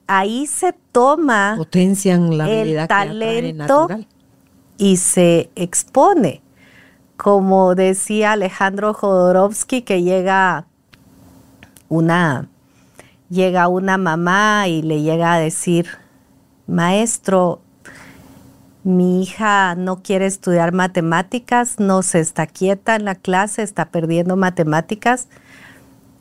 ahí 0.05 0.45
se 0.45 0.75
toma 0.91 1.55
Potencian 1.57 2.37
la 2.37 2.47
el 2.47 2.87
talento 2.87 3.87
y 4.77 4.97
se 4.97 5.49
expone. 5.55 6.43
Como 7.17 7.73
decía 7.73 8.33
Alejandro 8.33 8.93
Jodorowsky, 8.93 9.81
que 9.81 10.03
llega 10.03 10.67
una, 11.89 12.49
llega 13.33 13.67
una 13.67 13.97
mamá 13.97 14.67
y 14.67 14.81
le 14.81 15.01
llega 15.01 15.33
a 15.33 15.39
decir, 15.39 15.87
maestro, 16.67 17.61
mi 18.83 19.23
hija 19.23 19.75
no 19.75 20.03
quiere 20.03 20.25
estudiar 20.25 20.73
matemáticas, 20.73 21.79
no 21.79 22.03
se 22.03 22.19
está 22.19 22.47
quieta 22.47 22.95
en 22.95 23.05
la 23.05 23.15
clase, 23.15 23.63
está 23.63 23.89
perdiendo 23.89 24.35
matemáticas 24.35 25.27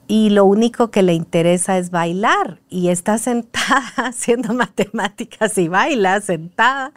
y 0.07 0.31
lo 0.31 0.45
único 0.45 0.91
que 0.91 1.03
le 1.03 1.15
interesa 1.15 1.79
es 1.79 1.91
bailar 1.91 2.61
y 2.69 2.89
está 2.89 3.17
sentada 3.17 3.83
haciendo 3.97 4.53
matemáticas 4.53 5.57
y 5.59 5.69
baila 5.69 6.21
sentada. 6.21 6.93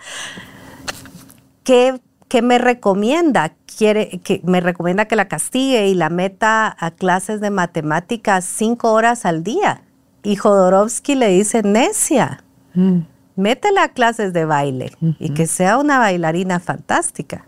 ¿Qué, 1.63 1.99
me 2.41 2.57
recomienda? 2.57 3.53
Quiere, 3.77 4.19
que 4.19 4.41
me 4.43 4.59
recomienda 4.59 5.05
que 5.05 5.15
la 5.15 5.29
castigue 5.29 5.87
y 5.87 5.95
la 5.95 6.09
meta 6.09 6.75
a 6.77 6.91
clases 6.91 7.39
de 7.39 7.49
matemáticas 7.49 8.43
cinco 8.43 8.91
horas 8.91 9.25
al 9.25 9.43
día. 9.43 9.84
Y 10.25 10.35
Jodorowsky 10.37 11.13
le 11.13 11.29
dice, 11.29 11.61
necia, 11.61 12.43
mm. 12.73 12.99
métela 13.35 13.83
a 13.83 13.89
clases 13.89 14.33
de 14.33 14.45
baile 14.45 14.91
y 15.19 15.29
que 15.35 15.45
sea 15.45 15.77
una 15.77 15.99
bailarina 15.99 16.59
fantástica. 16.59 17.47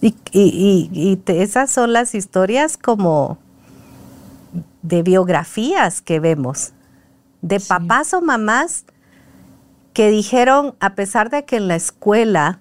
Y, 0.00 1.20
esas 1.26 1.70
son 1.70 1.92
las 1.92 2.14
historias 2.14 2.76
como 2.76 3.38
de 4.82 5.02
biografías 5.02 6.02
que 6.02 6.18
vemos, 6.18 6.72
de 7.42 7.60
papás 7.60 8.12
o 8.12 8.20
mamás 8.20 8.84
que 9.92 10.10
dijeron, 10.10 10.74
a 10.80 10.96
pesar 10.96 11.30
de 11.30 11.44
que 11.44 11.56
en 11.56 11.68
la 11.68 11.76
escuela 11.76 12.60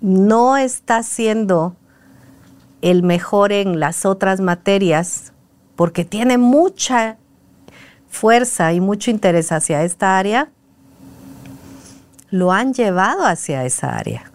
no 0.00 0.56
está 0.56 1.04
siendo 1.04 1.76
el 2.82 3.04
mejor 3.04 3.52
en 3.52 3.78
las 3.78 4.04
otras 4.04 4.40
materias, 4.40 5.32
porque 5.76 6.04
tiene 6.04 6.38
mucha 6.38 7.16
fuerza 8.08 8.72
y 8.72 8.80
mucho 8.80 9.10
interés 9.10 9.52
hacia 9.52 9.84
esta 9.84 10.18
área, 10.18 10.50
lo 12.30 12.52
han 12.52 12.74
llevado 12.74 13.24
hacia 13.24 13.64
esa 13.64 13.96
área. 13.96 14.30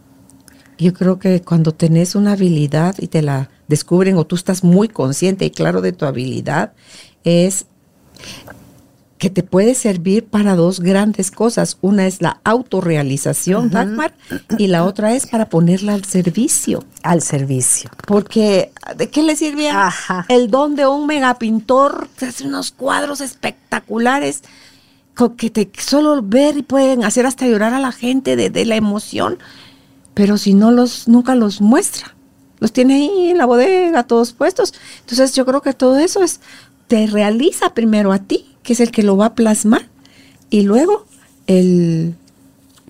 Yo 0.77 0.93
creo 0.93 1.19
que 1.19 1.41
cuando 1.41 1.73
tenés 1.73 2.15
una 2.15 2.33
habilidad 2.33 2.95
y 2.97 3.07
te 3.07 3.21
la 3.21 3.49
descubren 3.67 4.17
o 4.17 4.25
tú 4.25 4.35
estás 4.35 4.63
muy 4.63 4.87
consciente 4.87 5.45
y 5.45 5.51
claro 5.51 5.81
de 5.81 5.91
tu 5.93 6.05
habilidad, 6.05 6.73
es 7.23 7.67
que 9.23 9.29
te 9.29 9.41
puede 9.41 9.73
servir 9.73 10.25
para 10.25 10.53
dos 10.53 10.81
grandes 10.81 11.31
cosas. 11.31 11.77
Una 11.79 12.07
es 12.07 12.21
la 12.21 12.41
autorrealización, 12.43 13.69
Dagmar, 13.69 14.13
y 14.57 14.67
la 14.67 14.83
otra 14.83 15.13
es 15.13 15.27
para 15.27 15.47
ponerla 15.47 15.93
al 15.93 16.03
servicio. 16.03 16.83
Al 17.03 17.21
servicio. 17.21 17.89
Porque, 18.05 18.73
¿de 18.97 19.09
qué 19.09 19.23
le 19.23 19.37
sirve 19.37 19.69
el 20.27 20.51
don 20.51 20.75
de 20.75 20.87
un 20.87 21.07
megapintor? 21.07 22.09
Que 22.17 22.25
hace 22.25 22.45
unos 22.45 22.71
cuadros 22.71 23.21
espectaculares 23.21 24.41
que 25.37 25.49
te 25.49 25.71
solo 25.77 26.21
ver 26.21 26.57
y 26.57 26.63
pueden 26.63 27.05
hacer 27.05 27.25
hasta 27.25 27.47
llorar 27.47 27.73
a 27.73 27.79
la 27.79 27.93
gente 27.93 28.35
de, 28.35 28.49
de 28.49 28.65
la 28.65 28.75
emoción, 28.75 29.39
pero 30.13 30.37
si 30.37 30.53
no 30.53 30.69
los, 30.71 31.07
nunca 31.07 31.33
los 31.33 31.61
muestra 31.61 32.13
los 32.63 32.71
tiene 32.71 32.95
ahí 32.95 33.29
en 33.31 33.37
la 33.37 33.45
bodega, 33.45 34.03
todos 34.03 34.31
puestos. 34.31 34.73
Entonces 35.01 35.35
yo 35.35 35.45
creo 35.45 35.61
que 35.61 35.73
todo 35.73 35.99
eso 35.99 36.23
es, 36.23 36.39
te 36.93 37.07
realiza 37.07 37.73
primero 37.73 38.11
a 38.11 38.19
ti, 38.19 38.55
que 38.61 38.73
es 38.73 38.79
el 38.79 38.91
que 38.91 39.01
lo 39.01 39.17
va 39.17 39.25
a 39.25 39.33
plasmar, 39.33 39.89
y 40.51 40.61
luego 40.61 41.07
el 41.47 42.13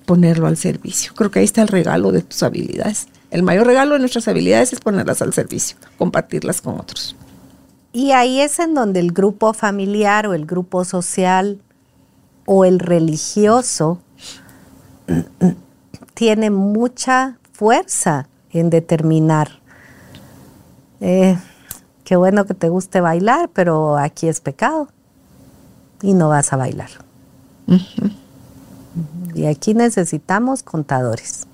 ponerlo 0.06 0.48
al 0.48 0.58
servicio. 0.58 1.14
Creo 1.16 1.32
que 1.32 1.40
ahí 1.40 1.46
está 1.46 1.62
el 1.62 1.70
regalo 1.70 2.12
de 2.12 2.22
tus 2.22 2.44
habilidades. 2.44 3.08
El 3.32 3.44
mayor 3.44 3.66
regalo 3.66 3.94
de 3.94 4.00
nuestras 4.00 4.28
habilidades 4.28 4.74
es 4.74 4.82
ponerlas 4.82 5.22
al 5.22 5.32
servicio, 5.32 5.78
compartirlas 5.98 6.62
con 6.62 6.78
otros. 6.82 7.16
Y 7.94 8.12
ahí 8.12 8.42
es 8.42 8.60
en 8.60 8.74
donde 8.74 9.00
el 9.00 9.14
grupo 9.14 9.54
familiar 9.54 10.28
o 10.28 10.34
el 10.34 10.46
grupo 10.46 10.84
social 10.84 11.62
o 12.46 12.66
el 12.66 12.80
religioso 12.80 14.02
tiene 16.14 16.50
mucha 16.50 17.38
fuerza 17.54 18.28
en 18.52 18.70
determinar 18.70 19.62
eh, 21.00 21.38
qué 22.14 22.18
bueno 22.18 22.46
que 22.46 22.54
te 22.54 22.70
guste 22.70 23.02
bailar, 23.02 23.50
pero 23.56 23.98
aquí 23.98 24.28
es 24.28 24.40
pecado 24.40 24.88
y 26.04 26.14
no 26.14 26.30
vas 26.30 26.54
a 26.54 26.58
bailar. 26.58 26.92
Y 29.34 29.48
aquí 29.48 29.74
necesitamos 29.74 30.62
contadores. 30.62 31.48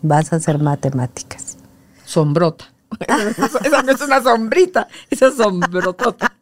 Vas 0.00 0.32
a 0.32 0.36
hacer 0.36 0.60
matemáticas. 0.60 1.56
Sombrota. 2.04 2.66
esa 3.64 3.82
no 3.82 3.90
es 3.90 4.00
una 4.02 4.22
sombrita, 4.22 4.86
esa 5.10 5.26
es 5.26 5.34
sombrotota. 5.34 6.32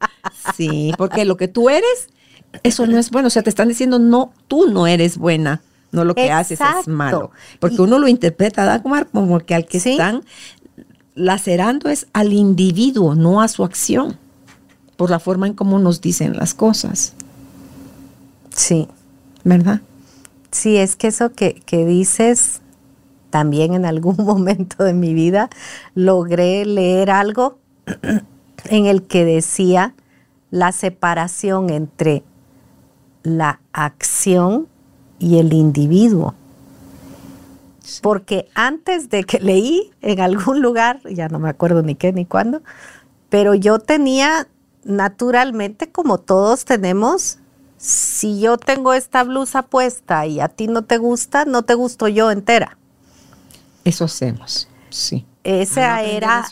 Sí, 0.55 0.93
porque 0.99 1.25
lo 1.25 1.39
que 1.39 1.49
tú 1.49 1.71
eres, 1.71 2.11
eso 2.63 2.87
no 2.87 2.99
es 2.99 3.11
bueno. 3.11 3.29
O 3.29 3.31
sea, 3.31 3.43
te 3.43 3.49
están 3.49 3.69
diciendo, 3.69 3.99
no, 3.99 4.35
tú 4.49 4.71
no 4.71 4.87
eres 4.87 5.17
buena. 5.17 5.63
No 5.93 6.05
lo 6.05 6.15
que 6.15 6.31
haces 6.31 6.61
es 6.61 6.89
malo. 6.89 7.31
Porque 7.59 7.81
uno 7.81 7.99
lo 7.99 8.07
interpreta, 8.07 8.67
da 8.67 8.83
como 8.83 9.41
que 9.41 9.55
al 9.55 9.65
que 9.65 9.79
están 9.79 10.25
lacerando 11.21 11.89
es 11.89 12.07
al 12.13 12.33
individuo, 12.33 13.15
no 13.15 13.43
a 13.43 13.49
su 13.49 13.63
acción, 13.63 14.17
por 14.97 15.11
la 15.11 15.21
forma 15.21 15.47
en 15.47 15.55
cómo 15.55 15.79
nos 15.79 16.01
dicen 16.01 16.37
las 16.37 16.55
cosas. 16.55 17.15
Sí. 18.55 18.89
¿Verdad? 19.45 19.81
Sí, 20.51 20.77
es 20.77 20.97
que 20.97 21.09
eso 21.09 21.33
que, 21.33 21.55
que 21.65 21.87
dices, 21.87 22.61
también 23.31 23.75
en 23.75 23.85
algún 23.85 24.17
momento 24.25 24.83
de 24.83 24.95
mi 24.95 25.15
vida 25.15 25.51
logré 25.95 26.65
leer 26.65 27.11
algo 27.11 27.59
en 28.65 28.87
el 28.87 29.03
que 29.03 29.25
decía 29.25 29.95
la 30.51 30.73
separación 30.73 31.71
entre 31.71 32.25
la 33.23 33.61
acción 33.73 34.69
y 35.19 35.39
el 35.39 35.53
individuo. 35.53 36.35
Porque 38.03 38.49
antes 38.55 39.11
de 39.11 39.25
que 39.25 39.41
leí 39.41 39.91
en 40.03 40.21
algún 40.21 40.61
lugar, 40.63 41.01
ya 41.11 41.29
no 41.29 41.39
me 41.39 41.49
acuerdo 41.49 41.83
ni 41.83 41.95
qué 41.95 42.13
ni 42.13 42.27
cuándo, 42.27 42.63
pero 43.29 43.55
yo 43.55 43.79
tenía 43.79 44.47
naturalmente, 44.85 45.91
como 45.91 46.19
todos 46.19 46.65
tenemos, 46.65 47.39
si 47.77 48.41
yo 48.41 48.59
tengo 48.59 48.93
esta 48.93 49.25
blusa 49.25 49.63
puesta 49.63 50.27
y 50.27 50.41
a 50.41 50.49
ti 50.49 50.67
no 50.67 50.83
te 50.83 50.99
gusta, 50.99 51.45
no 51.45 51.63
te 51.63 51.75
gusto 51.75 52.09
yo 52.09 52.31
entera. 52.31 52.77
Eso 53.85 54.05
hacemos, 54.05 54.69
sí. 54.91 55.27
Esa 55.43 56.03
era, 56.03 56.47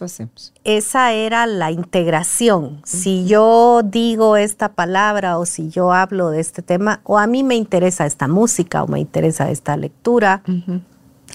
esa 0.65 1.13
era 1.13 1.47
la 1.47 1.71
integración. 1.71 2.81
Si 2.87 3.27
yo 3.27 3.83
digo 3.85 4.39
esta 4.39 4.73
palabra 4.73 5.37
o 5.37 5.45
si 5.45 5.69
yo 5.69 5.93
hablo 5.93 6.31
de 6.31 6.41
este 6.41 6.63
tema, 6.63 7.03
o 7.05 7.19
a 7.19 7.27
mí 7.27 7.43
me 7.43 7.55
interesa 7.55 8.07
esta 8.07 8.29
música 8.29 8.83
o 8.83 8.87
me 8.87 8.99
interesa 8.99 9.51
esta 9.51 9.77
lectura, 9.77 10.43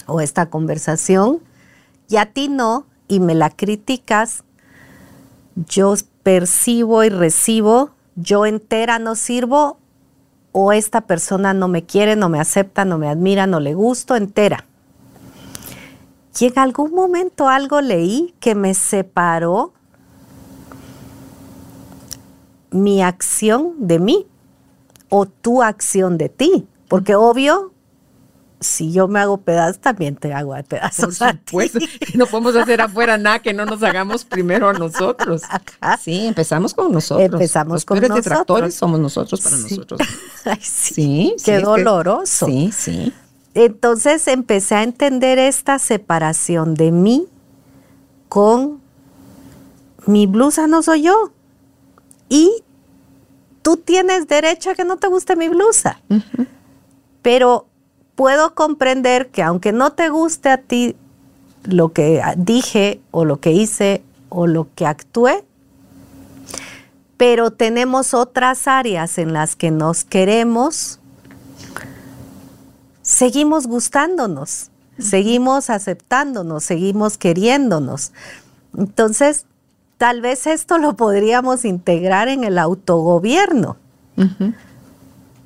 o 0.06 0.20
esta 0.20 0.50
conversación 0.50 1.40
y 2.08 2.16
a 2.16 2.26
ti 2.26 2.48
no 2.48 2.86
y 3.08 3.20
me 3.20 3.34
la 3.34 3.50
criticas, 3.50 4.44
yo 5.54 5.94
percibo 6.22 7.04
y 7.04 7.08
recibo, 7.08 7.90
yo 8.16 8.46
entera 8.46 8.98
no 8.98 9.14
sirvo 9.14 9.78
o 10.52 10.72
esta 10.72 11.02
persona 11.02 11.52
no 11.52 11.68
me 11.68 11.84
quiere, 11.84 12.16
no 12.16 12.28
me 12.28 12.40
acepta, 12.40 12.84
no 12.84 12.96
me 12.96 13.08
admira, 13.08 13.46
no 13.46 13.60
le 13.60 13.74
gusto, 13.74 14.16
entera. 14.16 14.64
Y 16.38 16.46
en 16.46 16.58
algún 16.58 16.92
momento 16.92 17.48
algo 17.48 17.80
leí 17.80 18.34
que 18.40 18.54
me 18.54 18.74
separó, 18.74 19.72
mi 22.70 23.02
acción 23.02 23.74
de 23.78 24.00
mí 24.00 24.26
o 25.08 25.26
tu 25.26 25.62
acción 25.62 26.18
de 26.18 26.28
ti. 26.28 26.66
Porque 26.88 27.14
obvio, 27.14 27.73
si 28.64 28.92
yo 28.92 29.08
me 29.08 29.20
hago 29.20 29.38
pedazos, 29.42 29.78
también 29.80 30.16
te 30.16 30.32
hago 30.32 30.54
pedazos. 30.68 31.18
Por 31.18 31.30
supuesto, 31.38 31.78
no 32.14 32.26
podemos 32.26 32.56
hacer 32.56 32.80
afuera 32.80 33.18
nada 33.18 33.40
que 33.40 33.52
no 33.52 33.64
nos 33.66 33.82
hagamos 33.82 34.24
primero 34.24 34.68
a 34.68 34.72
nosotros. 34.72 35.42
Sí, 36.00 36.26
empezamos 36.26 36.74
con 36.74 36.92
nosotros. 36.92 37.32
Empezamos 37.32 37.72
Los 37.74 37.84
con 37.84 37.98
nosotros. 38.00 38.24
detractores 38.24 38.74
somos 38.74 39.00
nosotros 39.00 39.40
para 39.40 39.56
nosotros. 39.56 40.00
Ay, 40.44 40.58
sí, 40.60 41.36
Qué 41.44 41.60
doloroso. 41.60 42.46
sí, 42.46 42.72
sí. 42.72 43.12
Entonces 43.54 44.26
empecé 44.26 44.74
a 44.74 44.82
entender 44.82 45.38
esta 45.38 45.78
separación 45.78 46.74
de 46.74 46.90
mí 46.90 47.26
con 48.28 48.80
mi 50.06 50.26
blusa 50.26 50.66
no 50.66 50.82
soy 50.82 51.02
yo. 51.02 51.32
Y 52.28 52.50
tú 53.62 53.76
tienes 53.76 54.26
derecho 54.26 54.70
a 54.70 54.74
que 54.74 54.84
no 54.84 54.96
te 54.96 55.06
guste 55.06 55.36
mi 55.36 55.48
blusa. 55.48 56.00
Pero 57.22 57.68
puedo 58.14 58.54
comprender 58.54 59.28
que 59.28 59.42
aunque 59.42 59.72
no 59.72 59.92
te 59.92 60.08
guste 60.08 60.48
a 60.48 60.58
ti 60.58 60.96
lo 61.64 61.92
que 61.92 62.22
dije 62.36 63.00
o 63.10 63.24
lo 63.24 63.40
que 63.40 63.52
hice 63.52 64.02
o 64.28 64.46
lo 64.46 64.68
que 64.74 64.86
actué, 64.86 65.44
pero 67.16 67.50
tenemos 67.50 68.14
otras 68.14 68.66
áreas 68.66 69.18
en 69.18 69.32
las 69.32 69.56
que 69.56 69.70
nos 69.70 70.04
queremos, 70.04 71.00
seguimos 73.02 73.66
gustándonos, 73.66 74.70
seguimos 74.98 75.70
aceptándonos, 75.70 76.64
seguimos 76.64 77.16
queriéndonos. 77.16 78.12
Entonces, 78.76 79.46
tal 79.98 80.20
vez 80.20 80.46
esto 80.46 80.78
lo 80.78 80.96
podríamos 80.96 81.64
integrar 81.64 82.28
en 82.28 82.44
el 82.44 82.58
autogobierno. 82.58 83.76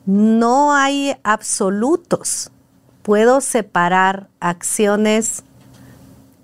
No 0.07 0.75
hay 0.75 1.17
absolutos 1.23 2.51
puedo 3.09 3.41
separar 3.41 4.29
acciones, 4.39 5.43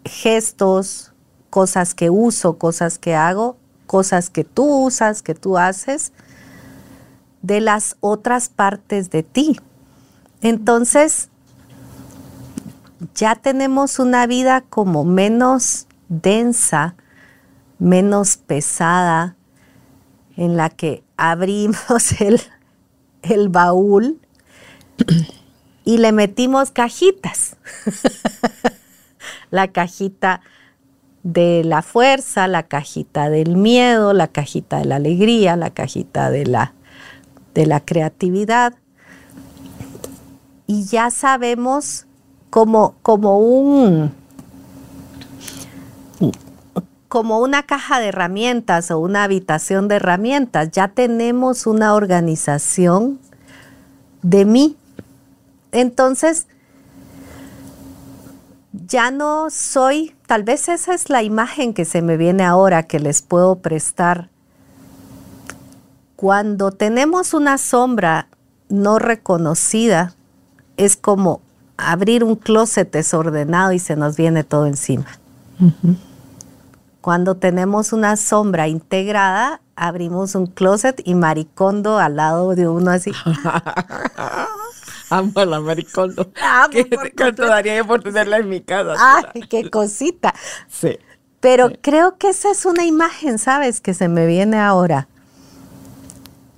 gestos, 0.03 1.13
cosas 1.51 1.93
que 1.95 2.09
uso, 2.09 2.57
cosas 2.57 2.99
que 2.99 3.15
hago, 3.15 3.59
cosas 3.87 4.31
que 4.31 4.45
tú 4.45 4.87
usas, 4.87 5.21
que 5.21 5.35
tú 5.35 5.59
haces, 5.59 6.15
de 7.43 7.61
las 7.61 7.99
otras 8.01 8.49
partes 8.49 9.11
de 9.11 9.23
ti. 9.23 9.61
Entonces, 10.41 11.29
ya 13.15 13.35
tenemos 13.35 13.99
una 13.99 14.27
vida 14.27 14.63
como 14.63 15.05
menos 15.05 15.87
densa, 16.09 16.95
menos 17.79 18.39
pesada, 18.39 19.37
en 20.39 20.57
la 20.57 20.71
que 20.71 21.05
abrimos 21.19 22.13
el, 22.23 22.41
el 23.21 23.51
baúl 23.51 24.19
y 25.85 25.99
le 25.99 26.13
metimos 26.13 26.71
cajitas. 26.71 27.57
la 29.51 29.69
cajita 29.69 30.41
de 31.23 31.63
la 31.65 31.83
fuerza, 31.83 32.49
la 32.49 32.65
cajita 32.65 33.31
del 33.31 33.57
miedo, 33.57 34.13
la 34.13 34.29
cajita 34.29 34.79
de 34.79 34.85
la 34.85 34.97
alegría, 34.97 35.57
la 35.57 35.71
cajita 35.71 36.31
de 36.31 36.47
la, 36.47 36.75
de 37.55 37.67
la 37.67 37.81
creatividad. 37.81 38.75
Y 40.67 40.85
ya 40.85 41.11
sabemos 41.11 42.07
como, 42.51 42.95
como 43.03 43.39
un 43.39 44.13
como 47.09 47.39
una 47.39 47.63
caja 47.63 48.01
de 48.01 48.09
herramientas 48.09 48.91
o 48.91 48.99
una 48.99 49.23
habitación 49.23 49.87
de 49.87 49.97
herramientas, 49.97 50.73
ya 50.73 50.89
tenemos 50.89 51.65
una 51.69 51.95
organización 51.95 53.21
de 54.23 54.45
mí 54.45 54.77
entonces, 55.75 56.47
ya 58.87 59.11
no 59.11 59.51
soy, 59.51 60.15
tal 60.27 60.45
vez 60.45 60.69
esa 60.69 60.95
es 60.95 61.11
la 61.11 61.25
imagen 61.25 61.75
que 61.75 61.85
se 61.85 62.01
me 62.01 62.17
viene 62.17 62.45
ahora 62.45 62.85
que 62.85 63.01
les 63.01 63.23
puedo 63.23 63.57
prestar. 63.57 64.31
Cuando 66.15 66.71
tenemos 66.71 67.35
una 67.35 67.59
sombra 67.59 68.29
no 68.69 69.01
reconocida, 69.01 70.15
es 70.77 70.97
como 70.97 71.41
abrir 71.77 72.23
un 72.23 72.37
closet 72.37 72.93
desordenado 72.93 73.73
y 73.73 73.81
se 73.81 73.97
nos 73.97 74.17
viene 74.17 74.45
todo 74.45 74.67
encima. 74.67 75.07
Cuando 77.01 77.35
tenemos 77.35 77.93
una 77.93 78.17
sombra 78.17 78.69
integrada, 78.69 79.61
abrimos 79.75 80.37
un 80.37 80.47
closet 80.47 81.03
y 81.05 81.17
maricondo 81.17 81.99
al 81.99 82.15
lado 82.15 82.55
de 82.55 82.69
uno 82.69 82.93
así. 82.93 83.11
Amo 85.15 85.33
a 85.37 85.47
la 85.47 85.61
maricondo. 85.61 86.33
¿Cuánto 87.17 87.47
daría 87.47 87.77
yo 87.77 87.87
por 87.87 88.03
tenerla 88.03 88.39
en 88.39 88.49
mi 88.49 88.61
casa? 88.61 88.95
Ay, 88.99 89.43
qué 89.49 89.71
cosita. 89.71 90.35
Sí. 90.69 90.99
Pero 91.41 91.71
creo 91.81 92.17
que 92.19 92.31
esa 92.31 92.51
es 92.51 92.65
una 92.65 92.85
imagen, 92.85 93.39
¿sabes? 93.39 93.81
Que 93.81 93.95
se 93.95 94.09
me 94.09 94.27
viene 94.27 94.59
ahora. 94.59 95.07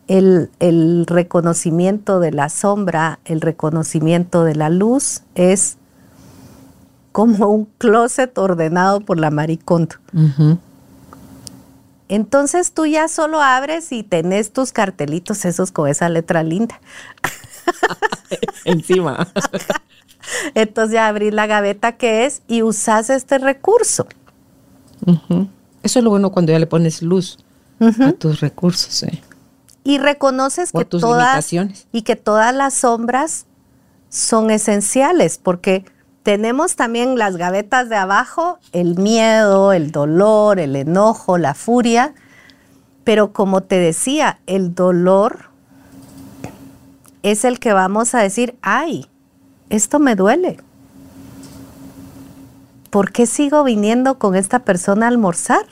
El, 0.07 0.51
el, 0.61 1.05
reconocimiento 1.07 2.21
de 2.21 2.31
la 2.31 2.49
sombra, 2.49 3.19
el 3.25 3.41
reconocimiento 3.41 4.45
de 4.45 4.55
la 4.55 4.71
luz 4.71 5.23
es 5.35 5.77
como 7.11 7.49
un 7.49 7.65
closet 7.79 8.39
ordenado 8.39 9.01
por 9.01 9.19
la 9.19 9.31
maricondo. 9.31 9.97
Entonces 12.09 12.73
tú 12.73 12.87
ya 12.87 13.09
solo 13.09 13.41
abres 13.43 13.91
y 13.91 14.03
tenés 14.03 14.53
tus 14.53 14.73
cartelitos 14.73 15.45
esos 15.45 15.73
con 15.73 15.89
esa 15.89 16.09
letra 16.09 16.43
linda. 16.43 16.81
Encima. 18.65 19.29
Entonces 20.55 20.95
ya 20.95 21.09
abrís 21.09 21.33
la 21.33 21.47
gaveta 21.47 21.93
que 21.93 22.27
es 22.27 22.43
y 22.49 22.63
usas 22.63 23.11
este 23.11 23.39
recurso. 23.39 24.07
Eso 25.83 25.99
es 25.99 26.05
lo 26.05 26.11
bueno 26.11 26.31
cuando 26.31 26.53
ya 26.53 26.59
le 26.59 26.67
pones 26.67 27.03
luz 27.03 27.39
a 27.81 28.13
tus 28.13 28.41
recursos. 28.41 29.03
¿eh? 29.05 29.23
Y 29.85 29.99
reconoces 29.99 30.73
que 30.73 30.85
todas 30.85 31.53
y 31.93 32.03
que 32.03 32.17
todas 32.17 32.55
las 32.55 32.75
sombras 32.75 33.47
son 34.09 34.51
esenciales 34.51 35.39
porque 35.39 35.85
tenemos 36.23 36.75
también 36.75 37.19
las 37.19 37.37
gavetas 37.37 37.89
de 37.89 37.95
abajo, 37.95 38.59
el 38.73 38.97
miedo, 38.99 39.73
el 39.73 39.93
dolor, 39.93 40.59
el 40.59 40.75
enojo, 40.75 41.39
la 41.39 41.55
furia, 41.55 42.15
pero 43.05 43.33
como 43.33 43.63
te 43.63 43.79
decía, 43.79 44.41
el 44.47 44.75
dolor 44.75 45.51
es 47.27 47.45
el 47.45 47.59
que 47.59 47.73
vamos 47.73 48.15
a 48.15 48.21
decir, 48.21 48.55
ay, 48.63 49.07
esto 49.69 49.99
me 49.99 50.15
duele. 50.15 50.59
¿Por 52.91 53.11
qué 53.11 53.27
sigo 53.27 53.65
viniendo 53.65 54.19
con 54.19 54.37
esta 54.37 54.61
persona 54.61 55.07
a 55.07 55.09
almorzar? 55.09 55.67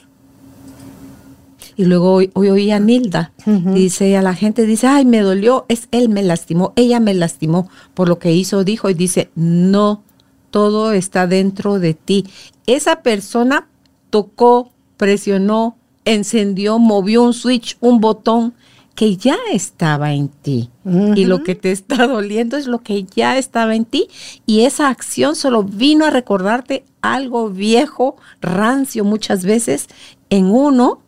Y 1.76 1.84
luego 1.84 2.12
hoy, 2.12 2.30
oí 2.34 2.72
a 2.72 2.80
Nilda, 2.80 3.32
dice 3.46 4.16
a 4.16 4.22
la 4.22 4.34
gente, 4.34 4.66
dice, 4.66 4.88
ay, 4.88 5.04
me 5.04 5.20
dolió, 5.20 5.64
es 5.68 5.88
él 5.92 6.08
me 6.08 6.22
lastimó, 6.22 6.72
ella 6.74 6.98
me 6.98 7.14
lastimó 7.14 7.68
por 7.94 8.08
lo 8.08 8.18
que 8.18 8.32
hizo, 8.32 8.64
dijo, 8.64 8.90
y 8.90 8.94
dice, 8.94 9.30
no, 9.36 10.02
todo 10.50 10.92
está 10.92 11.28
dentro 11.28 11.78
de 11.78 11.94
ti. 11.94 12.26
Esa 12.66 13.02
persona 13.02 13.68
tocó, 14.10 14.70
presionó, 14.96 15.76
encendió, 16.04 16.80
movió 16.80 17.22
un 17.22 17.32
switch, 17.32 17.76
un 17.80 18.00
botón 18.00 18.54
que 18.94 19.16
ya 19.16 19.36
estaba 19.52 20.12
en 20.12 20.28
ti. 20.28 20.70
Y 21.16 21.24
lo 21.24 21.42
que 21.42 21.54
te 21.54 21.72
está 21.72 22.06
doliendo 22.06 22.56
es 22.56 22.66
lo 22.66 22.80
que 22.80 23.04
ya 23.04 23.36
estaba 23.38 23.74
en 23.74 23.84
ti. 23.84 24.08
Y 24.46 24.60
esa 24.60 24.88
acción 24.88 25.34
solo 25.34 25.64
vino 25.64 26.04
a 26.04 26.10
recordarte 26.10 26.84
algo 27.00 27.50
viejo, 27.50 28.16
rancio 28.40 29.04
muchas 29.04 29.44
veces, 29.44 29.88
en 30.30 30.46
uno, 30.46 31.00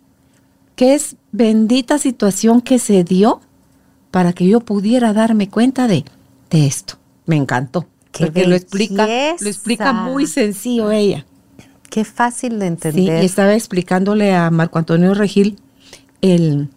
que 0.74 0.94
es 0.94 1.16
bendita 1.32 1.98
situación 1.98 2.60
que 2.60 2.78
se 2.78 3.04
dio 3.04 3.40
para 4.10 4.32
que 4.32 4.46
yo 4.46 4.60
pudiera 4.60 5.12
darme 5.12 5.48
cuenta 5.48 5.86
de, 5.86 6.04
de 6.50 6.66
esto. 6.66 6.94
Me 7.24 7.36
encantó. 7.36 7.86
porque 8.18 8.46
lo 8.46 8.56
explica, 8.56 9.06
lo 9.06 9.48
explica 9.48 9.92
muy 9.92 10.26
sencillo 10.26 10.90
ella. 10.90 11.24
Qué 11.88 12.04
fácil 12.04 12.58
de 12.58 12.66
entender. 12.66 13.18
Sí, 13.18 13.22
y 13.22 13.26
estaba 13.26 13.54
explicándole 13.54 14.34
a 14.34 14.50
Marco 14.50 14.78
Antonio 14.78 15.14
Regil 15.14 15.58
el 16.20 16.68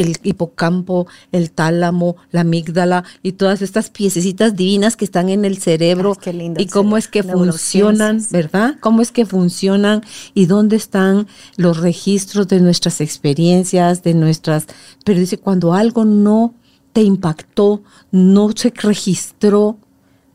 el 0.00 0.16
hipocampo, 0.22 1.06
el 1.32 1.50
tálamo, 1.50 2.16
la 2.30 2.42
amígdala 2.42 3.04
y 3.22 3.32
todas 3.32 3.62
estas 3.62 3.90
piececitas 3.90 4.56
divinas 4.56 4.96
que 4.96 5.04
están 5.04 5.28
en 5.28 5.44
el 5.44 5.58
cerebro. 5.58 6.16
Y 6.62 6.66
cómo 6.66 6.96
es 6.96 7.08
que 7.08 7.22
funcionan, 7.22 8.24
¿verdad? 8.30 8.76
Cómo 8.80 9.02
es 9.02 9.12
que 9.12 9.26
funcionan 9.26 10.02
y 10.34 10.46
dónde 10.46 10.76
están 10.76 11.26
los 11.56 11.78
registros 11.78 12.48
de 12.48 12.60
nuestras 12.60 13.00
experiencias, 13.00 14.02
de 14.02 14.14
nuestras, 14.14 14.66
pero 15.04 15.18
dice 15.18 15.38
cuando 15.38 15.74
algo 15.74 16.04
no 16.04 16.54
te 16.92 17.02
impactó, 17.02 17.82
no 18.10 18.50
se 18.54 18.72
registró, 18.74 19.78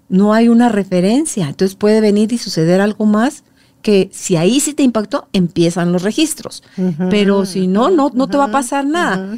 no 0.09 0.34
hay 0.34 0.47
una 0.47 0.70
referencia, 0.70 1.47
entonces 1.47 1.76
puede 1.76 2.01
venir 2.01 2.32
y 2.32 2.38
suceder 2.38 2.82
algo 2.82 3.05
más 3.05 3.43
que 3.82 4.09
si 4.14 4.38
ahí 4.38 4.59
sí 4.59 4.74
te 4.74 4.82
impactó, 4.82 5.28
empiezan 5.34 5.91
los 5.91 6.03
registros. 6.03 6.64
Pero 7.09 7.45
si 7.45 7.68
no, 7.68 7.91
no, 7.91 8.11
no 8.14 8.28
te 8.28 8.38
va 8.38 8.45
a 8.45 8.51
pasar 8.51 8.86
nada. 8.86 9.38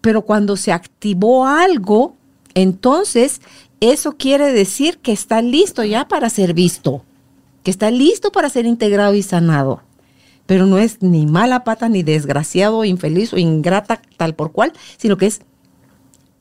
Pero 0.00 0.22
cuando 0.22 0.56
se 0.56 0.72
activó 0.72 1.46
algo, 1.46 2.16
entonces 2.54 3.40
eso 3.80 4.16
quiere 4.16 4.52
decir 4.52 4.98
que 4.98 5.12
está 5.12 5.42
listo 5.42 5.84
ya 5.84 6.08
para 6.08 6.30
ser 6.30 6.54
visto, 6.54 7.04
que 7.62 7.70
está 7.70 7.90
listo 7.90 8.32
para 8.32 8.48
ser 8.48 8.66
integrado 8.66 9.14
y 9.14 9.22
sanado. 9.22 9.82
Pero 10.46 10.66
no 10.66 10.78
es 10.78 11.02
ni 11.02 11.26
mala 11.26 11.62
pata, 11.62 11.88
ni 11.88 12.02
desgraciado, 12.02 12.84
infeliz 12.84 13.32
o 13.32 13.38
ingrata 13.38 14.00
tal 14.16 14.34
por 14.34 14.52
cual, 14.52 14.72
sino 14.96 15.16
que 15.16 15.26
es... 15.26 15.42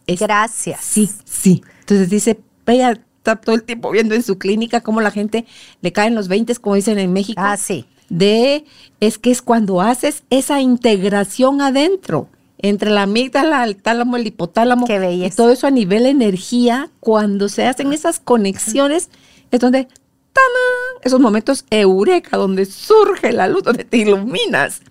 Gracias. 0.08 0.80
Sí, 0.82 1.10
sí. 1.26 1.62
Entonces 1.82 2.10
dice, 2.10 2.40
ella 2.66 2.92
está 3.18 3.36
todo 3.36 3.56
el 3.56 3.64
tiempo 3.64 3.92
viendo 3.92 4.16
en 4.16 4.24
su 4.24 4.38
clínica 4.38 4.80
cómo 4.80 5.02
la 5.02 5.12
gente 5.12 5.46
le 5.82 5.92
caen 5.92 6.16
los 6.16 6.30
20, 6.30 6.56
como 6.56 6.76
dicen 6.76 6.98
en 6.98 7.12
México. 7.12 7.42
Ah, 7.44 7.58
sí. 7.58 7.86
De, 8.10 8.64
es 9.02 9.18
que 9.18 9.32
es 9.32 9.42
cuando 9.42 9.82
haces 9.82 10.24
esa 10.30 10.62
integración 10.62 11.62
adentro 11.62 12.30
entre 12.60 12.90
la 12.90 13.04
amígdala, 13.04 13.64
el 13.64 13.76
tálamo, 13.76 14.18
el 14.18 14.28
hipotálamo, 14.28 14.88
Qué 14.88 15.14
y 15.14 15.30
todo 15.32 15.52
eso 15.52 15.68
a 15.68 15.72
nivel 15.72 16.06
energía, 16.06 16.90
cuando 17.00 17.50
se 17.50 17.66
hacen 17.68 17.94
esas 17.94 18.20
conexiones, 18.20 19.10
es 19.52 19.60
donde 19.60 19.86
¡tana! 20.34 21.00
esos 21.04 21.20
momentos 21.20 21.66
eureka, 21.70 22.38
donde 22.38 22.66
surge 22.66 23.32
la 23.32 23.48
luz, 23.48 23.64
donde 23.64 23.84
te 23.84 23.98
iluminas. 23.98 24.82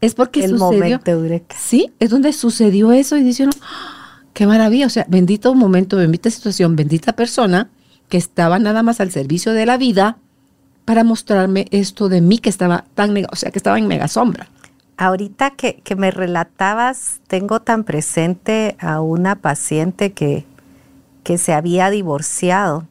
Es 0.00 0.14
porque 0.14 0.44
El 0.44 0.50
sucedió. 0.50 0.78
momento 0.78 1.10
eureka. 1.10 1.56
Sí, 1.58 1.92
es 1.98 2.10
donde 2.10 2.32
sucedió 2.32 2.92
eso 2.92 3.16
y 3.16 3.22
dice 3.22 3.44
uno, 3.44 3.52
¡ah! 3.62 4.20
qué 4.34 4.46
maravilla, 4.46 4.86
o 4.86 4.90
sea, 4.90 5.06
bendito 5.08 5.54
momento, 5.54 5.96
bendita 5.96 6.30
situación, 6.30 6.76
bendita 6.76 7.14
persona 7.14 7.70
que 8.08 8.18
estaba 8.18 8.58
nada 8.58 8.82
más 8.82 9.00
al 9.00 9.10
servicio 9.10 9.52
de 9.52 9.64
la 9.64 9.78
vida 9.78 10.18
para 10.84 11.04
mostrarme 11.04 11.66
esto 11.70 12.08
de 12.08 12.20
mí 12.20 12.38
que 12.38 12.50
estaba 12.50 12.84
tan, 12.94 13.16
o 13.32 13.36
sea, 13.36 13.50
que 13.50 13.58
estaba 13.58 13.78
en 13.78 13.86
mega 13.86 14.08
sombra. 14.08 14.48
Ahorita 14.96 15.50
que, 15.50 15.82
me 15.96 16.10
relatabas, 16.10 17.20
tengo 17.26 17.60
tan 17.60 17.84
presente 17.84 18.76
a 18.78 19.00
una 19.00 19.34
paciente 19.36 20.12
que, 20.12 20.44
que 21.24 21.36
se 21.36 21.52
había 21.52 21.90
divorciado 21.90 22.86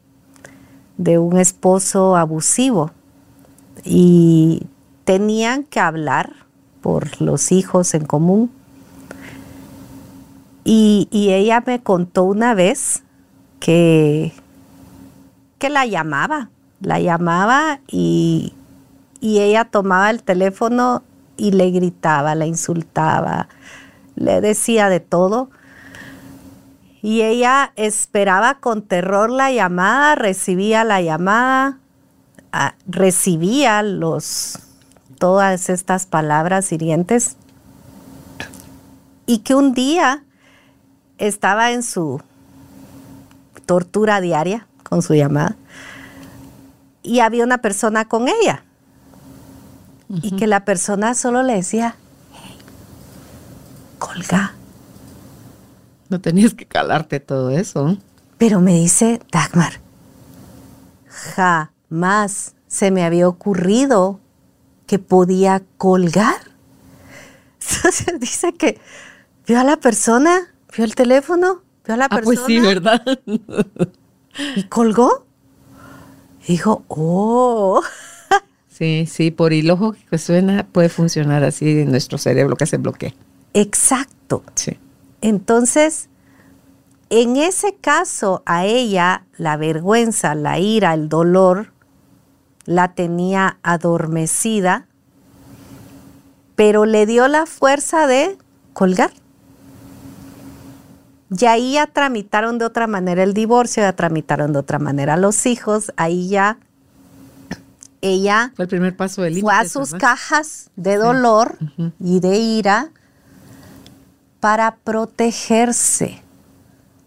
de 0.98 1.18
un 1.18 1.40
esposo 1.40 2.18
abusivo 2.18 2.92
y 3.84 4.68
tenían 5.06 5.64
que 5.64 5.80
hablar 5.80 6.34
por 6.82 7.22
los 7.22 7.52
hijos 7.52 7.94
en 7.94 8.06
común. 8.06 8.52
Y, 10.66 11.08
y 11.10 11.32
ella 11.32 11.64
me 11.66 11.82
contó 11.82 12.24
una 12.24 12.54
vez 12.54 13.04
que, 13.60 14.34
que 15.58 15.70
la 15.70 15.86
llamaba, 15.86 16.50
la 16.82 17.00
llamaba 17.00 17.80
y, 17.88 18.54
y 19.22 19.40
ella 19.40 19.64
tomaba 19.66 20.10
el 20.10 20.22
teléfono 20.22 21.02
y 21.38 21.52
le 21.52 21.72
gritaba, 21.72 22.36
la 22.36 22.46
insultaba, 22.46 23.48
le 24.16 24.42
decía 24.42 24.90
de 24.90 25.00
todo. 25.00 25.50
Y 27.02 27.22
ella 27.22 27.74
esperaba 27.76 28.60
con 28.60 28.82
terror 28.82 29.30
la 29.30 29.52
llamada, 29.52 30.16
recibía 30.16 30.84
la 30.84 31.02
llamada, 31.02 31.80
ah, 32.52 32.76
recibía 32.88 33.84
los, 33.84 34.60
todas 35.20 35.70
estas 35.70 36.06
palabras 36.06 36.72
hirientes. 36.72 37.36
Y 39.26 39.40
que 39.40 39.56
un 39.56 39.74
día 39.74 40.24
estaba 41.18 41.72
en 41.72 41.84
su 41.84 42.22
tortura 43.66 44.22
diaria 44.22 44.68
con 44.84 45.02
su 45.02 45.14
llamada 45.14 45.56
y 47.04 47.20
había 47.20 47.44
una 47.44 47.60
persona 47.60 48.06
con 48.06 48.28
ella 48.28 48.64
y 50.22 50.36
que 50.36 50.48
la 50.48 50.66
persona 50.66 51.16
solo 51.16 51.44
le 51.44 51.56
decía, 51.56 51.96
"Hey, 52.34 52.58
colga. 54.00 54.54
No 56.10 56.22
tenías 56.22 56.54
que 56.54 56.66
calarte 56.66 57.20
todo 57.20 57.50
eso. 57.50 57.98
Pero 58.38 58.60
me 58.60 58.74
dice 58.76 59.20
Dagmar, 59.32 59.80
jamás 61.90 62.54
se 62.68 62.92
me 62.92 63.04
había 63.04 63.28
ocurrido 63.28 64.20
que 64.88 65.00
podía 65.00 65.64
colgar. 65.78 66.36
Entonces 67.76 68.08
dice 68.20 68.54
que 68.54 68.80
vio 69.48 69.60
a 69.60 69.64
la 69.64 69.78
persona, 69.78 70.54
vio 70.76 70.86
el 70.86 70.96
teléfono, 70.96 71.62
vio 71.86 71.94
a 71.96 71.98
la 71.98 72.06
Ah, 72.06 72.10
persona 72.10 72.24
pues 72.26 72.40
sí, 72.46 72.60
¿verdad? 72.60 73.02
y 74.56 74.64
colgó. 74.64 75.26
Y 76.46 76.54
dijo, 76.54 76.84
oh, 76.90 77.82
Sí, 78.74 79.06
sí, 79.06 79.30
por 79.30 79.54
ilógico 79.54 79.96
que 80.10 80.18
suena, 80.18 80.66
puede 80.72 80.90
funcionar 80.90 81.44
así 81.44 81.82
en 81.82 81.92
nuestro 81.92 82.18
cerebro 82.18 82.56
que 82.56 82.66
se 82.66 82.78
bloquea. 82.78 83.14
exacto. 83.54 84.44
Sí. 84.56 84.80
Entonces, 85.22 86.10
en 87.12 87.38
ese 87.38 87.76
caso, 87.76 88.42
a 88.48 88.66
ella 88.66 89.26
la 89.38 89.58
vergüenza, 89.58 90.34
la 90.34 90.58
ira, 90.58 90.96
el 90.96 91.08
dolor, 91.08 91.72
la 92.66 92.96
tenía 92.96 93.60
adormecida, 93.62 94.88
pero 96.56 96.86
le 96.86 97.06
dio 97.06 97.28
la 97.28 97.46
fuerza 97.46 98.08
de 98.08 98.38
colgar. 98.74 99.12
Y 101.30 101.46
ahí 101.46 101.74
ya 101.74 101.86
tramitaron 101.86 102.58
de 102.58 102.66
otra 102.66 102.88
manera 102.88 103.22
el 103.22 103.36
divorcio, 103.36 103.84
ya 103.84 103.94
tramitaron 103.94 104.52
de 104.52 104.60
otra 104.60 104.80
manera 104.80 105.16
los 105.16 105.46
hijos, 105.46 105.94
ahí 105.96 106.28
ya 106.28 106.58
ella 108.04 108.52
Fue 108.56 108.66
el 108.66 108.70
primer 108.70 108.96
paso 108.96 109.24
del 109.24 109.40
fue 109.42 109.54
a 109.54 109.68
sus 109.68 109.92
¿verdad? 109.92 110.10
cajas 110.10 110.70
de 110.76 110.98
dolor 110.98 111.58
y 112.00 112.20
de 112.20 112.38
ira 112.38 112.90
para 114.40 114.76
protegerse, 114.76 116.22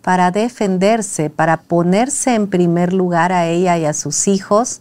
para 0.02 0.30
defenderse, 0.30 1.28
para 1.28 1.58
ponerse 1.58 2.34
en 2.34 2.48
primer 2.48 2.94
lugar 2.94 3.32
a 3.32 3.46
ella 3.46 3.76
y 3.76 3.84
a 3.84 3.92
sus 3.92 4.26
hijos 4.26 4.80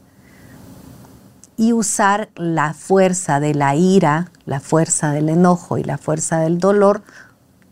y 1.57 1.73
usar 1.73 2.29
la 2.35 2.73
fuerza 2.73 3.39
de 3.39 3.53
la 3.53 3.75
ira, 3.75 4.31
la 4.45 4.61
fuerza 4.61 5.11
del 5.11 5.29
enojo 5.29 5.77
y 5.77 5.83
la 5.83 5.97
fuerza 5.97 6.39
del 6.39 6.59
dolor 6.59 7.03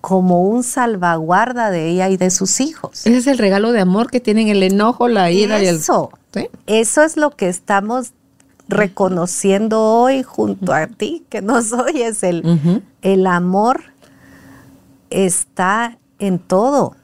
como 0.02 0.44
un 0.44 0.64
salvaguarda 0.64 1.72
de 1.72 1.88
ella 1.88 2.10
y 2.10 2.18
de 2.18 2.30
sus 2.30 2.60
hijos. 2.60 3.06
Ese 3.06 3.18
es 3.18 3.28
el 3.28 3.38
regalo 3.38 3.72
de 3.72 3.80
amor 3.80 4.12
que 4.12 4.20
tienen 4.20 4.50
el 4.50 4.62
enojo, 4.62 5.08
la 5.08 5.32
ira 5.32 5.64
y 5.64 5.68
el... 5.68 5.80
Eso 6.68 7.04
es 7.04 7.16
lo 7.16 7.32
que 7.32 7.48
estamos 7.48 8.12
reconociendo 8.74 9.82
hoy 9.82 10.24
junto 10.24 10.74
a 10.74 10.88
ti, 10.88 11.24
que 11.30 11.42
nos 11.42 11.72
oyes. 11.74 12.24
El, 12.24 12.46
Ujú. 12.46 12.82
el 13.02 13.28
amor 13.28 13.84
está 15.10 15.98
en 16.20 16.40
todo. 16.40 16.96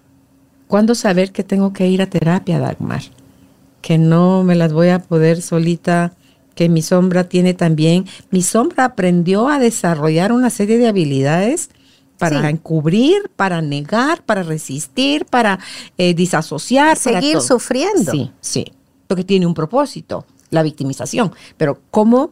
¿Cuándo 0.67 0.95
saber 0.95 1.31
que 1.31 1.43
tengo 1.43 1.73
que 1.73 1.87
ir 1.87 2.01
a 2.01 2.07
terapia, 2.09 2.59
Dagmar? 2.59 3.01
Que 3.81 3.97
no 3.97 4.43
me 4.43 4.55
las 4.55 4.73
voy 4.73 4.89
a 4.89 4.99
poder 4.99 5.41
solita, 5.41 6.13
que 6.55 6.69
mi 6.69 6.81
sombra 6.81 7.23
tiene 7.25 7.53
también. 7.53 8.05
Mi 8.29 8.41
sombra 8.41 8.85
aprendió 8.85 9.47
a 9.47 9.59
desarrollar 9.59 10.31
una 10.31 10.49
serie 10.49 10.77
de 10.77 10.87
habilidades 10.87 11.69
para 12.17 12.41
Sí. 12.41 12.47
encubrir, 12.47 13.31
para 13.37 13.61
negar, 13.61 14.23
para 14.23 14.43
resistir, 14.43 15.25
para 15.25 15.59
eh, 15.97 16.13
disasociar. 16.13 16.97
Seguir 16.97 17.39
sufriendo. 17.41 18.11
Sí, 18.11 18.31
sí. 18.41 18.65
Porque 19.07 19.23
tiene 19.23 19.45
un 19.47 19.53
propósito, 19.53 20.25
la 20.49 20.63
victimización. 20.63 21.33
Pero 21.57 21.79
¿cómo 21.91 22.31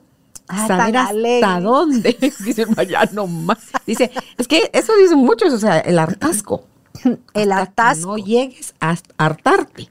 Ah, 0.50 0.66
saber 0.66 0.96
hasta 0.96 1.10
alegre. 1.10 1.62
dónde? 1.62 2.18
Dice, 2.46 2.66
ya 2.90 3.04
no 3.12 3.28
más. 3.28 3.58
Dice, 3.86 4.10
es 4.38 4.48
que 4.48 4.70
eso 4.72 4.94
dicen 4.96 5.20
muchos, 5.20 5.52
o 5.52 5.58
sea, 5.60 5.80
el 5.80 6.00
hartazgo. 6.00 6.64
El 7.34 7.50
que 7.50 7.54
atasco. 7.54 8.08
No 8.08 8.18
llegues 8.18 8.74
a 8.80 8.96
hartarte. 9.18 9.90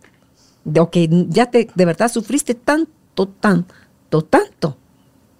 De 0.65 0.81
o 0.81 0.91
que 0.91 1.09
ya 1.29 1.51
te 1.51 1.69
de 1.75 1.85
verdad 1.85 2.11
sufriste 2.11 2.55
tanto, 2.55 3.29
tanto, 3.29 4.23
tanto. 4.23 4.77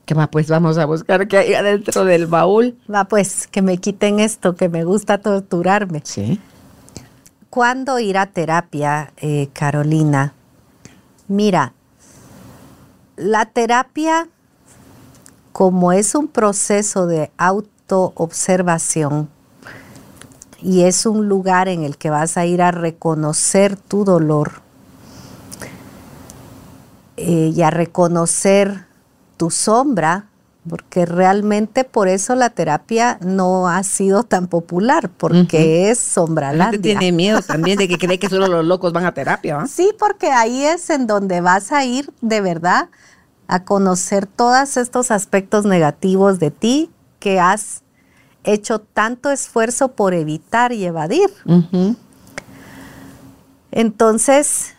Que 0.05 0.15
va, 0.15 0.29
pues 0.31 0.49
vamos 0.49 0.79
a 0.79 0.85
buscar 0.85 1.27
qué 1.27 1.39
hay 1.39 1.55
adentro 1.55 2.05
del 2.05 2.27
baúl. 2.27 2.79
Va 2.93 3.05
pues, 3.07 3.49
que 3.49 3.63
me 3.63 3.79
quiten 3.79 4.21
esto, 4.21 4.55
que 4.55 4.69
me 4.69 4.85
gusta 4.85 5.19
torturarme. 5.19 6.03
Sí. 6.05 6.39
¿Cuándo 7.51 7.99
ir 7.99 8.19
a 8.19 8.27
terapia, 8.27 9.13
eh, 9.17 9.49
Carolina? 9.55 10.35
Mira, 11.27 11.73
la 13.17 13.47
terapia, 13.47 14.29
como 15.53 15.93
es 15.93 16.15
un 16.15 16.29
proceso 16.29 17.07
de 17.07 17.31
autoobservación 17.39 19.31
y 20.61 20.83
es 20.83 21.07
un 21.07 21.29
lugar 21.29 21.69
en 21.69 21.83
el 21.83 21.97
que 21.97 22.11
vas 22.11 22.37
a 22.37 22.45
ir 22.45 22.61
a 22.63 22.71
reconocer 22.71 23.77
tu 23.77 24.05
dolor 24.05 24.61
eh, 27.17 27.53
y 27.55 27.63
a 27.63 27.71
reconocer 27.71 28.85
tu 29.37 29.51
sombra, 29.51 30.27
porque 30.69 31.07
realmente 31.07 31.85
por 31.85 32.09
eso 32.09 32.35
la 32.35 32.51
terapia 32.51 33.19
no 33.21 33.69
ha 33.69 33.83
sido 33.83 34.23
tan 34.25 34.47
popular, 34.49 35.11
porque 35.17 35.91
es 35.91 35.99
La 35.99 36.05
gente 36.05 36.11
sombralandia. 36.13 36.81
tiene 36.81 37.13
miedo 37.13 37.41
también 37.47 37.79
de 37.79 37.89
que 37.89 37.99
cree 37.99 38.19
que 38.19 38.29
solo 38.29 38.47
los 38.49 38.65
locos 38.65 38.93
van 38.93 39.05
a 39.07 39.13
terapia. 39.15 39.57
¿va? 39.57 39.67
Sí, 39.67 39.91
porque 39.99 40.31
ahí 40.31 40.65
es 40.65 40.91
en 40.91 41.07
donde 41.07 41.41
vas 41.41 41.73
a 41.73 41.85
ir 41.85 42.11
de 42.21 42.41
verdad 42.41 42.89
a 43.49 43.65
conocer 43.65 44.27
todos 44.27 44.77
estos 44.77 45.11
aspectos 45.11 45.65
negativos 45.65 46.39
de 46.41 46.51
ti 46.51 46.91
que 47.21 47.39
has 47.41 47.83
hecho 48.45 48.81
tanto 48.81 49.31
esfuerzo 49.31 49.89
por 49.93 50.15
evitar 50.15 50.73
y 50.73 50.85
evadir. 50.85 51.31
Entonces, 53.73 54.75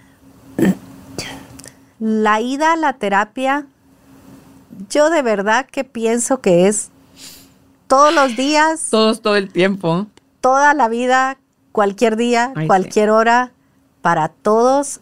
la 1.99 2.41
ida 2.41 2.73
a 2.73 2.75
la 2.75 2.93
terapia, 2.93 3.67
yo 4.89 5.09
de 5.09 5.21
verdad 5.21 5.65
que 5.65 5.83
pienso 5.83 6.41
que 6.41 6.67
es 6.67 6.89
todos 7.87 8.13
los 8.13 8.35
días. 8.35 8.87
Todos, 8.89 9.21
todo 9.21 9.35
el 9.35 9.51
tiempo. 9.51 10.07
Toda 10.41 10.73
la 10.73 10.89
vida, 10.89 11.37
cualquier 11.71 12.15
día, 12.15 12.53
cualquier 12.67 13.09
hora, 13.09 13.51
para 14.01 14.29
todos, 14.29 14.99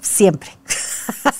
siempre. 0.00 0.50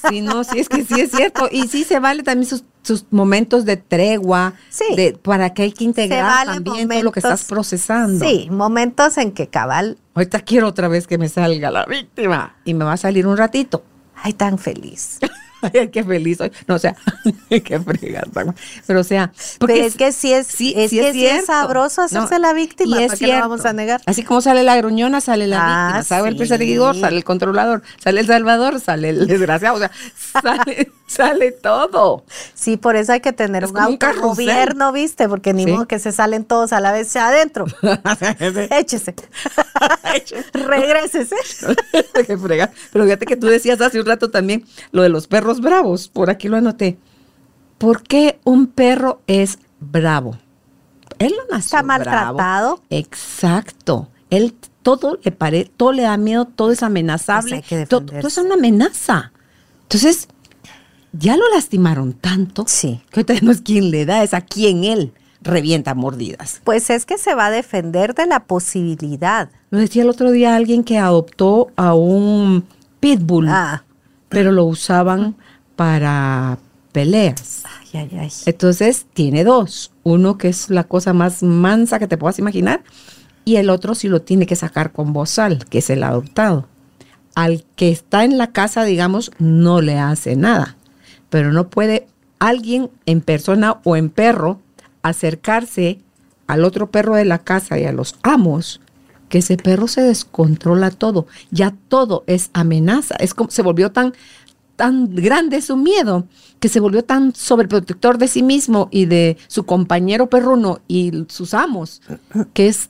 Sí, 0.08 0.20
no, 0.20 0.44
sí, 0.44 0.58
es 0.60 0.68
que 0.68 0.84
sí 0.84 1.00
es 1.00 1.10
cierto. 1.10 1.48
Y 1.50 1.68
sí 1.68 1.84
se 1.84 1.98
vale 1.98 2.22
también 2.22 2.48
sus, 2.48 3.04
momentos 3.10 3.64
de 3.64 3.76
tregua, 3.76 4.54
sí. 4.68 4.84
para 5.22 5.52
que 5.54 5.62
hay 5.62 5.72
que 5.72 5.84
integrar 5.84 6.46
también 6.46 6.88
todo 6.88 7.02
lo 7.02 7.12
que 7.12 7.20
estás 7.20 7.44
procesando. 7.44 8.24
Sí, 8.24 8.48
momentos 8.50 9.18
en 9.18 9.32
que 9.32 9.48
cabal. 9.48 9.98
Ahorita 10.14 10.40
quiero 10.40 10.68
otra 10.68 10.86
vez 10.86 11.06
que 11.06 11.18
me 11.18 11.28
salga 11.28 11.70
la 11.70 11.84
víctima 11.84 12.56
y 12.64 12.74
me 12.74 12.84
va 12.84 12.92
a 12.92 12.96
salir 12.96 13.26
un 13.26 13.36
ratito. 13.36 13.82
Ay, 14.14 14.34
tan 14.34 14.58
feliz. 14.58 15.18
Ay, 15.74 15.88
qué 15.88 16.04
feliz 16.04 16.38
soy. 16.38 16.52
No, 16.66 16.74
o 16.74 16.78
sea, 16.78 16.96
qué 17.48 17.80
fregada. 17.80 18.54
Pero 18.86 19.00
o 19.00 19.04
sea, 19.04 19.32
porque 19.58 19.86
es 19.86 19.96
que 19.96 20.12
sí 20.12 20.32
es, 20.32 20.46
sí, 20.46 20.74
es, 20.76 20.90
que 20.90 21.12
sí 21.12 21.26
es 21.26 21.46
sabroso 21.46 22.02
hacerse 22.02 22.38
la 22.38 22.52
víctima. 22.52 23.00
Y 23.00 23.04
es 23.04 23.18
cierto. 23.18 23.40
vamos 23.40 23.64
a 23.64 23.72
negar? 23.72 24.00
Así 24.06 24.22
como 24.22 24.40
sale 24.40 24.62
la 24.62 24.76
gruñona, 24.76 25.20
sale 25.20 25.46
la 25.46 25.58
ah, 25.60 25.86
víctima. 25.86 26.02
Sale 26.04 26.28
el 26.28 26.36
perseguidor, 26.36 26.98
sale 26.98 27.16
el 27.16 27.24
controlador, 27.24 27.82
sale 28.02 28.20
el 28.20 28.26
salvador, 28.26 28.80
sale 28.80 29.10
el 29.10 29.26
desgraciado. 29.26 29.76
O 29.76 29.78
sea, 29.78 29.90
sale, 30.42 30.92
sale 31.16 31.52
todo. 31.52 32.24
Sí, 32.54 32.76
por 32.76 32.96
eso 32.96 33.12
hay 33.12 33.20
que 33.20 33.32
tener 33.32 33.64
un 33.64 33.98
gobierno, 34.20 34.92
¿viste? 34.92 35.28
Porque 35.28 35.52
ni 35.52 35.66
modo 35.66 35.86
que 35.86 35.98
se 35.98 36.12
salen 36.12 36.44
todos 36.44 36.72
a 36.72 36.80
la 36.80 36.92
vez 36.92 37.14
adentro. 37.16 37.66
Échese. 38.70 39.14
Regrésese. 40.52 41.36
qué 42.26 42.36
frega. 42.36 42.70
Pero 42.92 43.04
fíjate 43.04 43.26
que 43.26 43.36
tú 43.36 43.46
decías 43.46 43.80
hace 43.80 44.00
un 44.00 44.06
rato 44.06 44.30
también 44.30 44.64
lo 44.92 45.02
de 45.02 45.08
los 45.08 45.26
perros 45.26 45.60
bravos, 45.60 46.08
por 46.08 46.30
aquí 46.30 46.48
lo 46.48 46.56
anoté. 46.56 46.98
¿Por 47.78 48.02
qué 48.02 48.40
un 48.44 48.66
perro 48.66 49.20
es 49.26 49.58
bravo? 49.80 50.38
Él 51.18 51.34
no 51.36 51.56
nació 51.56 51.78
Está 51.78 51.82
maltratado. 51.82 52.80
Exacto. 52.90 54.08
Él 54.30 54.54
todo 54.82 55.18
le 55.22 55.32
pare, 55.32 55.70
todo 55.76 55.92
le 55.92 56.02
da 56.02 56.16
miedo, 56.16 56.44
todo 56.44 56.72
es 56.72 56.82
amenazable. 56.82 57.64
Pues 57.68 57.88
todo, 57.88 58.16
es 58.16 58.38
una 58.38 58.54
amenaza. 58.54 59.32
Entonces, 59.82 60.28
ya 61.18 61.36
lo 61.36 61.48
lastimaron 61.50 62.12
tanto 62.12 62.64
sí. 62.66 63.00
que 63.10 63.40
no 63.42 63.52
es 63.52 63.60
quien 63.60 63.90
le 63.90 64.06
da, 64.06 64.22
es 64.22 64.34
a 64.34 64.40
quien 64.40 64.84
él 64.84 65.12
revienta 65.42 65.94
mordidas. 65.94 66.60
Pues 66.64 66.90
es 66.90 67.06
que 67.06 67.18
se 67.18 67.34
va 67.34 67.46
a 67.46 67.50
defender 67.50 68.14
de 68.14 68.26
la 68.26 68.40
posibilidad. 68.40 69.50
Lo 69.70 69.78
decía 69.78 70.02
el 70.02 70.08
otro 70.08 70.30
día 70.30 70.56
alguien 70.56 70.82
que 70.82 70.98
adoptó 70.98 71.70
a 71.76 71.94
un 71.94 72.64
pitbull. 73.00 73.48
Ah 73.48 73.82
pero 74.28 74.52
lo 74.52 74.64
usaban 74.64 75.36
para 75.76 76.58
peleas. 76.92 77.62
Ay, 77.64 78.00
ay, 78.00 78.18
ay. 78.18 78.32
Entonces 78.46 79.06
tiene 79.12 79.44
dos, 79.44 79.92
uno 80.02 80.38
que 80.38 80.48
es 80.48 80.70
la 80.70 80.84
cosa 80.84 81.12
más 81.12 81.42
mansa 81.42 81.98
que 81.98 82.06
te 82.06 82.18
puedas 82.18 82.38
imaginar 82.38 82.82
y 83.44 83.56
el 83.56 83.70
otro 83.70 83.94
sí 83.94 84.08
lo 84.08 84.22
tiene 84.22 84.46
que 84.46 84.56
sacar 84.56 84.92
con 84.92 85.12
bozal, 85.12 85.64
que 85.66 85.78
es 85.78 85.90
el 85.90 86.02
adoptado. 86.02 86.68
Al 87.34 87.64
que 87.76 87.90
está 87.90 88.24
en 88.24 88.38
la 88.38 88.48
casa, 88.48 88.84
digamos, 88.84 89.30
no 89.38 89.82
le 89.82 89.98
hace 89.98 90.36
nada, 90.36 90.75
pero 91.36 91.52
no 91.52 91.68
puede 91.68 92.06
alguien 92.38 92.88
en 93.04 93.20
persona 93.20 93.82
o 93.84 93.94
en 93.94 94.08
perro 94.08 94.58
acercarse 95.02 96.00
al 96.46 96.64
otro 96.64 96.90
perro 96.90 97.14
de 97.14 97.26
la 97.26 97.40
casa 97.40 97.78
y 97.78 97.84
a 97.84 97.92
los 97.92 98.16
amos 98.22 98.80
que 99.28 99.38
ese 99.38 99.58
perro 99.58 99.86
se 99.86 100.00
descontrola 100.00 100.90
todo, 100.90 101.26
ya 101.50 101.74
todo 101.88 102.24
es 102.26 102.48
amenaza, 102.54 103.16
es 103.16 103.34
como 103.34 103.50
se 103.50 103.60
volvió 103.60 103.92
tan 103.92 104.14
tan 104.76 105.14
grande 105.14 105.60
su 105.60 105.76
miedo 105.76 106.26
que 106.58 106.70
se 106.70 106.80
volvió 106.80 107.04
tan 107.04 107.34
sobreprotector 107.34 108.16
de 108.16 108.28
sí 108.28 108.42
mismo 108.42 108.88
y 108.90 109.04
de 109.04 109.36
su 109.46 109.66
compañero 109.66 110.30
perruno 110.30 110.80
y 110.88 111.26
sus 111.28 111.52
amos 111.52 112.00
que 112.54 112.68
es 112.68 112.88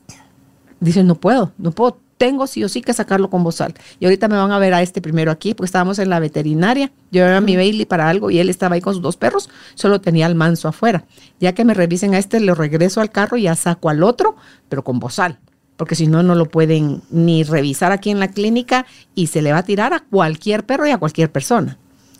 dice 0.78 1.02
no 1.02 1.16
puedo, 1.16 1.50
no 1.58 1.72
puedo, 1.72 1.98
tengo 2.18 2.46
sí 2.46 2.64
o 2.64 2.68
sí 2.68 2.82
que 2.82 2.92
sacarlo 2.92 3.30
con 3.30 3.44
bozal. 3.44 3.74
Y 4.00 4.06
ahorita 4.06 4.28
me 4.28 4.36
van 4.36 4.52
a 4.52 4.58
ver 4.58 4.74
a 4.74 4.82
este 4.82 5.00
primero 5.00 5.30
aquí, 5.30 5.54
porque 5.54 5.66
estábamos 5.66 5.98
en 5.98 6.10
la 6.10 6.20
veterinaria. 6.20 6.92
Yo 7.10 7.24
era 7.24 7.40
mi 7.40 7.56
Bailey 7.56 7.86
para 7.86 8.08
algo 8.08 8.30
y 8.30 8.38
él 8.38 8.48
estaba 8.48 8.74
ahí 8.74 8.80
con 8.80 8.94
sus 8.94 9.02
dos 9.02 9.16
perros, 9.16 9.50
solo 9.74 10.00
tenía 10.00 10.26
el 10.26 10.34
manso 10.34 10.68
afuera. 10.68 11.04
Ya 11.40 11.54
que 11.54 11.64
me 11.64 11.74
revisen 11.74 12.14
a 12.14 12.18
este, 12.18 12.40
le 12.40 12.54
regreso 12.54 13.00
al 13.00 13.10
carro 13.10 13.36
y 13.36 13.42
ya 13.42 13.54
saco 13.54 13.88
al 13.88 14.02
otro, 14.02 14.36
pero 14.68 14.84
con 14.84 14.98
bozal 14.98 15.38
porque 15.76 15.94
si 15.94 16.06
no, 16.06 16.22
no 16.22 16.34
lo 16.34 16.46
pueden 16.46 17.02
ni 17.10 17.44
revisar 17.44 17.92
aquí 17.92 18.10
en 18.10 18.18
la 18.18 18.28
clínica 18.28 18.86
y 19.14 19.28
se 19.28 19.42
le 19.42 19.52
va 19.52 19.58
a 19.58 19.62
tirar 19.62 19.92
a 19.92 20.00
cualquier 20.00 20.64
perro 20.64 20.86
y 20.86 20.90
a 20.90 20.98
cualquier 20.98 21.30
persona. 21.30 21.78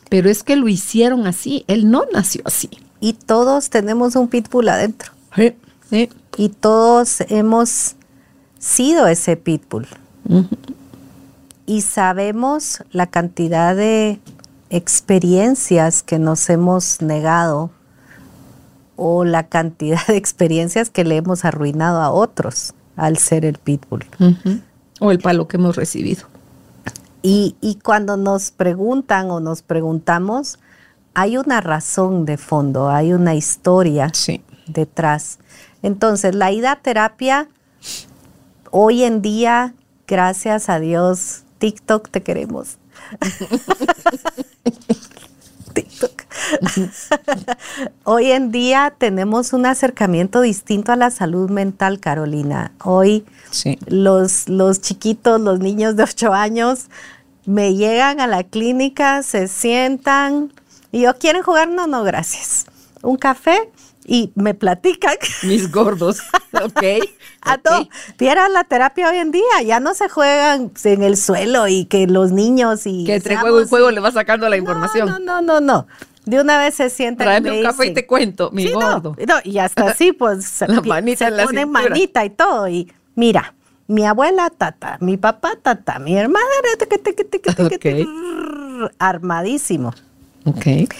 Pero 0.08 0.30
es 0.30 0.42
que 0.42 0.56
lo 0.56 0.68
hicieron 0.68 1.26
así, 1.26 1.64
él 1.66 1.90
no 1.90 2.04
nació 2.12 2.42
así. 2.44 2.70
Y 3.00 3.14
todos 3.14 3.70
tenemos 3.70 4.16
un 4.16 4.28
pitbull 4.28 4.68
adentro. 4.68 5.12
Sí, 5.90 6.08
Y 6.36 6.48
todos 6.50 7.20
hemos 7.28 7.96
sido 8.58 9.06
ese 9.06 9.36
pitbull. 9.36 9.86
Y 11.66 11.82
sabemos 11.82 12.82
la 12.90 13.06
cantidad 13.06 13.74
de 13.74 14.20
experiencias 14.70 16.02
que 16.02 16.18
nos 16.18 16.48
hemos 16.50 17.00
negado 17.00 17.70
o 18.96 19.24
la 19.24 19.48
cantidad 19.48 20.04
de 20.06 20.16
experiencias 20.16 20.90
que 20.90 21.04
le 21.04 21.16
hemos 21.16 21.44
arruinado 21.44 22.00
a 22.00 22.10
otros 22.10 22.74
al 22.96 23.18
ser 23.18 23.44
el 23.44 23.58
pitbull. 23.58 24.04
O 25.00 25.10
el 25.10 25.18
palo 25.18 25.46
que 25.46 25.58
hemos 25.58 25.76
recibido. 25.76 26.24
Y, 27.22 27.56
y, 27.60 27.76
cuando 27.76 28.16
nos 28.16 28.52
preguntan 28.52 29.30
o 29.30 29.40
nos 29.40 29.62
preguntamos, 29.62 30.60
hay 31.12 31.36
una 31.38 31.60
razón 31.60 32.24
de 32.24 32.36
fondo, 32.36 32.88
hay 32.88 33.12
una 33.12 33.34
historia 33.34 34.12
detrás. 34.68 35.38
Entonces, 35.82 36.34
la 36.34 36.52
ida 36.52 36.72
a 36.72 36.76
terapia, 36.76 37.48
hoy 38.70 39.04
en 39.04 39.22
día, 39.22 39.74
gracias 40.06 40.68
a 40.68 40.80
Dios, 40.80 41.42
TikTok 41.58 42.10
te 42.10 42.22
queremos. 42.22 42.78
TikTok. 45.72 46.22
Hoy 48.04 48.30
en 48.30 48.50
día 48.50 48.94
tenemos 48.96 49.52
un 49.52 49.66
acercamiento 49.66 50.40
distinto 50.40 50.92
a 50.92 50.96
la 50.96 51.10
salud 51.10 51.50
mental, 51.50 52.00
Carolina. 52.00 52.72
Hoy 52.82 53.24
los, 53.86 54.48
los 54.48 54.80
chiquitos, 54.80 55.40
los 55.40 55.58
niños 55.58 55.96
de 55.96 56.04
8 56.04 56.32
años, 56.32 56.86
me 57.44 57.74
llegan 57.74 58.20
a 58.20 58.26
la 58.26 58.42
clínica, 58.44 59.22
se 59.22 59.48
sientan 59.48 60.52
y 60.92 61.02
yo, 61.02 61.16
¿quieren 61.18 61.42
jugar? 61.42 61.68
No, 61.68 61.86
no, 61.86 62.02
gracias. 62.04 62.66
Un 63.02 63.16
café 63.16 63.70
y 64.06 64.32
me 64.34 64.54
platican. 64.54 65.16
Mis 65.42 65.70
gordos, 65.70 66.20
ok. 66.52 66.82
A 67.42 67.58
todo. 67.58 67.88
Vieran 68.18 68.52
la 68.52 68.64
terapia 68.64 69.10
hoy 69.10 69.18
en 69.18 69.30
día, 69.30 69.62
ya 69.64 69.80
no 69.80 69.94
se 69.94 70.08
juegan 70.08 70.72
en 70.84 71.02
el 71.02 71.16
suelo 71.16 71.68
y 71.68 71.84
que 71.84 72.06
los 72.06 72.32
niños 72.32 72.86
y... 72.86 73.04
Que 73.04 73.16
entre 73.16 73.36
juego 73.36 73.60
y 73.60 73.68
juego 73.68 73.90
le 73.90 74.00
va 74.00 74.10
sacando 74.12 74.48
la 74.48 74.56
información. 74.56 75.08
No, 75.08 75.18
no, 75.18 75.42
no, 75.42 75.60
no. 75.60 75.86
De 76.24 76.40
una 76.40 76.58
vez 76.58 76.74
se 76.74 76.90
sientan. 76.90 77.26
Tráeme 77.26 77.52
un 77.52 77.62
café 77.62 77.86
y 77.86 77.94
te 77.94 78.04
cuento, 78.04 78.50
mi 78.50 78.70
gordo. 78.72 79.16
No, 79.26 79.34
y 79.44 79.58
hasta 79.58 79.86
así, 79.90 80.12
pues 80.12 80.60
la 80.66 80.80
manita 80.80 81.30
se 81.30 81.44
pone 81.44 81.66
manita 81.66 82.24
y 82.24 82.30
todo. 82.30 82.66
Y 82.66 82.92
mira, 83.14 83.54
mi 83.86 84.04
abuela 84.04 84.50
tata, 84.50 84.98
mi 85.00 85.16
papá 85.16 85.52
tata, 85.62 86.00
mi 86.00 86.16
hermana 86.16 86.44
okay. 87.58 88.04
armadísimo. 88.98 89.94
Ok. 90.44 90.92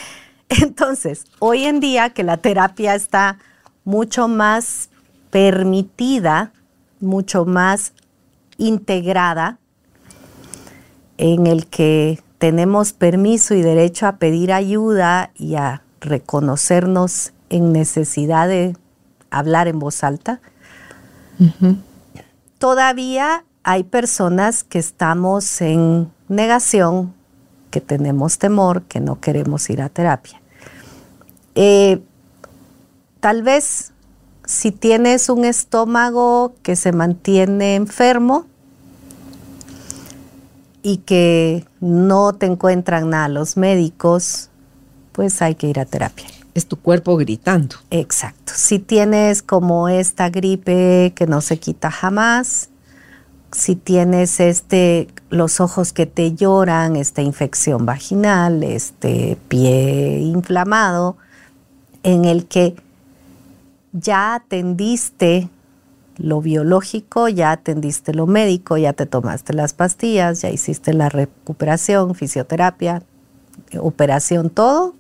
Entonces, 0.63 1.25
hoy 1.39 1.65
en 1.65 1.81
día 1.81 2.11
que 2.11 2.23
la 2.23 2.37
terapia 2.37 2.95
está 2.95 3.39
mucho 3.85 4.29
más 4.29 4.91
permitida, 5.31 6.53
mucho 7.01 7.45
más 7.45 7.93
integrada, 8.59 9.59
en 11.19 11.47
el 11.47 11.67
que 11.67 12.21
tenemos 12.39 12.93
permiso 12.93 13.55
y 13.55 13.63
derecho 13.63 14.07
a 14.07 14.17
pedir 14.17 14.53
ayuda 14.53 15.31
y 15.35 15.55
a 15.55 15.83
reconocernos 16.01 17.33
en 17.49 17.73
necesidad 17.73 18.49
de 18.49 18.77
hablar 19.31 19.69
en 19.69 19.79
voz 19.79 20.05
alta, 20.05 20.41
todavía 22.59 23.45
hay 23.63 23.85
personas 23.85 24.63
que 24.63 24.79
estamos 24.79 25.61
en 25.61 26.13
negación, 26.29 27.15
que 27.77 27.83
tenemos 27.83 28.39
temor, 28.39 28.85
que 28.85 29.01
no 29.01 29.21
queremos 29.21 29.69
ir 29.69 29.83
a 29.83 29.91
terapia. 29.91 30.41
Eh, 31.55 32.01
tal 33.21 33.43
vez 33.43 33.93
si 34.47 34.73
tienes 34.73 35.29
un 35.29 35.45
estómago 35.45 36.55
que 36.63 36.75
se 36.75 36.93
mantiene 36.93 37.75
enfermo, 37.75 38.47
y 40.83 40.99
que 40.99 41.67
no 41.81 42.33
te 42.33 42.47
encuentran 42.47 43.11
nada 43.11 43.29
los 43.29 43.57
médicos 43.57 44.51
pues 45.11 45.43
hay 45.43 45.57
que 45.57 45.67
ir 45.67 45.81
a 45.81 45.85
terapia. 45.85 46.27
Es 46.55 46.67
tu 46.67 46.77
cuerpo 46.77 47.17
gritando. 47.17 47.75
Exacto. 47.91 48.53
Si 48.55 48.79
tienes 48.79 49.43
como 49.43 49.89
esta 49.89 50.31
gripe 50.31 51.13
que 51.17 51.27
no 51.27 51.41
se 51.41 51.59
quita 51.59 51.91
jamás, 51.91 52.71
si 53.53 53.77
tienes 53.77 54.41
este 54.41 55.09
los 55.31 55.61
ojos 55.61 55.93
que 55.93 56.07
te 56.07 56.35
lloran, 56.35 56.97
esta 56.97 57.23
infección 57.23 57.87
vaginal, 57.87 58.63
este 58.63 59.39
pie 59.49 60.21
inflamado, 60.21 61.17
en 62.03 62.25
el 62.25 62.47
que 62.47 62.77
ya 63.93 64.35
atendiste 64.35 65.49
lo 66.19 66.41
biológico, 66.41 67.29
ya 67.29 67.51
atendiste 67.51 68.15
lo 68.15 68.27
médico, 68.27 68.77
ya 68.77 68.93
te 68.93 69.07
tomaste 69.07 69.53
las 69.53 69.75
pastillas, 69.75 70.43
ya 70.43 70.51
hiciste 70.51 70.95
la 70.95 71.09
recuperación, 71.09 72.15
fisioterapia, 72.15 73.03
operación, 73.79 74.51
todo, 74.51 74.95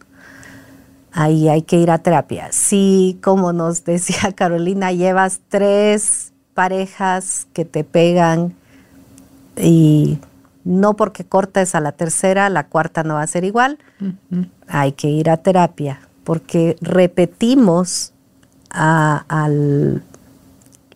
ahí 1.12 1.48
hay 1.48 1.62
que 1.62 1.78
ir 1.78 1.90
a 1.90 1.98
terapia. 1.98 2.48
Si, 2.52 3.18
como 3.22 3.52
nos 3.52 3.84
decía 3.84 4.32
Carolina, 4.34 4.92
llevas 4.92 5.40
tres 5.48 6.32
parejas 6.56 7.46
que 7.52 7.64
te 7.64 7.84
pegan 7.84 8.56
y 9.56 10.18
no 10.64 10.96
porque 10.96 11.24
cortes 11.24 11.76
a 11.76 11.80
la 11.80 11.92
tercera, 11.92 12.48
la 12.48 12.66
cuarta 12.66 13.04
no 13.04 13.14
va 13.14 13.22
a 13.22 13.26
ser 13.26 13.44
igual, 13.44 13.78
hay 14.66 14.92
que 14.92 15.08
ir 15.08 15.30
a 15.30 15.36
terapia 15.36 16.00
porque 16.24 16.76
repetimos 16.80 18.12
a, 18.70 19.48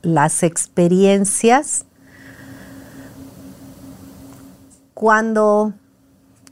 las 0.03 0.43
experiencias 0.43 1.85
cuando 4.95 5.75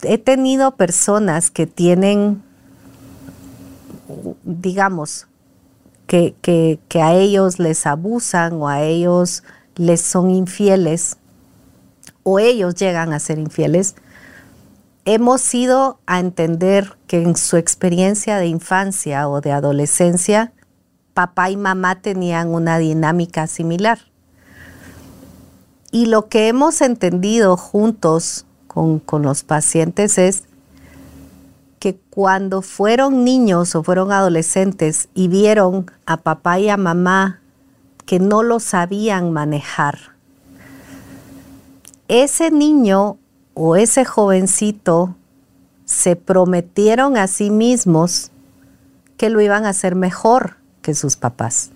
he 0.02 0.18
tenido 0.18 0.76
personas 0.76 1.50
que 1.50 1.66
tienen, 1.66 2.42
digamos, 4.44 5.27
que, 6.08 6.34
que, 6.42 7.02
a 7.02 7.14
ellos 7.14 7.60
les 7.60 7.86
abusan 7.86 8.54
o 8.54 8.66
a 8.66 8.82
ellos 8.82 9.44
les 9.76 10.00
son 10.00 10.30
infieles 10.30 11.18
o 12.24 12.40
ellos 12.40 12.74
llegan 12.74 13.12
a 13.12 13.20
ser 13.20 13.38
infieles, 13.38 13.94
hemos 15.04 15.54
ido 15.54 16.00
a 16.06 16.18
entender 16.18 16.98
que 17.06 17.22
en 17.22 17.36
su 17.36 17.56
experiencia 17.56 18.38
de 18.38 18.46
infancia 18.46 19.28
o 19.28 19.40
de 19.40 19.52
adolescencia, 19.52 20.52
papá 21.14 21.50
y 21.50 21.56
mamá 21.56 22.00
tenían 22.02 22.48
una 22.48 22.78
dinámica 22.78 23.46
similar. 23.46 23.98
Y 25.90 26.06
lo 26.06 26.28
que 26.28 26.48
hemos 26.48 26.80
entendido 26.80 27.56
juntos 27.56 28.46
con, 28.66 29.02
los 29.22 29.42
pacientes 29.42 30.18
es 30.18 30.44
que 31.78 31.96
cuando 32.10 32.62
fueron 32.62 33.24
niños 33.24 33.74
o 33.74 33.82
fueron 33.82 34.12
adolescentes 34.12 35.08
y 35.14 35.28
vieron 35.28 35.90
a 36.06 36.18
papá 36.18 36.58
y 36.58 36.68
a 36.68 36.76
mamá 36.76 37.40
que 38.06 38.18
no 38.18 38.42
lo 38.42 38.58
sabían 38.58 39.32
manejar, 39.32 39.98
ese 42.08 42.50
niño 42.50 43.18
o 43.54 43.76
ese 43.76 44.04
jovencito 44.04 45.14
se 45.84 46.16
prometieron 46.16 47.16
a 47.16 47.26
sí 47.26 47.50
mismos 47.50 48.30
que 49.16 49.30
lo 49.30 49.40
iban 49.40 49.66
a 49.66 49.70
hacer 49.70 49.94
mejor 49.94 50.56
que 50.82 50.94
sus 50.94 51.16
papás. 51.16 51.70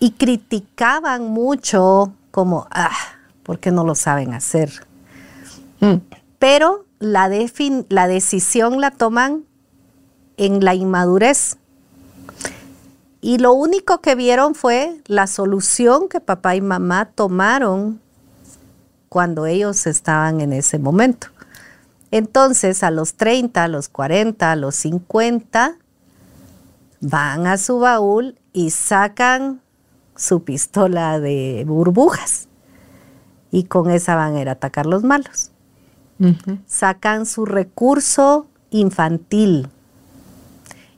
Y 0.00 0.12
criticaban 0.12 1.28
mucho 1.28 2.12
como, 2.30 2.68
ah, 2.70 2.96
¿por 3.42 3.58
qué 3.58 3.72
no 3.72 3.84
lo 3.84 3.94
saben 3.94 4.34
hacer? 4.34 4.86
Mm. 5.80 5.96
Pero 6.38 6.84
la, 6.98 7.28
decisión 7.28 8.80
la 8.80 8.90
toman 8.90 9.44
en 10.36 10.64
la 10.64 10.74
inmadurez. 10.74 11.56
Y 13.20 13.38
lo 13.38 13.52
único 13.52 14.00
que 14.00 14.14
vieron 14.14 14.54
fue 14.54 15.00
la 15.06 15.26
solución 15.26 16.08
que 16.08 16.20
papá 16.20 16.54
y 16.54 16.60
mamá 16.60 17.06
tomaron 17.06 18.00
cuando 19.08 19.46
ellos 19.46 19.86
estaban 19.86 20.40
en 20.40 20.52
ese 20.52 20.78
momento. 20.78 21.28
Entonces, 22.10 22.82
a 22.82 22.90
los 22.90 23.14
30, 23.14 23.64
a 23.64 23.68
los 23.68 23.88
40, 23.88 24.52
a 24.52 24.56
los 24.56 24.76
50, 24.76 25.76
van 27.00 27.46
a 27.46 27.58
su 27.58 27.80
baúl 27.80 28.38
y 28.52 28.70
sacan 28.70 29.60
su 30.16 30.44
pistola 30.44 31.20
de 31.20 31.64
burbujas. 31.66 32.48
Y 33.50 33.64
con 33.64 33.90
esa 33.90 34.14
van 34.14 34.36
a 34.36 34.40
ir 34.40 34.48
a 34.48 34.52
atacar 34.52 34.86
los 34.86 35.02
malos 35.02 35.50
sacan 36.66 37.26
su 37.26 37.44
recurso 37.44 38.46
infantil 38.70 39.68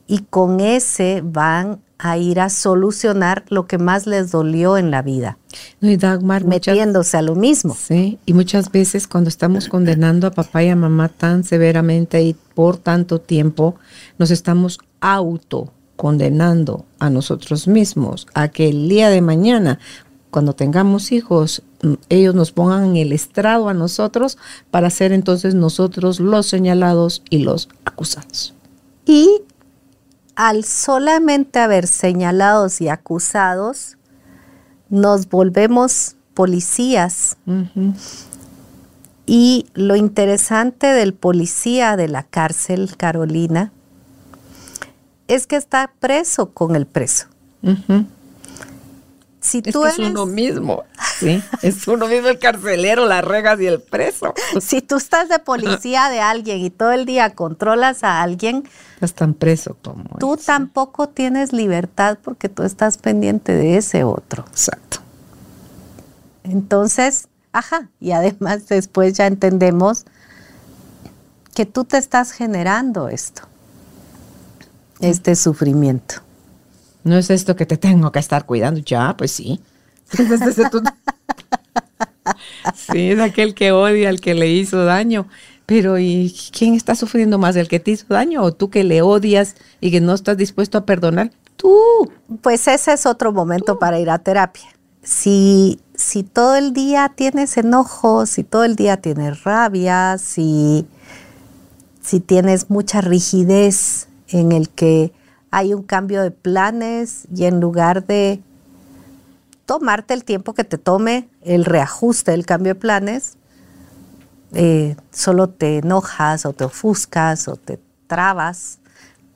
y 0.07 0.19
con 0.29 0.59
ese 0.59 1.21
van 1.23 1.79
a 1.97 2.17
ir 2.17 2.39
a 2.39 2.49
solucionar 2.49 3.45
lo 3.49 3.67
que 3.67 3.77
más 3.77 4.07
les 4.07 4.31
dolió 4.31 4.77
en 4.77 4.89
la 4.89 5.03
vida. 5.03 5.37
y 5.79 5.97
Dagmar, 5.97 6.45
metiéndose 6.45 7.15
a 7.15 7.21
lo 7.21 7.35
mismo. 7.35 7.77
Sí, 7.79 8.17
y 8.25 8.33
muchas 8.33 8.71
veces 8.71 9.07
cuando 9.07 9.29
estamos 9.29 9.67
condenando 9.67 10.25
a 10.25 10.31
papá 10.31 10.63
y 10.63 10.69
a 10.69 10.75
mamá 10.75 11.09
tan 11.09 11.43
severamente 11.43 12.23
y 12.23 12.33
por 12.33 12.77
tanto 12.77 13.21
tiempo, 13.21 13.75
nos 14.17 14.31
estamos 14.31 14.79
auto 14.99 15.71
condenando 15.95 16.85
a 16.97 17.11
nosotros 17.11 17.67
mismos 17.67 18.25
a 18.33 18.47
que 18.47 18.69
el 18.69 18.89
día 18.89 19.09
de 19.09 19.21
mañana 19.21 19.77
cuando 20.31 20.53
tengamos 20.53 21.11
hijos, 21.11 21.61
mm, 21.83 21.93
ellos 22.09 22.33
nos 22.33 22.51
pongan 22.51 22.85
en 22.85 22.97
el 22.97 23.11
estrado 23.11 23.69
a 23.69 23.73
nosotros 23.73 24.37
para 24.71 24.89
ser 24.89 25.11
entonces 25.11 25.53
nosotros 25.53 26.19
los 26.19 26.47
señalados 26.47 27.21
y 27.29 27.39
los 27.39 27.69
acusados. 27.85 28.55
Y 29.05 29.41
al 30.35 30.63
solamente 30.63 31.59
haber 31.59 31.85
señalados 31.85 32.81
y 32.81 32.87
acusados, 32.87 33.97
nos 34.89 35.29
volvemos 35.29 36.15
policías. 36.33 37.37
Y 39.25 39.67
lo 39.73 39.95
interesante 39.95 40.87
del 40.87 41.13
policía 41.13 41.95
de 41.97 42.07
la 42.07 42.23
cárcel, 42.23 42.95
Carolina, 42.97 43.71
es 45.27 45.47
que 45.47 45.55
está 45.55 45.91
preso 45.99 46.51
con 46.51 46.75
el 46.75 46.85
preso 46.85 47.27
si 49.41 49.63
tú 49.63 49.85
es 49.85 49.97
uno 49.97 50.27
mismo, 50.27 50.83
¿sí? 51.19 51.43
es 51.63 51.87
uno 51.87 52.07
mismo 52.07 52.27
el 52.27 52.37
carcelero, 52.37 53.07
las 53.07 53.25
regas 53.25 53.59
y 53.59 53.65
el 53.65 53.81
preso. 53.81 54.33
Si 54.61 54.81
tú 54.81 54.97
estás 54.97 55.29
de 55.29 55.39
policía 55.39 56.09
de 56.09 56.19
alguien 56.19 56.59
y 56.59 56.69
todo 56.69 56.91
el 56.91 57.05
día 57.05 57.31
controlas 57.31 58.03
a 58.03 58.21
alguien, 58.21 58.69
estás 58.93 59.15
tan 59.15 59.33
preso 59.33 59.75
como 59.81 60.03
tú 60.19 60.37
tampoco 60.37 61.09
tienes 61.09 61.53
libertad 61.53 62.19
porque 62.23 62.49
tú 62.49 62.61
estás 62.61 62.97
pendiente 62.99 63.53
de 63.53 63.77
ese 63.77 64.03
otro. 64.03 64.45
Exacto. 64.47 64.99
Entonces, 66.43 67.27
ajá, 67.51 67.89
y 67.99 68.11
además 68.11 68.67
después 68.67 69.13
ya 69.13 69.25
entendemos 69.25 70.05
que 71.55 71.65
tú 71.65 71.83
te 71.83 71.97
estás 71.97 72.31
generando 72.31 73.09
esto, 73.09 73.41
este 74.99 75.35
sufrimiento. 75.35 76.21
No 77.03 77.17
es 77.17 77.29
esto 77.29 77.55
que 77.55 77.65
te 77.65 77.77
tengo 77.77 78.11
que 78.11 78.19
estar 78.19 78.45
cuidando. 78.45 78.79
Ya, 78.81 79.15
pues 79.17 79.31
sí. 79.31 79.59
sí, 82.75 83.11
es 83.11 83.19
aquel 83.19 83.53
que 83.53 83.71
odia 83.71 84.09
al 84.09 84.21
que 84.21 84.33
le 84.33 84.49
hizo 84.49 84.85
daño. 84.85 85.27
Pero 85.65 85.97
¿y 85.97 86.35
quién 86.51 86.73
está 86.73 86.95
sufriendo 86.95 87.37
más? 87.37 87.55
¿El 87.55 87.67
que 87.67 87.79
te 87.79 87.91
hizo 87.91 88.05
daño 88.09 88.43
o 88.43 88.51
tú 88.51 88.69
que 88.69 88.83
le 88.83 89.01
odias 89.01 89.55
y 89.79 89.91
que 89.91 90.01
no 90.01 90.13
estás 90.13 90.37
dispuesto 90.37 90.77
a 90.77 90.85
perdonar? 90.85 91.31
Tú. 91.55 92.11
Pues 92.41 92.67
ese 92.67 92.93
es 92.93 93.05
otro 93.05 93.31
momento 93.31 93.79
para 93.79 93.99
ir 93.99 94.09
a 94.09 94.19
terapia. 94.19 94.67
Si, 95.03 95.79
si 95.95 96.23
todo 96.23 96.55
el 96.57 96.73
día 96.73 97.13
tienes 97.15 97.57
enojo, 97.57 98.25
si 98.25 98.43
todo 98.43 98.65
el 98.65 98.75
día 98.75 98.97
tienes 98.97 99.43
rabia, 99.43 100.17
si, 100.17 100.85
si 102.01 102.19
tienes 102.19 102.69
mucha 102.69 103.01
rigidez 103.01 104.07
en 104.27 104.51
el 104.51 104.69
que 104.69 105.13
hay 105.51 105.73
un 105.73 105.83
cambio 105.83 106.23
de 106.23 106.31
planes 106.31 107.27
y 107.35 107.43
en 107.43 107.59
lugar 107.59 108.05
de 108.07 108.41
tomarte 109.65 110.13
el 110.13 110.23
tiempo 110.23 110.53
que 110.53 110.63
te 110.63 110.77
tome 110.77 111.29
el 111.41 111.65
reajuste 111.65 112.31
del 112.31 112.45
cambio 112.45 112.73
de 112.73 112.79
planes, 112.79 113.37
eh, 114.53 114.95
solo 115.11 115.49
te 115.49 115.77
enojas 115.77 116.45
o 116.45 116.53
te 116.53 116.63
ofuscas 116.63 117.47
o 117.47 117.57
te 117.57 117.79
trabas. 118.07 118.79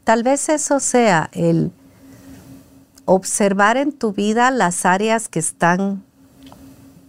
Tal 0.03 0.23
vez 0.23 0.49
eso 0.49 0.79
sea 0.79 1.29
el 1.33 1.71
observar 3.05 3.77
en 3.77 3.91
tu 3.91 4.13
vida 4.13 4.51
las 4.51 4.85
áreas 4.85 5.27
que 5.27 5.39
están 5.39 6.03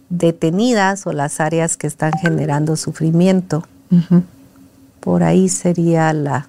detenidas 0.09 1.07
o 1.07 1.13
las 1.13 1.39
áreas 1.39 1.77
que 1.77 1.87
están 1.87 2.13
generando 2.13 2.75
sufrimiento. 2.75 3.63
Por 4.99 5.23
ahí 5.23 5.49
sería 5.49 6.13
la, 6.13 6.47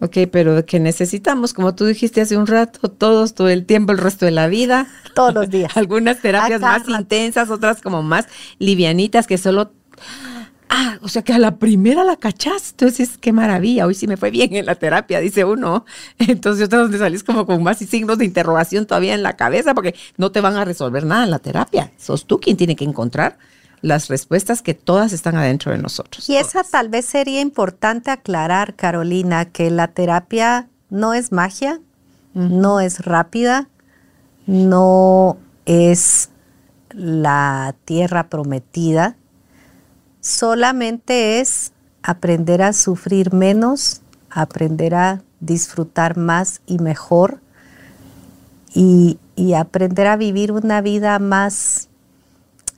Ok, 0.00 0.16
pero 0.32 0.64
que 0.64 0.80
necesitamos, 0.80 1.52
como 1.52 1.74
tú 1.74 1.84
dijiste 1.84 2.22
hace 2.22 2.36
un 2.36 2.46
rato, 2.46 2.88
todos, 2.88 3.34
todo 3.34 3.48
el 3.48 3.66
tiempo, 3.66 3.92
el 3.92 3.98
resto 3.98 4.24
de 4.24 4.30
la 4.30 4.48
vida. 4.48 4.86
Todos 5.14 5.34
los 5.34 5.50
días. 5.50 5.72
Algunas 5.76 6.20
terapias 6.20 6.60
más 6.60 6.88
intensas, 6.88 7.50
otras 7.50 7.82
como 7.82 8.02
más 8.02 8.26
livianitas, 8.58 9.26
que 9.26 9.36
solo 9.36 9.72
Ah, 10.72 10.98
o 11.02 11.08
sea 11.08 11.22
que 11.22 11.32
a 11.32 11.38
la 11.38 11.56
primera 11.56 12.04
la 12.04 12.16
cachás. 12.16 12.70
Entonces, 12.70 13.18
qué 13.18 13.32
maravilla. 13.32 13.86
Hoy 13.86 13.94
sí 13.94 14.06
me 14.06 14.16
fue 14.16 14.30
bien 14.30 14.54
en 14.54 14.66
la 14.66 14.76
terapia, 14.76 15.18
dice 15.18 15.44
uno. 15.44 15.84
Entonces, 16.18 16.66
otra 16.66 16.78
donde 16.78 16.96
salís 16.96 17.24
como 17.24 17.44
con 17.44 17.60
más 17.64 17.78
signos 17.78 18.18
de 18.18 18.24
interrogación 18.24 18.86
todavía 18.86 19.14
en 19.14 19.24
la 19.24 19.36
cabeza, 19.36 19.74
porque 19.74 19.96
no 20.16 20.30
te 20.30 20.40
van 20.40 20.56
a 20.56 20.64
resolver 20.64 21.04
nada 21.04 21.24
en 21.24 21.32
la 21.32 21.40
terapia. 21.40 21.90
Sos 21.98 22.24
tú 22.24 22.38
quien 22.38 22.56
tiene 22.56 22.76
que 22.76 22.84
encontrar 22.84 23.36
las 23.82 24.08
respuestas 24.08 24.62
que 24.62 24.74
todas 24.74 25.12
están 25.12 25.36
adentro 25.36 25.72
de 25.72 25.78
nosotros. 25.78 26.28
Y 26.28 26.36
esa 26.36 26.62
tal 26.64 26.88
vez 26.88 27.06
sería 27.06 27.40
importante 27.40 28.10
aclarar, 28.10 28.74
Carolina, 28.74 29.46
que 29.46 29.70
la 29.70 29.88
terapia 29.88 30.68
no 30.90 31.14
es 31.14 31.32
magia, 31.32 31.80
no 32.34 32.80
es 32.80 33.04
rápida, 33.04 33.68
no 34.46 35.38
es 35.64 36.30
la 36.90 37.74
tierra 37.84 38.28
prometida, 38.28 39.16
solamente 40.20 41.40
es 41.40 41.72
aprender 42.02 42.62
a 42.62 42.72
sufrir 42.72 43.32
menos, 43.32 44.02
aprender 44.30 44.94
a 44.94 45.22
disfrutar 45.40 46.16
más 46.16 46.60
y 46.66 46.78
mejor 46.78 47.40
y, 48.74 49.18
y 49.36 49.54
aprender 49.54 50.06
a 50.06 50.16
vivir 50.16 50.52
una 50.52 50.80
vida 50.80 51.18
más 51.18 51.89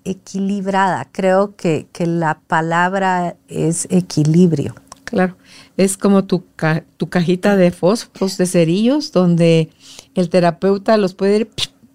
equilibrada. 0.05 1.09
Creo 1.13 1.55
que, 1.57 1.87
la 1.99 2.39
palabra 2.47 3.37
es 3.49 3.87
equilibrio. 3.91 4.75
Claro, 5.05 5.37
es 5.77 5.97
como 5.97 6.25
tu, 6.25 6.45
tu 6.97 7.09
cajita 7.09 7.57
de 7.57 7.71
fósforos, 7.71 8.39
de 8.39 8.47
cerillos, 8.47 9.13
donde 9.13 9.69
el 10.15 10.31
terapeuta 10.31 10.97
los 10.97 11.15
puede 11.15 11.49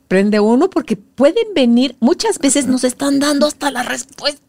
prende 0.08 0.40
uno 0.40 0.70
porque 0.70 0.96
pueden 0.96 1.54
venir, 1.54 1.96
muchas 2.00 2.40
veces 2.40 2.68
nos 2.68 2.84
están 2.84 3.20
dando 3.20 3.48
hasta 3.48 3.72
la 3.72 3.84
respuesta. 3.84 4.42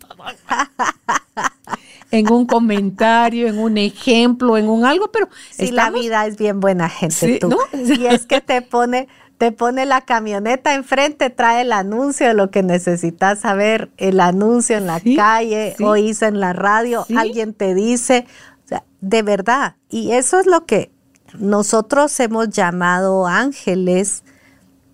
en 2.10 2.32
un 2.32 2.46
comentario, 2.46 3.48
en 3.48 3.58
un 3.58 3.78
ejemplo, 3.78 4.56
en 4.56 4.68
un 4.68 4.84
algo, 4.84 5.10
pero 5.10 5.28
si 5.50 5.70
la 5.70 5.90
vida 5.90 6.26
es 6.26 6.36
bien 6.36 6.60
buena 6.60 6.88
gente 6.88 7.38
tú. 7.38 7.56
Y 7.72 8.06
es 8.06 8.26
que 8.26 8.40
te 8.40 8.62
pone 8.62 9.08
te 9.38 9.52
pone 9.52 9.86
la 9.86 10.00
camioneta 10.00 10.74
enfrente, 10.74 11.30
trae 11.30 11.62
el 11.62 11.72
anuncio 11.72 12.26
de 12.26 12.34
lo 12.34 12.50
que 12.50 12.64
necesitas 12.64 13.38
saber, 13.38 13.90
el 13.96 14.18
anuncio 14.18 14.76
en 14.76 14.86
la 14.86 15.00
calle, 15.16 15.76
o 15.80 15.90
oís 15.90 16.22
en 16.22 16.40
la 16.40 16.52
radio, 16.52 17.06
alguien 17.16 17.54
te 17.54 17.74
dice, 17.74 18.26
o 18.64 18.68
sea, 18.68 18.84
de 19.00 19.22
verdad. 19.22 19.76
Y 19.88 20.10
eso 20.10 20.40
es 20.40 20.46
lo 20.46 20.66
que 20.66 20.90
nosotros 21.38 22.18
hemos 22.18 22.50
llamado 22.50 23.26
ángeles, 23.26 24.24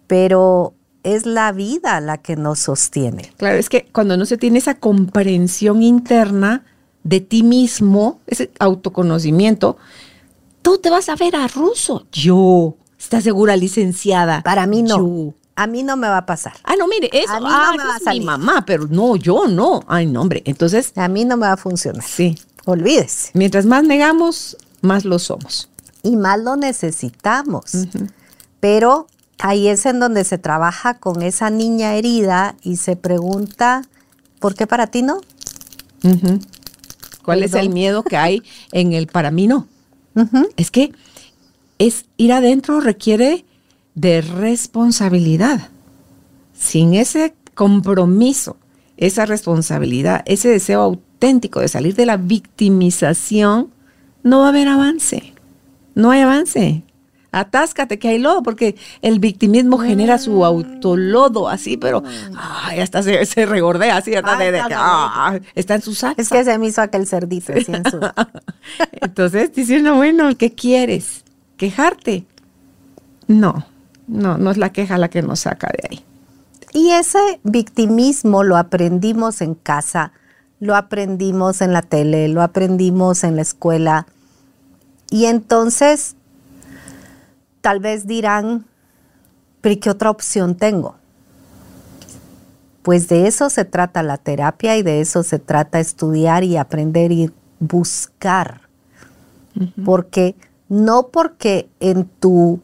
pero 0.07 0.75
es 1.05 1.25
la 1.25 1.53
vida 1.53 2.01
la 2.01 2.19
que 2.19 2.37
nos 2.37 2.59
sostiene. 2.59 3.33
Claro, 3.39 3.57
es 3.57 3.71
que 3.71 3.87
cuando 3.93 4.19
no 4.19 4.27
se 4.27 4.37
tiene 4.37 4.59
esa 4.59 4.75
comprensión 4.75 5.83
interna 5.83 6.65
de 7.03 7.21
ti 7.21 7.43
mismo, 7.43 8.21
ese 8.27 8.51
autoconocimiento, 8.59 9.79
tú 10.61 10.79
te 10.79 10.91
vas 10.91 11.09
a 11.09 11.17
ver 11.17 11.35
a 11.37 11.49
ruso. 11.49 12.07
Yo, 12.13 12.77
¿Estás 13.05 13.23
segura, 13.23 13.55
licenciada? 13.55 14.43
Para 14.43 14.67
mí 14.67 14.83
no. 14.83 15.35
A 15.57 15.67
mí 15.67 15.83
no 15.83 15.95
me 15.97 16.09
va 16.09 16.19
a 16.19 16.27
pasar. 16.27 16.55
Ah, 16.65 16.75
no, 16.77 16.89
mire, 16.89 17.11
eso, 17.13 17.35
a 17.35 17.39
mí 17.39 17.47
no 17.47 17.55
ah, 17.55 17.75
me 17.77 17.85
va 17.85 17.97
a 17.97 17.99
salir. 18.01 18.23
mi 18.23 18.27
mamá, 18.27 18.65
pero 18.67 18.87
no, 18.89 19.15
yo 19.17 19.47
no. 19.47 19.85
Ay, 19.87 20.07
no, 20.07 20.23
hombre. 20.23 20.43
Entonces. 20.47 20.91
A 20.97 21.07
mí 21.09 21.27
no 21.27 21.37
me 21.37 21.47
va 21.47 21.53
a 21.53 21.57
funcionar. 21.59 22.03
Sí. 22.03 22.39
Olvídese. 22.65 23.31
Mientras 23.35 23.67
más 23.67 23.85
negamos, 23.85 24.57
más 24.81 25.05
lo 25.05 25.19
somos. 25.19 25.69
Y 26.03 26.17
más 26.17 26.41
lo 26.41 26.57
necesitamos. 26.57 27.87
Pero 28.59 29.07
ahí 29.39 29.69
es 29.69 29.85
en 29.85 30.01
donde 30.01 30.25
se 30.25 30.39
trabaja 30.39 30.95
con 30.95 31.21
esa 31.21 31.51
niña 31.51 31.95
herida 31.95 32.57
y 32.63 32.79
se 32.79 32.97
pregunta, 32.97 33.83
¿por 34.41 34.55
qué 34.55 34.67
para 34.67 34.87
ti 34.87 35.03
no? 35.03 35.21
¿Cuál 37.23 37.43
es 37.43 37.53
el 37.53 37.69
miedo 37.69 38.03
que 38.03 38.17
hay 38.17 38.43
en 38.73 38.95
el 38.95 39.09
para 39.09 39.31
mí 39.31 39.47
no? 39.47 39.69
Es 40.57 40.71
que 40.71 40.93
es 41.79 42.07
ir 42.17 42.33
adentro 42.33 42.81
requiere 42.81 43.45
de 43.95 44.21
responsabilidad. 44.21 45.69
Sin 46.53 46.95
ese 46.95 47.35
compromiso, 47.55 48.57
esa 48.97 49.27
responsabilidad, 49.27 50.23
ese 50.27 50.49
deseo 50.49 50.81
auténtico 50.83 51.61
de 51.61 51.69
salir 51.69 51.95
de 51.95 52.07
la 52.07 52.17
victimización, 52.17 53.71
no 54.23 54.41
va 54.41 54.47
a 54.47 54.49
haber 54.49 54.69
avance. 54.69 55.35
No 55.95 56.11
hay 56.11 56.21
avance. 56.21 56.83
Atáscate 57.31 57.99
que 57.99 58.09
hay 58.09 58.19
lodo, 58.21 58.45
porque 58.45 58.77
el 59.03 59.19
victimismo 59.19 59.79
genera 59.79 60.19
su 60.19 60.39
mm. 60.39 60.45
autolodo 60.45 61.49
así, 61.49 61.77
pero 61.77 62.05
ay, 62.37 62.79
hasta 62.79 63.03
se, 63.03 63.27
se 63.27 63.45
regordea 63.45 63.97
así, 63.97 64.13
ah, 64.15 65.39
está 65.57 65.75
en 65.75 65.83
su 65.83 65.95
salsa. 65.95 66.23
Es 66.23 66.29
que 66.29 66.45
se 66.45 66.57
me 66.59 66.69
hizo 66.69 66.81
aquel 66.81 67.09
cerdito. 67.09 67.53
Entonces, 69.01 69.53
diciendo, 69.53 69.97
bueno, 69.97 70.37
¿qué 70.39 70.53
quieres? 70.53 71.24
Quejarte. 71.57 72.27
No, 73.27 73.67
no, 74.07 74.39
no 74.39 74.51
es 74.51 74.57
la 74.57 74.73
queja 74.73 74.99
la 74.99 75.09
que 75.09 75.23
nos 75.23 75.41
saca 75.41 75.69
de 75.69 75.89
ahí. 75.89 76.05
Y 76.73 76.91
ese 76.91 77.41
victimismo 77.45 78.43
lo 78.43 78.57
aprendimos 78.57 79.41
en 79.41 79.55
casa, 79.55 80.13
lo 80.59 80.75
aprendimos 80.75 81.61
en 81.61 81.73
la 81.73 81.83
tele, 81.83 82.29
lo 82.29 82.43
aprendimos 82.43 83.23
en 83.23 83.37
la 83.37 83.43
escuela. 83.43 84.07
Y 85.09 85.27
entonces, 85.27 86.17
tal 87.61 87.79
vez 87.79 88.07
dirán, 88.07 88.67
pero 89.61 89.81
¿qué 89.81 89.89
otra 89.89 90.11
opción 90.11 90.57
tengo? 90.57 90.97
Pues 92.83 93.09
de 93.09 93.29
eso 93.29 93.49
se 93.49 93.65
trata 93.65 94.03
la 94.03 94.19
terapia 94.19 94.77
y 94.77 94.83
de 94.83 95.01
eso 95.01 95.23
se 95.23 95.39
trata 95.39 95.81
estudiar 95.81 96.45
y 96.45 96.57
aprender 96.57 97.13
y 97.13 97.31
buscar. 97.61 98.63
Porque 99.85 100.35
no 100.69 101.09
porque 101.09 101.69
en 101.81 102.07
tu 102.07 102.61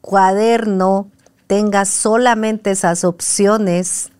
cuaderno 0.00 1.08
tengas 1.46 1.88
solamente 1.88 2.70
esas 2.70 3.04
opciones, 3.04 4.10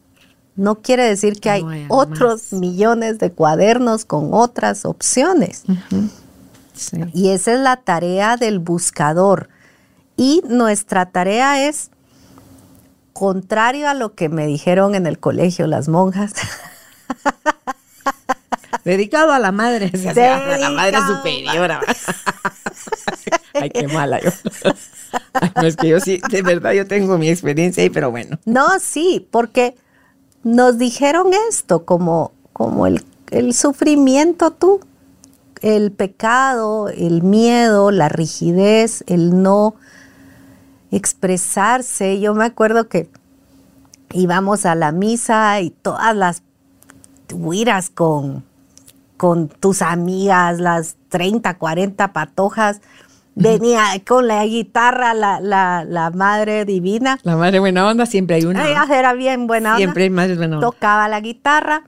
no 0.54 0.82
quiere 0.82 1.04
decir 1.04 1.40
que 1.40 1.50
hay, 1.50 1.86
otros 1.88 2.52
millones 2.52 3.18
de 3.18 3.32
cuadernos 3.32 4.04
con 4.04 4.34
otras 4.34 4.84
opciones. 4.84 5.64
Y 7.12 7.30
esa 7.30 7.54
es 7.54 7.60
la 7.60 7.76
tarea 7.76 8.36
del 8.36 8.58
buscador. 8.58 9.48
Y 10.16 10.42
nuestra 10.48 11.06
tarea 11.06 11.66
es, 11.66 11.90
contrario 13.12 13.88
a 13.88 13.94
lo 13.94 14.14
que 14.14 14.28
me 14.28 14.46
dijeron 14.46 14.94
en 14.94 15.06
el 15.06 15.18
colegio 15.18 15.66
las 15.66 15.88
monjas, 15.88 16.34
Dedicado 18.84 19.32
a 19.32 19.38
la 19.38 19.52
madre, 19.52 19.90
a 20.09 20.59
la 20.59 20.70
madre 20.70 20.98
superiora. 21.06 21.80
Ay, 23.54 23.70
qué 23.70 23.86
mala 23.86 24.20
yo. 24.20 24.30
no, 25.56 25.66
es 25.66 25.76
que 25.76 25.88
yo 25.88 26.00
sí, 26.00 26.20
de 26.30 26.42
verdad 26.42 26.72
yo 26.72 26.86
tengo 26.86 27.18
mi 27.18 27.28
experiencia 27.28 27.82
ahí, 27.82 27.90
pero 27.90 28.10
bueno. 28.10 28.38
No, 28.44 28.78
sí, 28.80 29.26
porque 29.30 29.76
nos 30.42 30.78
dijeron 30.78 31.30
esto, 31.48 31.84
como, 31.84 32.32
como 32.52 32.86
el, 32.86 33.04
el 33.30 33.54
sufrimiento 33.54 34.50
tú, 34.52 34.80
el 35.60 35.92
pecado, 35.92 36.88
el 36.88 37.22
miedo, 37.22 37.90
la 37.92 38.09
rigidez, 38.09 39.04
el 39.06 39.42
no 39.42 39.76
expresarse. 40.90 42.20
Yo 42.20 42.34
me 42.34 42.44
acuerdo 42.44 42.88
que 42.88 43.09
íbamos 44.12 44.66
a 44.66 44.74
la 44.74 44.90
misa 44.90 45.60
y 45.60 45.70
todas 45.70 46.16
las 46.16 46.42
huiras 47.32 47.90
con 47.90 48.44
con 49.22 49.46
tus 49.46 49.82
amigas, 49.82 50.58
las 50.58 50.96
30, 51.10 51.56
40 51.56 52.12
patojas. 52.12 52.80
Venía 53.36 53.84
con 54.04 54.26
la 54.26 54.44
guitarra 54.44 55.14
la, 55.14 55.38
la, 55.40 56.10
madre 56.12 56.64
divina. 56.64 57.20
La 57.22 57.36
madre 57.36 57.60
buena 57.60 57.86
onda, 57.86 58.04
siempre 58.04 58.34
hay 58.34 58.46
una. 58.46 58.68
Ella 58.68 58.84
era 58.90 59.12
bien 59.12 59.46
buena 59.46 59.74
onda. 59.74 59.78
Siempre 59.78 60.02
hay 60.02 60.10
más 60.10 60.36
buena 60.36 60.56
onda. 60.56 60.66
Tocaba 60.66 61.06
la 61.06 61.20
guitarra. 61.20 61.84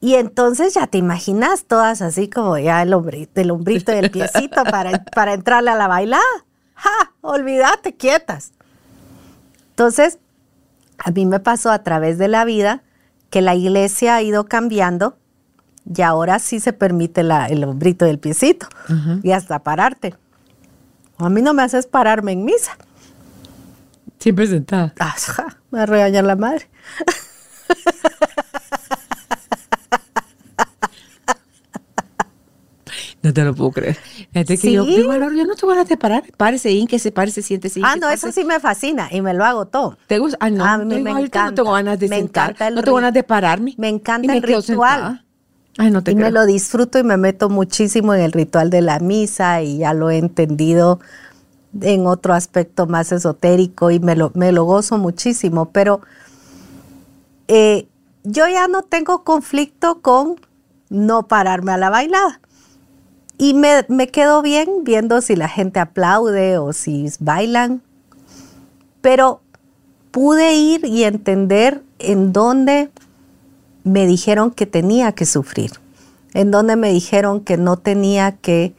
Y 0.00 0.14
entonces 0.14 0.72
ya 0.72 0.86
te 0.86 0.96
imaginas 0.96 1.66
todas 1.66 2.00
así 2.00 2.30
como 2.30 2.56
ya 2.56 2.80
el 2.80 2.94
hombrito, 2.94 3.42
el 3.42 3.50
hombrito 3.50 3.92
y 3.92 3.96
el 3.96 4.10
piecito 4.10 4.64
para, 4.64 5.04
para 5.14 5.34
entrarle 5.34 5.72
a 5.72 5.74
la 5.74 5.88
bailada. 5.88 6.22
¡Ja! 6.72 7.12
Olvídate, 7.20 7.96
quietas. 7.96 8.52
Entonces, 9.72 10.18
a 10.96 11.10
mí 11.10 11.26
me 11.26 11.38
pasó 11.38 11.70
a 11.70 11.82
través 11.82 12.16
de 12.16 12.28
la 12.28 12.46
vida 12.46 12.82
que 13.28 13.42
la 13.42 13.54
iglesia 13.54 14.16
ha 14.16 14.22
ido 14.22 14.46
cambiando 14.46 15.18
y 15.94 16.02
ahora 16.02 16.38
sí 16.38 16.60
se 16.60 16.72
permite 16.72 17.22
el 17.22 17.64
hombrito 17.64 18.04
del 18.04 18.18
piecito 18.18 18.68
y 19.22 19.32
hasta 19.32 19.60
pararte. 19.60 20.14
A 21.18 21.28
mí 21.28 21.42
no 21.42 21.54
me 21.54 21.62
haces 21.62 21.86
pararme 21.86 22.32
en 22.32 22.44
misa. 22.44 22.76
Siempre 24.18 24.46
sentada. 24.46 24.94
Ajá, 24.98 25.58
me 25.70 25.78
va 25.78 25.82
a 25.84 25.86
regañar 25.86 26.24
la 26.24 26.36
madre. 26.36 26.68
No 33.20 33.32
te 33.34 33.42
lo 33.42 33.52
puedo 33.52 33.72
creer. 33.72 33.98
que 34.32 34.72
yo, 34.72 34.86
yo 34.86 35.44
no 35.44 35.54
tengo 35.56 35.68
ganas 35.68 35.88
de 35.88 35.96
parar. 35.96 36.22
Párese, 36.36 36.86
se 36.98 37.12
párese, 37.12 37.42
siéntese. 37.42 37.80
Ah, 37.82 37.96
no, 37.96 38.08
eso 38.08 38.30
sí 38.30 38.44
me 38.44 38.60
fascina 38.60 39.08
y 39.10 39.20
me 39.20 39.34
lo 39.34 39.44
hago 39.44 39.66
todo. 39.66 39.98
¿Te 40.06 40.18
gusta? 40.18 40.38
Ah, 40.40 40.50
no, 40.50 40.64
a 40.64 40.78
mí 40.78 41.00
me, 41.00 41.10
encanta. 41.10 41.46
No 41.46 41.54
tengo 41.54 41.72
ganas 41.72 41.98
de 41.98 42.08
me 42.08 42.18
Encanta 42.18 42.68
el 42.68 42.76
no 42.76 42.82
tengo 42.82 42.96
ganas 42.96 43.12
de 43.12 43.24
pararme. 43.24 43.74
Me 43.76 43.88
encanta 43.88 44.32
el 44.32 44.42
ritual. 44.42 45.24
Ay, 45.78 45.92
no 45.92 46.02
te 46.02 46.10
y 46.10 46.14
creo. 46.14 46.26
me 46.26 46.32
lo 46.32 46.44
disfruto 46.44 46.98
y 46.98 47.04
me 47.04 47.16
meto 47.16 47.48
muchísimo 47.48 48.12
en 48.12 48.20
el 48.20 48.32
ritual 48.32 48.68
de 48.68 48.82
la 48.82 48.98
misa 48.98 49.62
y 49.62 49.78
ya 49.78 49.94
lo 49.94 50.10
he 50.10 50.18
entendido 50.18 51.00
en 51.80 52.06
otro 52.06 52.34
aspecto 52.34 52.86
más 52.86 53.12
esotérico 53.12 53.90
y 53.92 54.00
me 54.00 54.16
lo, 54.16 54.32
me 54.34 54.50
lo 54.50 54.64
gozo 54.64 54.98
muchísimo, 54.98 55.70
pero 55.70 56.00
eh, 57.46 57.86
yo 58.24 58.48
ya 58.48 58.66
no 58.66 58.82
tengo 58.82 59.22
conflicto 59.22 60.00
con 60.02 60.36
no 60.90 61.28
pararme 61.28 61.72
a 61.72 61.76
la 61.76 61.90
bailada. 61.90 62.40
Y 63.38 63.54
me, 63.54 63.84
me 63.88 64.08
quedo 64.08 64.42
bien 64.42 64.82
viendo 64.82 65.20
si 65.20 65.36
la 65.36 65.48
gente 65.48 65.78
aplaude 65.78 66.58
o 66.58 66.72
si 66.72 67.06
bailan, 67.20 67.82
pero 69.00 69.42
pude 70.10 70.54
ir 70.54 70.84
y 70.84 71.04
entender 71.04 71.84
en 72.00 72.32
dónde 72.32 72.90
me 73.84 74.06
dijeron 74.06 74.50
que 74.50 74.66
tenía 74.66 75.12
que 75.12 75.26
sufrir, 75.26 75.72
en 76.34 76.50
donde 76.50 76.76
me 76.76 76.92
dijeron 76.92 77.40
que 77.40 77.56
no 77.56 77.76
tenía 77.76 78.32
que 78.32 78.74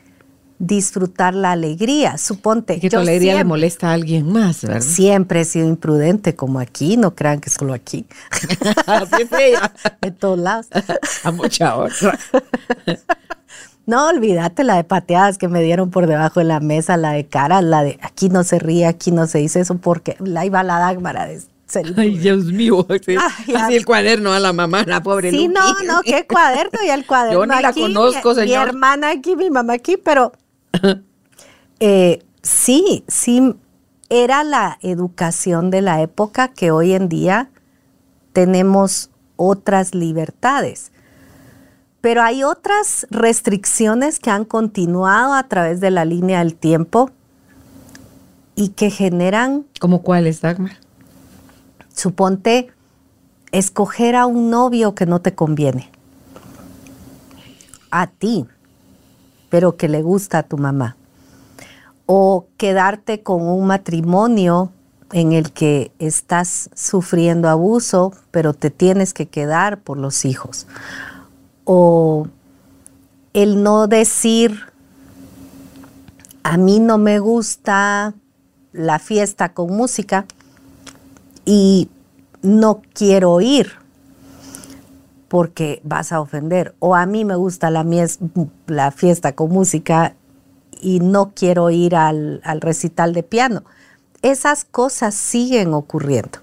disfrutar 0.60 1.34
la 1.34 1.54
alegría. 1.54 2.18
Suponte, 2.18 2.80
que 2.80 2.90
tu 2.90 2.98
alegría 2.98 3.34
le 3.34 3.38
siempre, 3.38 3.44
molesta 3.46 3.90
a 3.90 3.94
alguien 3.94 4.32
más, 4.32 4.62
¿verdad? 4.62 4.82
siempre 4.82 5.42
he 5.42 5.46
sido 5.46 5.68
imprudente, 5.68 6.36
como 6.36 6.60
aquí, 6.60 6.98
no 6.98 7.16
crean 7.16 7.40
que 7.40 7.50
solo 7.50 7.74
aquí, 7.74 8.06
en 10.02 10.16
todos 10.16 10.38
lados. 10.38 10.68
A 11.24 11.32
mucha 11.32 11.76
honra. 11.76 12.20
No, 13.86 14.08
olvídate 14.08 14.64
la 14.64 14.76
de 14.76 14.84
pateadas 14.84 15.40
que 15.40 15.48
me 15.48 15.64
dieron 15.64 15.90
por 15.90 16.06
debajo 16.06 16.40
de 16.42 16.44
la 16.44 16.60
mesa, 16.60 16.96
la 16.96 17.12
de 17.12 17.26
cara, 17.26 17.62
la 17.64 17.82
de 17.82 17.98
aquí 18.04 18.30
no 18.30 18.44
se 18.44 18.60
ríe, 18.60 18.86
aquí 18.86 19.12
no 19.12 19.26
se 19.26 19.40
dice 19.40 19.62
eso, 19.62 19.78
porque 19.78 20.16
la 20.20 20.46
iba 20.46 20.62
la 20.62 20.78
Dagmara 20.78 21.26
de 21.26 21.42
Ay. 21.98 22.18
Dios 22.18 22.46
mío. 22.46 22.86
Sí. 23.06 23.16
Ay, 23.18 23.56
Así 23.56 23.72
ya. 23.72 23.78
el 23.78 23.86
cuaderno 23.86 24.34
a 24.34 24.40
la 24.40 24.54
mamá, 24.54 24.84
la 24.86 25.02
pobre 25.02 25.32
Sí, 25.32 25.48
no, 25.48 25.74
no, 25.86 26.02
qué 26.04 26.26
cuaderno 26.28 26.80
y 26.86 26.90
el 26.90 27.06
cuaderno 27.06 27.40
Yo 27.46 27.46
ni 27.46 27.62
la 27.62 27.70
aquí, 27.70 27.82
conozco, 27.82 28.30
mi, 28.30 28.36
mi 28.42 28.48
señor. 28.48 28.68
hermana 28.68 29.10
aquí, 29.12 29.36
mi 29.36 29.50
mamá 29.50 29.74
aquí, 29.74 29.98
pero 29.98 30.32
eh, 31.80 32.24
sí, 32.42 33.04
sí, 33.08 33.56
era 34.10 34.44
la 34.44 34.78
educación 34.82 35.70
de 35.70 35.82
la 35.82 36.02
época 36.02 36.50
que 36.50 36.72
hoy 36.72 36.94
en 36.94 37.10
día 37.10 37.50
tenemos 38.34 39.10
otras 39.36 39.94
libertades. 39.96 40.92
Pero 42.02 42.22
hay 42.22 42.44
otras 42.44 43.08
restricciones 43.10 44.20
que 44.20 44.30
han 44.30 44.46
continuado 44.46 45.34
a 45.34 45.44
través 45.48 45.80
de 45.82 45.92
la 45.92 46.06
línea 46.06 46.40
del 46.40 46.56
tiempo 46.56 47.12
y 48.56 48.70
que 48.70 48.90
generan 48.90 49.66
¿Cómo 49.80 50.02
cuál 50.02 50.28
es, 50.28 50.42
Dagmar? 50.42 50.78
Suponte 52.00 52.72
escoger 53.52 54.16
a 54.16 54.26
un 54.26 54.50
novio 54.50 54.96
que 54.96 55.06
no 55.06 55.20
te 55.20 55.36
conviene. 55.36 55.92
A 57.92 58.08
ti, 58.08 58.46
pero 59.50 59.76
que 59.76 59.90
le 59.90 60.02
gusta 60.02 60.38
a 60.38 60.44
tu 60.44 60.58
mamá. 60.58 60.96
O 62.06 62.48
quedarte 62.56 63.22
con 63.22 63.42
un 63.42 63.68
matrimonio 63.68 64.72
en 65.12 65.34
el 65.34 65.52
que 65.52 65.92
estás 66.00 66.70
sufriendo 66.74 67.50
abuso, 67.50 68.14
pero 68.32 68.54
te 68.54 68.70
tienes 68.70 69.14
que 69.14 69.28
quedar 69.28 69.82
por 69.82 69.98
los 69.98 70.24
hijos. 70.24 70.68
O 71.66 72.30
el 73.34 73.62
no 73.62 73.88
decir, 73.88 74.58
a 76.44 76.56
mí 76.56 76.80
no 76.80 76.98
me 76.98 77.20
gusta 77.20 78.14
la 78.72 79.00
fiesta 79.00 79.54
con 79.54 79.76
música, 79.76 80.26
y 81.46 81.90
no 82.42 82.82
quiero 82.94 83.42
ir 83.42 83.72
porque 85.28 85.82
vas 85.84 86.12
a 86.12 86.22
ofender. 86.22 86.76
O 86.80 86.96
a 86.96 87.06
mí 87.06 87.26
me 87.26 87.36
gusta 87.36 87.70
la, 87.70 87.86
la 88.68 88.92
fiesta 88.92 89.34
con 89.34 89.52
música 89.52 90.16
y 90.82 91.00
no 91.00 91.32
quiero 91.36 91.70
ir 91.70 91.96
al, 91.96 92.42
al 92.44 92.62
recital 92.62 93.14
de 93.14 93.24
piano. 93.24 93.64
Esas 94.22 94.66
cosas 94.66 95.16
siguen 95.16 95.74
ocurriendo. 95.74 96.40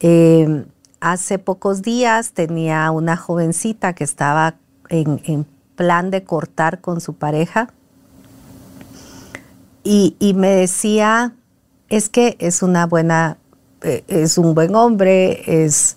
Eh, 0.00 0.64
hace 1.00 1.38
pocos 1.38 1.82
días 1.82 2.32
tenía 2.32 2.90
una 2.90 3.16
jovencita 3.16 3.94
que 3.94 4.04
estaba 4.04 4.56
en, 4.88 5.20
en 5.24 5.46
plan 5.76 6.10
de 6.10 6.24
cortar 6.24 6.80
con 6.80 7.00
su 7.00 7.14
pareja 7.14 7.72
y, 9.82 10.16
y 10.18 10.34
me 10.34 10.50
decía, 10.50 11.34
es 11.88 12.08
que 12.08 12.36
es 12.38 12.62
una 12.62 12.86
buena, 12.86 13.38
es 13.82 14.38
un 14.38 14.54
buen 14.54 14.74
hombre, 14.74 15.42
es, 15.64 15.96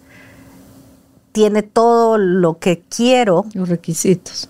tiene 1.32 1.64
todo 1.64 2.18
lo 2.18 2.60
que 2.60 2.82
quiero, 2.82 3.46
Los 3.54 3.70
requisitos. 3.70 4.50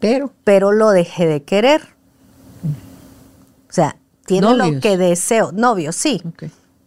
Pero, 0.00 0.32
pero 0.44 0.72
lo 0.72 0.90
dejé 0.90 1.26
de 1.26 1.42
querer. 1.42 1.82
O 3.68 3.72
sea, 3.72 3.96
tiene 4.26 4.54
lo 4.54 4.80
que 4.80 4.96
deseo, 4.96 5.52
novio, 5.52 5.92
sí. 5.92 6.22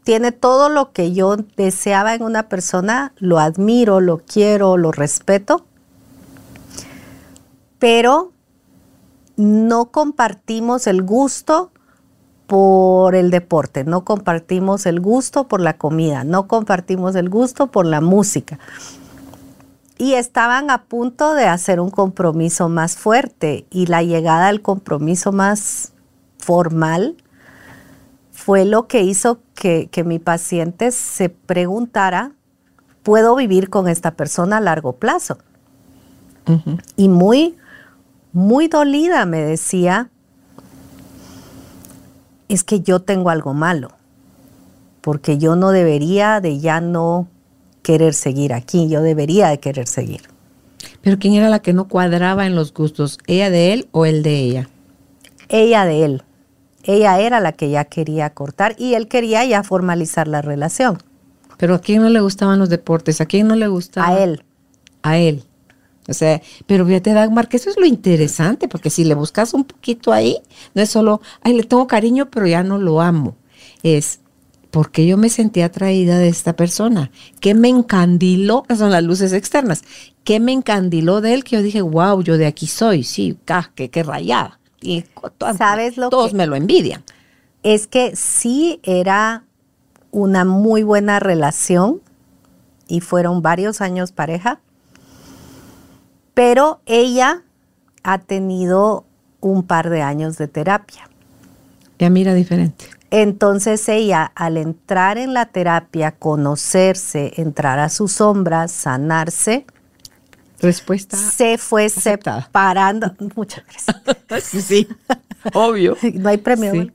Tiene 0.03 0.31
todo 0.31 0.69
lo 0.69 0.93
que 0.93 1.11
yo 1.13 1.35
deseaba 1.57 2.13
en 2.13 2.23
una 2.23 2.47
persona, 2.47 3.13
lo 3.17 3.39
admiro, 3.39 3.99
lo 3.99 4.19
quiero, 4.19 4.77
lo 4.77 4.91
respeto, 4.91 5.65
pero 7.79 8.31
no 9.35 9.91
compartimos 9.91 10.87
el 10.87 11.03
gusto 11.03 11.71
por 12.47 13.13
el 13.13 13.29
deporte, 13.29 13.83
no 13.83 14.05
compartimos 14.05 14.85
el 14.85 15.01
gusto 15.01 15.47
por 15.47 15.59
la 15.61 15.77
comida, 15.77 16.23
no 16.23 16.47
compartimos 16.47 17.15
el 17.15 17.29
gusto 17.29 17.67
por 17.67 17.85
la 17.85 18.01
música. 18.01 18.57
Y 19.97 20.13
estaban 20.13 20.69
a 20.69 20.83
punto 20.83 21.33
de 21.33 21.45
hacer 21.45 21.79
un 21.79 21.89
compromiso 21.89 22.69
más 22.69 22.95
fuerte 22.95 23.65
y 23.69 23.87
la 23.87 24.01
llegada 24.01 24.47
al 24.47 24.61
compromiso 24.61 25.31
más 25.31 25.91
formal 26.37 27.17
fue 28.31 28.63
lo 28.63 28.87
que 28.87 29.01
hizo 29.01 29.41
que, 29.53 29.89
que 29.91 30.03
mi 30.03 30.19
paciente 30.19 30.91
se 30.91 31.29
preguntara, 31.29 32.31
¿puedo 33.03 33.35
vivir 33.35 33.69
con 33.69 33.89
esta 33.89 34.11
persona 34.11 34.57
a 34.57 34.61
largo 34.61 34.93
plazo? 34.93 35.37
Y 36.95 37.09
muy, 37.09 37.57
muy 38.31 38.69
dolida 38.69 39.25
me 39.25 39.41
decía, 39.41 40.11
es 42.49 42.63
que 42.63 42.81
yo 42.81 42.99
tengo 42.99 43.29
algo 43.29 43.53
malo, 43.53 43.89
porque 45.01 45.37
yo 45.37 45.55
no 45.55 45.71
debería 45.71 46.41
de 46.41 46.59
ya 46.59 46.81
no 46.81 47.27
querer 47.83 48.13
seguir 48.13 48.53
aquí, 48.53 48.89
yo 48.89 49.01
debería 49.01 49.49
de 49.49 49.59
querer 49.59 49.87
seguir. 49.87 50.21
Pero 51.01 51.17
¿quién 51.19 51.33
era 51.33 51.49
la 51.49 51.59
que 51.59 51.73
no 51.73 51.87
cuadraba 51.87 52.45
en 52.45 52.55
los 52.55 52.73
gustos? 52.73 53.17
¿Ella 53.27 53.49
de 53.49 53.73
él 53.73 53.87
o 53.91 54.05
él 54.05 54.23
de 54.23 54.39
ella? 54.39 54.69
Ella 55.49 55.85
de 55.85 56.03
él, 56.03 56.23
ella 56.83 57.19
era 57.19 57.39
la 57.39 57.51
que 57.51 57.69
ya 57.69 57.85
quería 57.85 58.29
cortar 58.29 58.75
y 58.77 58.93
él 58.95 59.07
quería 59.07 59.43
ya 59.45 59.63
formalizar 59.63 60.27
la 60.27 60.41
relación, 60.41 60.97
Pero 61.57 61.75
¿a 61.75 61.79
quién 61.79 62.01
no 62.01 62.09
le 62.09 62.19
gustaban 62.21 62.59
los 62.59 62.69
deportes? 62.69 63.19
¿A 63.19 63.25
quién 63.25 63.47
no 63.47 63.55
le 63.55 63.67
gustaba? 63.67 64.07
a 64.07 64.19
él. 64.19 64.43
A 65.01 65.17
él. 65.17 65.43
O 66.07 66.13
sea, 66.13 66.41
pero 66.65 66.85
fíjate, 66.85 67.13
Dagmar, 67.13 67.47
que 67.49 67.57
eso 67.57 67.69
es 67.69 67.77
lo 67.77 67.85
interesante, 67.85 68.67
porque 68.67 68.89
si 68.89 69.03
le 69.03 69.13
buscas 69.15 69.53
un 69.53 69.63
poquito 69.65 70.11
ahí, 70.13 70.37
no 70.73 70.81
es 70.81 70.89
solo, 70.89 71.21
ay, 71.41 71.53
le 71.53 71.63
tengo 71.63 71.85
cariño, 71.87 72.29
pero 72.29 72.47
ya 72.47 72.63
no 72.63 72.77
lo 72.77 73.01
amo. 73.01 73.35
Es 73.83 74.19
porque 74.71 75.05
yo 75.07 75.17
me 75.17 75.29
sentí 75.29 75.61
atraída 75.61 76.17
de 76.19 76.27
esta 76.29 76.55
persona. 76.55 77.09
¿Qué 77.39 77.53
me 77.53 77.69
encandiló? 77.69 78.63
Son 78.77 78.91
las 78.91 79.03
luces 79.03 79.33
externas. 79.33 79.83
¿Qué 80.23 80.39
me 80.39 80.51
encandiló 80.51 81.21
de 81.21 81.33
él? 81.33 81.43
Que 81.43 81.55
yo 81.57 81.61
dije, 81.61 81.81
wow, 81.81 82.21
yo 82.21 82.37
de 82.37 82.45
aquí 82.47 82.67
soy. 82.67 83.03
Sí, 83.03 83.37
qué, 83.75 83.89
qué 83.89 84.03
rayada. 84.03 84.59
Y 84.81 85.05
¿Sabes 85.57 85.97
lo 85.97 86.09
todos 86.09 86.31
que- 86.31 86.37
me 86.37 86.45
lo 86.47 86.55
envidian. 86.55 87.03
es 87.63 87.87
que 87.87 88.15
sí 88.15 88.79
era 88.83 89.43
una 90.11 90.45
muy 90.45 90.83
buena 90.83 91.19
relación 91.19 92.01
y 92.87 92.99
fueron 93.01 93.41
varios 93.41 93.81
años 93.81 94.11
pareja, 94.11 94.59
pero 96.37 96.81
ella 96.85 97.41
ha 98.03 98.19
tenido 98.19 99.05
un 99.39 99.63
par 99.63 99.89
de 99.89 100.03
años 100.03 100.37
de 100.37 100.47
terapia. 100.47 101.09
Ya 101.97 102.11
mira 102.11 102.35
diferente. 102.35 102.85
Entonces 103.09 103.89
ella, 103.89 104.31
al 104.35 104.57
entrar 104.57 105.17
en 105.17 105.33
la 105.33 105.47
terapia, 105.47 106.11
conocerse, 106.11 107.33
entrar 107.37 107.79
a 107.79 107.89
sus 107.89 108.11
sombras, 108.11 108.71
sanarse, 108.71 109.65
Respuesta. 110.59 111.17
se 111.17 111.57
fue 111.57 111.85
aceptada. 111.85 112.43
separando. 112.43 113.15
Muchas 113.35 113.63
gracias. 113.65 114.43
Sí, 114.43 114.61
sí, 114.61 114.87
obvio. 115.55 115.97
No 116.13 116.29
hay 116.29 116.37
premio. 116.37 116.71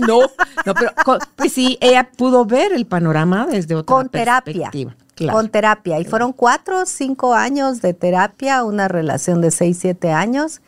No, 0.00 0.22
no, 0.66 0.74
pero 0.74 0.90
con- 1.04 1.20
pues 1.36 1.52
sí, 1.52 1.78
ella 1.80 2.10
pudo 2.16 2.44
ver 2.44 2.72
el 2.72 2.86
panorama 2.86 3.46
desde 3.46 3.76
otra 3.76 3.94
con 3.94 4.08
terapia. 4.08 4.72
Claro. 5.18 5.36
Con 5.36 5.48
terapia. 5.48 5.98
Y 5.98 6.04
fueron 6.04 6.32
cuatro 6.32 6.86
cinco 6.86 7.34
años 7.34 7.82
de 7.82 7.92
terapia, 7.92 8.62
una 8.62 8.86
relación 8.86 9.40
de 9.40 9.50
seis, 9.50 9.78
siete 9.80 10.12
años. 10.12 10.60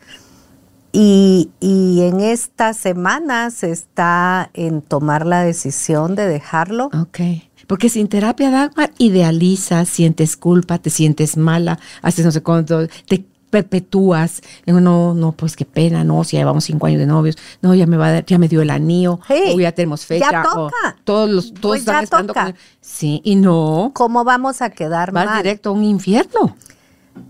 Y, 0.91 1.51
y, 1.61 2.01
en 2.01 2.19
esta 2.19 2.73
semana 2.73 3.49
se 3.49 3.71
está 3.71 4.49
en 4.53 4.81
tomar 4.81 5.25
la 5.25 5.41
decisión 5.41 6.15
de 6.15 6.27
dejarlo. 6.27 6.87
Ok. 6.87 7.19
Porque 7.65 7.87
sin 7.87 8.09
terapia, 8.09 8.51
Dagmar, 8.51 8.91
idealizas, 8.97 9.87
sientes 9.87 10.35
culpa, 10.35 10.79
te 10.79 10.89
sientes 10.89 11.37
mala, 11.37 11.79
haces 12.01 12.25
no 12.25 12.31
sé 12.33 12.43
cuánto, 12.43 12.85
te 13.07 13.25
perpetúas. 13.51 14.41
No, 14.65 15.13
no, 15.13 15.31
pues 15.33 15.55
qué 15.55 15.65
pena, 15.65 16.03
no, 16.03 16.23
si 16.23 16.37
ya 16.37 16.39
llevamos 16.39 16.63
cinco 16.63 16.87
años 16.87 16.99
de 16.99 17.05
novios, 17.05 17.37
no, 17.61 17.75
ya 17.75 17.85
me 17.85 17.97
va 17.97 18.07
a 18.07 18.11
dar, 18.13 18.25
ya 18.25 18.39
me 18.39 18.47
dio 18.47 18.61
el 18.63 18.71
anillo, 18.71 19.19
o 19.29 19.59
ya 19.59 19.71
tenemos 19.73 20.05
fecha. 20.07 20.31
Ya 20.31 20.43
toca. 20.43 20.95
todos 21.03 21.29
los, 21.29 21.53
todos 21.53 21.77
Pues 21.77 21.85
ya 21.85 22.01
están 22.01 22.25
toca. 22.25 22.45
Con, 22.45 22.55
sí, 22.79 23.21
y 23.23 23.35
no, 23.35 23.91
¿Cómo 23.93 24.23
vamos 24.23 24.63
a 24.63 24.71
quedar 24.71 25.11
vas 25.11 25.25
mal? 25.27 25.43
directo 25.43 25.69
a 25.69 25.73
un 25.73 25.83
infierno. 25.83 26.55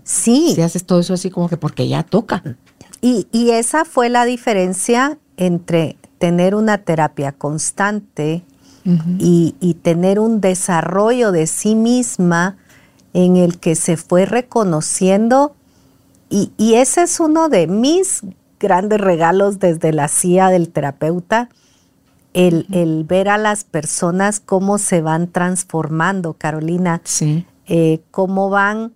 Sí. 0.04 0.52
Si 0.54 0.62
haces 0.62 0.86
todo 0.86 1.00
eso 1.00 1.12
así 1.14 1.28
como 1.28 1.48
que 1.48 1.56
porque 1.58 1.88
ya 1.88 2.02
toca. 2.04 2.42
Y, 3.00 3.26
y 3.32 3.50
esa 3.50 3.84
fue 3.84 4.08
la 4.08 4.24
diferencia 4.24 5.18
entre 5.36 5.96
tener 6.18 6.54
una 6.54 6.78
terapia 6.78 7.32
constante 7.32 8.44
y, 9.18 9.54
y 9.60 9.74
tener 9.74 10.18
un 10.20 10.40
desarrollo 10.40 11.32
de 11.32 11.46
sí 11.46 11.74
misma 11.74 12.56
en 13.12 13.36
el 13.36 13.58
que 13.58 13.74
se 13.74 13.96
fue 13.96 14.24
reconociendo. 14.26 15.54
Y, 16.34 16.50
y 16.56 16.74
ese 16.76 17.02
es 17.02 17.20
uno 17.20 17.50
de 17.50 17.66
mis 17.66 18.22
grandes 18.58 18.98
regalos 18.98 19.58
desde 19.58 19.92
la 19.92 20.08
CIA 20.08 20.48
del 20.48 20.70
terapeuta, 20.70 21.50
el, 22.32 22.66
el 22.72 23.04
ver 23.04 23.28
a 23.28 23.36
las 23.36 23.64
personas 23.64 24.40
cómo 24.40 24.78
se 24.78 25.02
van 25.02 25.28
transformando, 25.30 26.32
Carolina 26.32 27.02
Sí. 27.04 27.44
eh, 27.66 28.00
cómo 28.10 28.48
van 28.48 28.94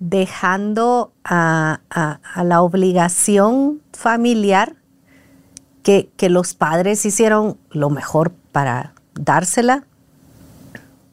dejando 0.00 1.12
a, 1.24 1.80
a- 1.88 2.20
a 2.34 2.44
la 2.44 2.60
obligación 2.60 3.80
familiar 3.92 4.74
que, 5.82 6.10
que 6.18 6.28
los 6.28 6.52
padres 6.52 7.06
hicieron 7.06 7.56
lo 7.70 7.88
mejor 7.88 8.32
para 8.52 8.92
dársela, 9.14 9.84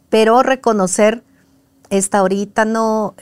pero 0.09 0.43
reconocer 0.43 1.23
esta 1.89 2.17
ahorita 2.19 2.65
no, 2.65 3.13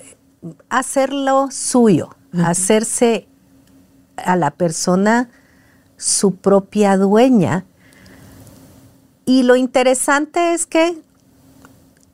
hacerlo 0.69 1.49
suyo, 1.51 2.09
hacerse 2.43 3.27
a 4.17 4.35
la 4.35 4.51
persona 4.51 5.30
su 5.97 6.35
propia 6.35 6.97
dueña. 6.97 7.65
Y 9.26 9.43
lo 9.43 9.55
interesante 9.55 10.53
es 10.53 10.65
que 10.65 11.01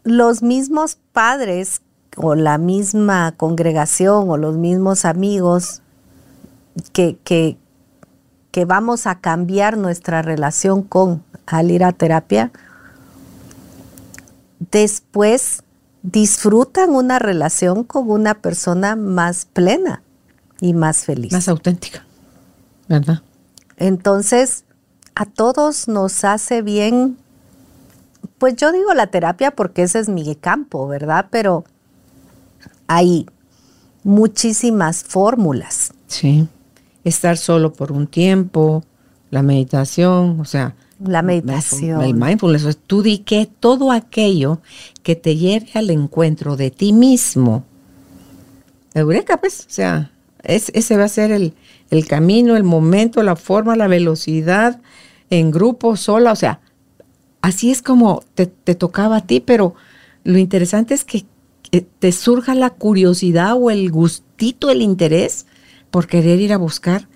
los 0.03 0.43
mismos 0.43 0.97
padres 1.11 1.81
o 2.17 2.35
la 2.35 2.57
misma 2.57 3.33
congregación 3.37 4.29
o 4.29 4.37
los 4.37 4.57
mismos 4.57 5.05
amigos 5.05 5.81
que, 6.93 7.17
que, 7.23 7.57
que 8.51 8.65
vamos 8.65 9.07
a 9.07 9.19
cambiar 9.19 9.77
nuestra 9.77 10.21
relación 10.21 10.83
con 10.83 11.23
al 11.45 11.71
ir 11.71 11.83
a 11.83 11.91
terapia, 11.91 12.51
después 14.71 15.63
disfrutan 16.03 16.91
una 16.91 17.19
relación 17.19 17.83
con 17.83 18.09
una 18.09 18.35
persona 18.35 18.95
más 18.95 19.45
plena 19.45 20.03
y 20.59 20.73
más 20.73 21.05
feliz. 21.05 21.31
Más 21.31 21.47
auténtica. 21.47 22.05
¿Verdad? 22.87 23.21
Entonces, 23.77 24.65
a 25.15 25.25
todos 25.25 25.87
nos 25.87 26.23
hace 26.23 26.61
bien, 26.61 27.17
pues 28.37 28.55
yo 28.55 28.71
digo 28.71 28.93
la 28.93 29.07
terapia 29.07 29.51
porque 29.51 29.83
ese 29.83 29.99
es 29.99 30.09
mi 30.09 30.35
campo, 30.35 30.87
¿verdad? 30.87 31.27
Pero 31.31 31.63
hay 32.87 33.27
muchísimas 34.03 35.03
fórmulas. 35.03 35.93
Sí. 36.07 36.47
Estar 37.03 37.37
solo 37.37 37.73
por 37.73 37.91
un 37.91 38.07
tiempo, 38.07 38.83
la 39.29 39.41
meditación, 39.41 40.39
o 40.39 40.45
sea. 40.45 40.75
La 41.05 41.21
meditación. 41.21 42.01
El 42.01 42.13
mindfulness. 42.15 42.63
sea, 42.63 42.73
Tú 42.73 43.01
di 43.01 43.19
que 43.19 43.47
todo 43.59 43.91
aquello 43.91 44.61
que 45.03 45.15
te 45.15 45.35
lleve 45.35 45.67
al 45.73 45.89
encuentro 45.89 46.55
de 46.57 46.71
ti 46.71 46.93
mismo. 46.93 47.65
Eureka, 48.93 49.37
pues. 49.37 49.61
O 49.61 49.71
sea, 49.73 50.11
es- 50.43 50.71
ese 50.75 50.97
va 50.97 51.05
a 51.05 51.09
ser 51.09 51.31
el, 51.31 51.53
el 51.89 52.07
camino, 52.07 52.55
el 52.55 52.63
momento, 52.63 53.23
la 53.23 53.35
forma, 53.35 53.75
la 53.75 53.87
velocidad, 53.87 54.81
en 55.29 55.51
grupo, 55.51 55.95
sola. 55.95 56.31
O 56.31 56.35
sea, 56.35 56.59
así 57.41 57.71
es 57.71 57.81
como 57.81 58.23
te, 58.35 58.47
te 58.47 58.75
tocaba 58.75 59.17
a 59.17 59.25
ti, 59.25 59.39
pero 59.39 59.75
lo 60.23 60.37
interesante 60.37 60.93
es 60.93 61.03
que 61.03 61.25
te 61.99 62.11
surja 62.11 62.53
la 62.53 62.69
curiosidad 62.69 63.55
o 63.57 63.71
el 63.71 63.89
gustito, 63.91 64.69
el 64.69 64.81
interés 64.81 65.45
por 65.89 66.05
querer 66.07 66.39
ir 66.41 66.51
a 66.51 66.57
buscar 66.57 67.07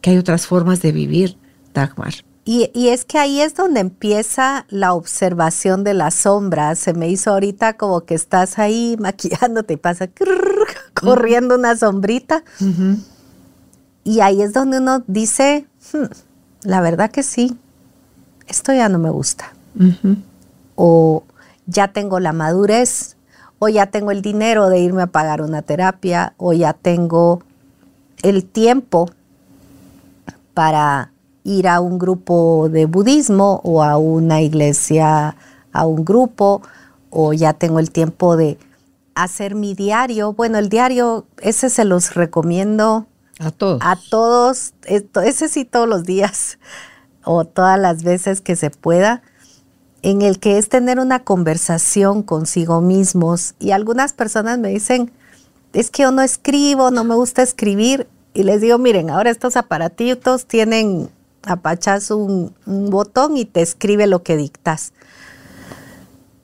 que 0.00 0.10
hay 0.10 0.16
otras 0.18 0.46
formas 0.46 0.80
de 0.80 0.92
vivir, 0.92 1.36
Dagmar. 1.74 2.14
Y, 2.50 2.70
y 2.72 2.88
es 2.88 3.04
que 3.04 3.18
ahí 3.18 3.42
es 3.42 3.54
donde 3.54 3.80
empieza 3.80 4.64
la 4.70 4.94
observación 4.94 5.84
de 5.84 5.92
las 5.92 6.14
sombras. 6.14 6.78
Se 6.78 6.94
me 6.94 7.06
hizo 7.10 7.32
ahorita 7.32 7.76
como 7.76 8.06
que 8.06 8.14
estás 8.14 8.58
ahí 8.58 8.96
maquillándote 8.98 9.74
y 9.74 9.76
pasa 9.76 10.06
crrr, 10.06 10.66
corriendo 10.94 11.56
una 11.56 11.76
sombrita. 11.76 12.44
Y 14.02 14.20
ahí 14.20 14.40
es 14.40 14.54
donde 14.54 14.78
uno 14.78 15.04
dice, 15.06 15.66
"Hmm, 15.92 16.06
la 16.62 16.80
verdad 16.80 17.10
que 17.10 17.22
sí, 17.22 17.54
esto 18.46 18.72
ya 18.72 18.88
no 18.88 18.98
me 18.98 19.10
gusta. 19.10 19.52
O 20.74 21.24
ya 21.66 21.88
tengo 21.88 22.18
la 22.18 22.32
madurez, 22.32 23.16
o 23.58 23.68
ya 23.68 23.88
tengo 23.88 24.10
el 24.10 24.22
dinero 24.22 24.70
de 24.70 24.78
irme 24.78 25.02
a 25.02 25.08
pagar 25.08 25.42
una 25.42 25.60
terapia, 25.60 26.32
o 26.38 26.54
ya 26.54 26.72
tengo 26.72 27.42
el 28.22 28.46
tiempo 28.46 29.10
para 30.54 31.12
ir 31.48 31.66
a 31.68 31.80
un 31.80 31.98
grupo 31.98 32.68
de 32.70 32.86
budismo 32.86 33.60
o 33.64 33.82
a 33.82 33.96
una 33.96 34.42
iglesia, 34.42 35.36
a 35.72 35.86
un 35.86 36.04
grupo, 36.04 36.62
o 37.10 37.32
ya 37.32 37.54
tengo 37.54 37.78
el 37.78 37.90
tiempo 37.90 38.36
de 38.36 38.58
hacer 39.14 39.54
mi 39.54 39.74
diario. 39.74 40.34
Bueno, 40.34 40.58
el 40.58 40.68
diario, 40.68 41.26
ese 41.40 41.70
se 41.70 41.84
los 41.84 42.14
recomiendo 42.14 43.06
A 43.38 43.50
todos. 43.50 43.80
a 43.82 43.96
todos, 44.10 44.74
ese 44.84 45.48
sí 45.48 45.64
todos 45.64 45.88
los 45.88 46.04
días 46.04 46.58
o 47.24 47.44
todas 47.44 47.78
las 47.78 48.02
veces 48.02 48.40
que 48.40 48.56
se 48.56 48.70
pueda, 48.70 49.22
en 50.02 50.22
el 50.22 50.38
que 50.38 50.58
es 50.58 50.68
tener 50.68 51.00
una 51.00 51.24
conversación 51.24 52.22
consigo 52.22 52.80
mismos. 52.80 53.54
Y 53.58 53.72
algunas 53.72 54.12
personas 54.12 54.58
me 54.58 54.68
dicen, 54.68 55.10
es 55.72 55.90
que 55.90 56.02
yo 56.02 56.12
no 56.12 56.22
escribo, 56.22 56.90
no 56.90 57.04
me 57.04 57.14
gusta 57.14 57.42
escribir. 57.42 58.06
Y 58.34 58.44
les 58.44 58.60
digo, 58.60 58.78
miren, 58.78 59.10
ahora 59.10 59.30
estos 59.30 59.56
aparatitos 59.56 60.46
tienen, 60.46 61.10
apachas 61.42 62.10
un, 62.10 62.54
un 62.66 62.90
botón 62.90 63.36
y 63.36 63.44
te 63.44 63.62
escribe 63.62 64.06
lo 64.06 64.22
que 64.22 64.36
dictas. 64.36 64.92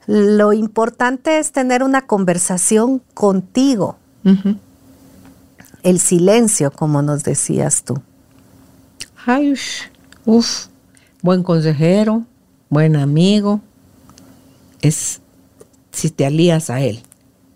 Lo 0.07 0.53
importante 0.53 1.39
es 1.39 1.51
tener 1.51 1.81
una 1.81 2.05
conversación 2.05 3.01
contigo, 3.13 3.97
el 5.83 5.99
silencio, 5.99 6.71
como 6.71 7.01
nos 7.01 7.23
decías 7.23 7.83
tú. 7.83 8.01
Ay, 9.25 9.55
uf, 10.25 10.67
buen 11.21 11.43
consejero, 11.43 12.23
buen 12.69 12.95
amigo. 12.95 13.61
Es 14.81 15.21
si 15.91 16.11
te 16.11 16.25
alías 16.25 16.69
a 16.69 16.81
él. 16.81 17.01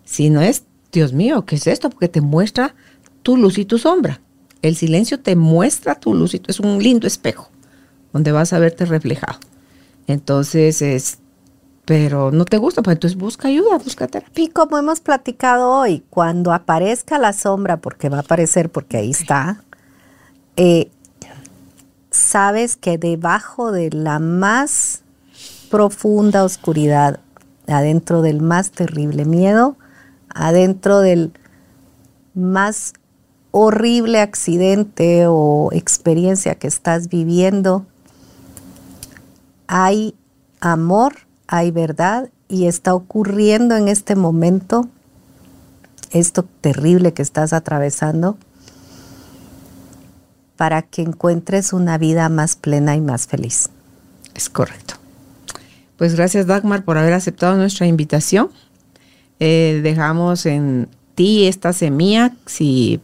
Si 0.04 0.30
no 0.30 0.40
es, 0.40 0.64
Dios 0.90 1.12
mío, 1.12 1.44
¿qué 1.44 1.54
es 1.54 1.68
esto? 1.68 1.90
Porque 1.90 2.08
te 2.08 2.20
muestra 2.20 2.74
tu 3.22 3.36
luz 3.36 3.58
y 3.58 3.64
tu 3.64 3.78
sombra. 3.78 4.20
El 4.62 4.76
silencio 4.76 5.20
te 5.20 5.36
muestra 5.36 5.94
tu 5.94 6.14
luz 6.14 6.34
y 6.34 6.38
tu- 6.40 6.50
es 6.50 6.60
un 6.60 6.82
lindo 6.82 7.06
espejo 7.06 7.48
donde 8.12 8.32
vas 8.32 8.52
a 8.52 8.58
verte 8.58 8.84
reflejado. 8.84 9.38
Entonces 10.06 10.82
es, 10.82 11.18
pero 11.84 12.30
no 12.30 12.44
te 12.44 12.58
gusta, 12.58 12.82
pues 12.82 12.96
entonces 12.96 13.18
busca 13.18 13.48
ayuda, 13.48 13.78
busca. 13.78 14.08
Y 14.34 14.48
como 14.48 14.76
hemos 14.78 15.00
platicado 15.00 15.70
hoy, 15.70 16.02
cuando 16.10 16.52
aparezca 16.52 17.18
la 17.18 17.32
sombra, 17.32 17.78
porque 17.78 18.08
va 18.08 18.18
a 18.18 18.20
aparecer, 18.20 18.70
porque 18.70 18.96
ahí 18.98 19.10
está, 19.10 19.62
eh, 20.56 20.90
sabes 22.10 22.76
que 22.76 22.98
debajo 22.98 23.72
de 23.72 23.90
la 23.90 24.18
más 24.18 25.02
profunda 25.70 26.44
oscuridad, 26.44 27.20
adentro 27.68 28.22
del 28.22 28.40
más 28.40 28.72
terrible 28.72 29.24
miedo, 29.24 29.76
adentro 30.34 30.98
del 31.00 31.32
más 32.34 32.94
horrible 33.50 34.20
accidente 34.20 35.24
o 35.26 35.70
experiencia 35.72 36.54
que 36.54 36.66
estás 36.66 37.08
viviendo, 37.08 37.86
hay 39.66 40.14
amor, 40.60 41.14
hay 41.46 41.70
verdad 41.70 42.30
y 42.48 42.66
está 42.66 42.94
ocurriendo 42.94 43.76
en 43.76 43.88
este 43.88 44.16
momento 44.16 44.88
esto 46.10 46.44
terrible 46.60 47.12
que 47.12 47.22
estás 47.22 47.52
atravesando 47.52 48.36
para 50.56 50.82
que 50.82 51.02
encuentres 51.02 51.72
una 51.72 51.96
vida 51.98 52.28
más 52.28 52.56
plena 52.56 52.96
y 52.96 53.00
más 53.00 53.26
feliz. 53.26 53.70
Es 54.34 54.50
correcto. 54.50 54.94
Pues 55.96 56.14
gracias 56.14 56.46
Dagmar 56.46 56.84
por 56.84 56.98
haber 56.98 57.12
aceptado 57.12 57.56
nuestra 57.56 57.86
invitación. 57.86 58.50
Eh, 59.38 59.80
dejamos 59.82 60.44
en 60.46 60.88
ti 61.14 61.46
esta 61.46 61.72
semilla, 61.72 62.34
si 62.46 63.00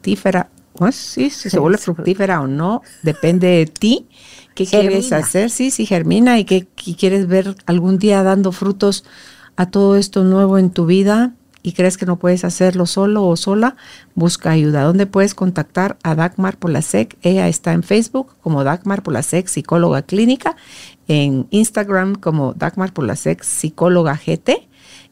fructífera 0.00 0.48
pues 0.72 0.94
sí, 0.94 1.28
si 1.28 1.50
se 1.50 1.58
vuelve 1.58 1.78
fructífera 1.78 2.40
o 2.40 2.46
no, 2.46 2.80
depende 3.02 3.48
de 3.48 3.66
ti. 3.66 4.08
¿Qué 4.54 4.64
quieres 4.64 5.12
hacer? 5.12 5.50
Sí, 5.50 5.70
sí, 5.70 5.84
germina 5.84 6.38
y 6.38 6.44
que 6.44 6.66
quieres 6.98 7.26
ver 7.26 7.54
algún 7.66 7.98
día 7.98 8.22
dando 8.22 8.50
frutos 8.52 9.04
a 9.56 9.70
todo 9.70 9.96
esto 9.96 10.24
nuevo 10.24 10.58
en 10.58 10.70
tu 10.70 10.86
vida 10.86 11.34
y 11.62 11.72
crees 11.72 11.98
que 11.98 12.06
no 12.06 12.18
puedes 12.18 12.44
hacerlo 12.44 12.86
solo 12.86 13.26
o 13.26 13.36
sola, 13.36 13.76
busca 14.14 14.50
ayuda. 14.50 14.84
¿Dónde 14.84 15.06
puedes 15.06 15.34
contactar 15.34 15.98
a 16.02 16.14
Dagmar 16.14 16.56
Polasek? 16.56 17.18
Ella 17.20 17.48
está 17.48 17.74
en 17.74 17.82
Facebook 17.82 18.36
como 18.40 18.64
Dagmar 18.64 19.02
Polasek, 19.02 19.48
psicóloga 19.48 20.02
clínica, 20.02 20.56
en 21.08 21.46
Instagram 21.50 22.14
como 22.14 22.54
Dagmar 22.54 22.94
Polasek, 22.94 23.42
psicóloga 23.42 24.14
GT 24.14 24.69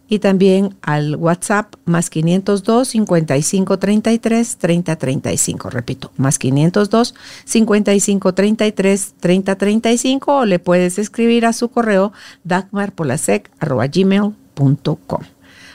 y 0.08 0.20
también 0.20 0.76
al 0.82 1.16
WhatsApp 1.16 1.74
más 1.84 2.10
502 2.10 2.88
55 2.88 3.78
33 3.78 4.56
30 4.56 4.96
35. 4.96 5.70
Repito, 5.70 6.12
más 6.16 6.38
502 6.38 7.14
55 7.44 8.34
33 8.34 9.14
30 9.20 9.56
35 9.56 10.36
o 10.36 10.44
le 10.44 10.58
puedes 10.58 10.98
escribir 10.98 11.46
a 11.46 11.52
su 11.52 11.68
correo 11.68 12.12
dagmarpolasec.gmail.com. 12.44 15.20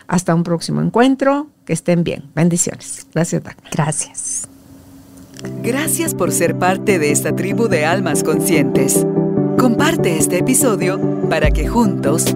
Hasta 0.08 0.36
un 0.36 0.44
próximo 0.44 0.82
encuentro. 0.82 1.48
Que 1.66 1.72
estén 1.72 2.04
bien. 2.04 2.30
Bendiciones. 2.36 3.08
Gracias, 3.14 3.42
Dagmar. 3.42 3.72
Gracias. 3.72 4.50
Gracias 5.62 6.14
por 6.14 6.34
ser 6.34 6.60
parte 6.60 7.00
de 7.00 7.12
esta 7.12 7.34
tribu 7.36 7.70
de 7.70 7.86
almas 7.86 8.22
conscientes. 8.22 9.08
Comparte 9.58 10.18
este 10.18 10.40
episodio 10.40 11.00
para 11.30 11.52
que 11.52 11.70
juntos 11.70 12.36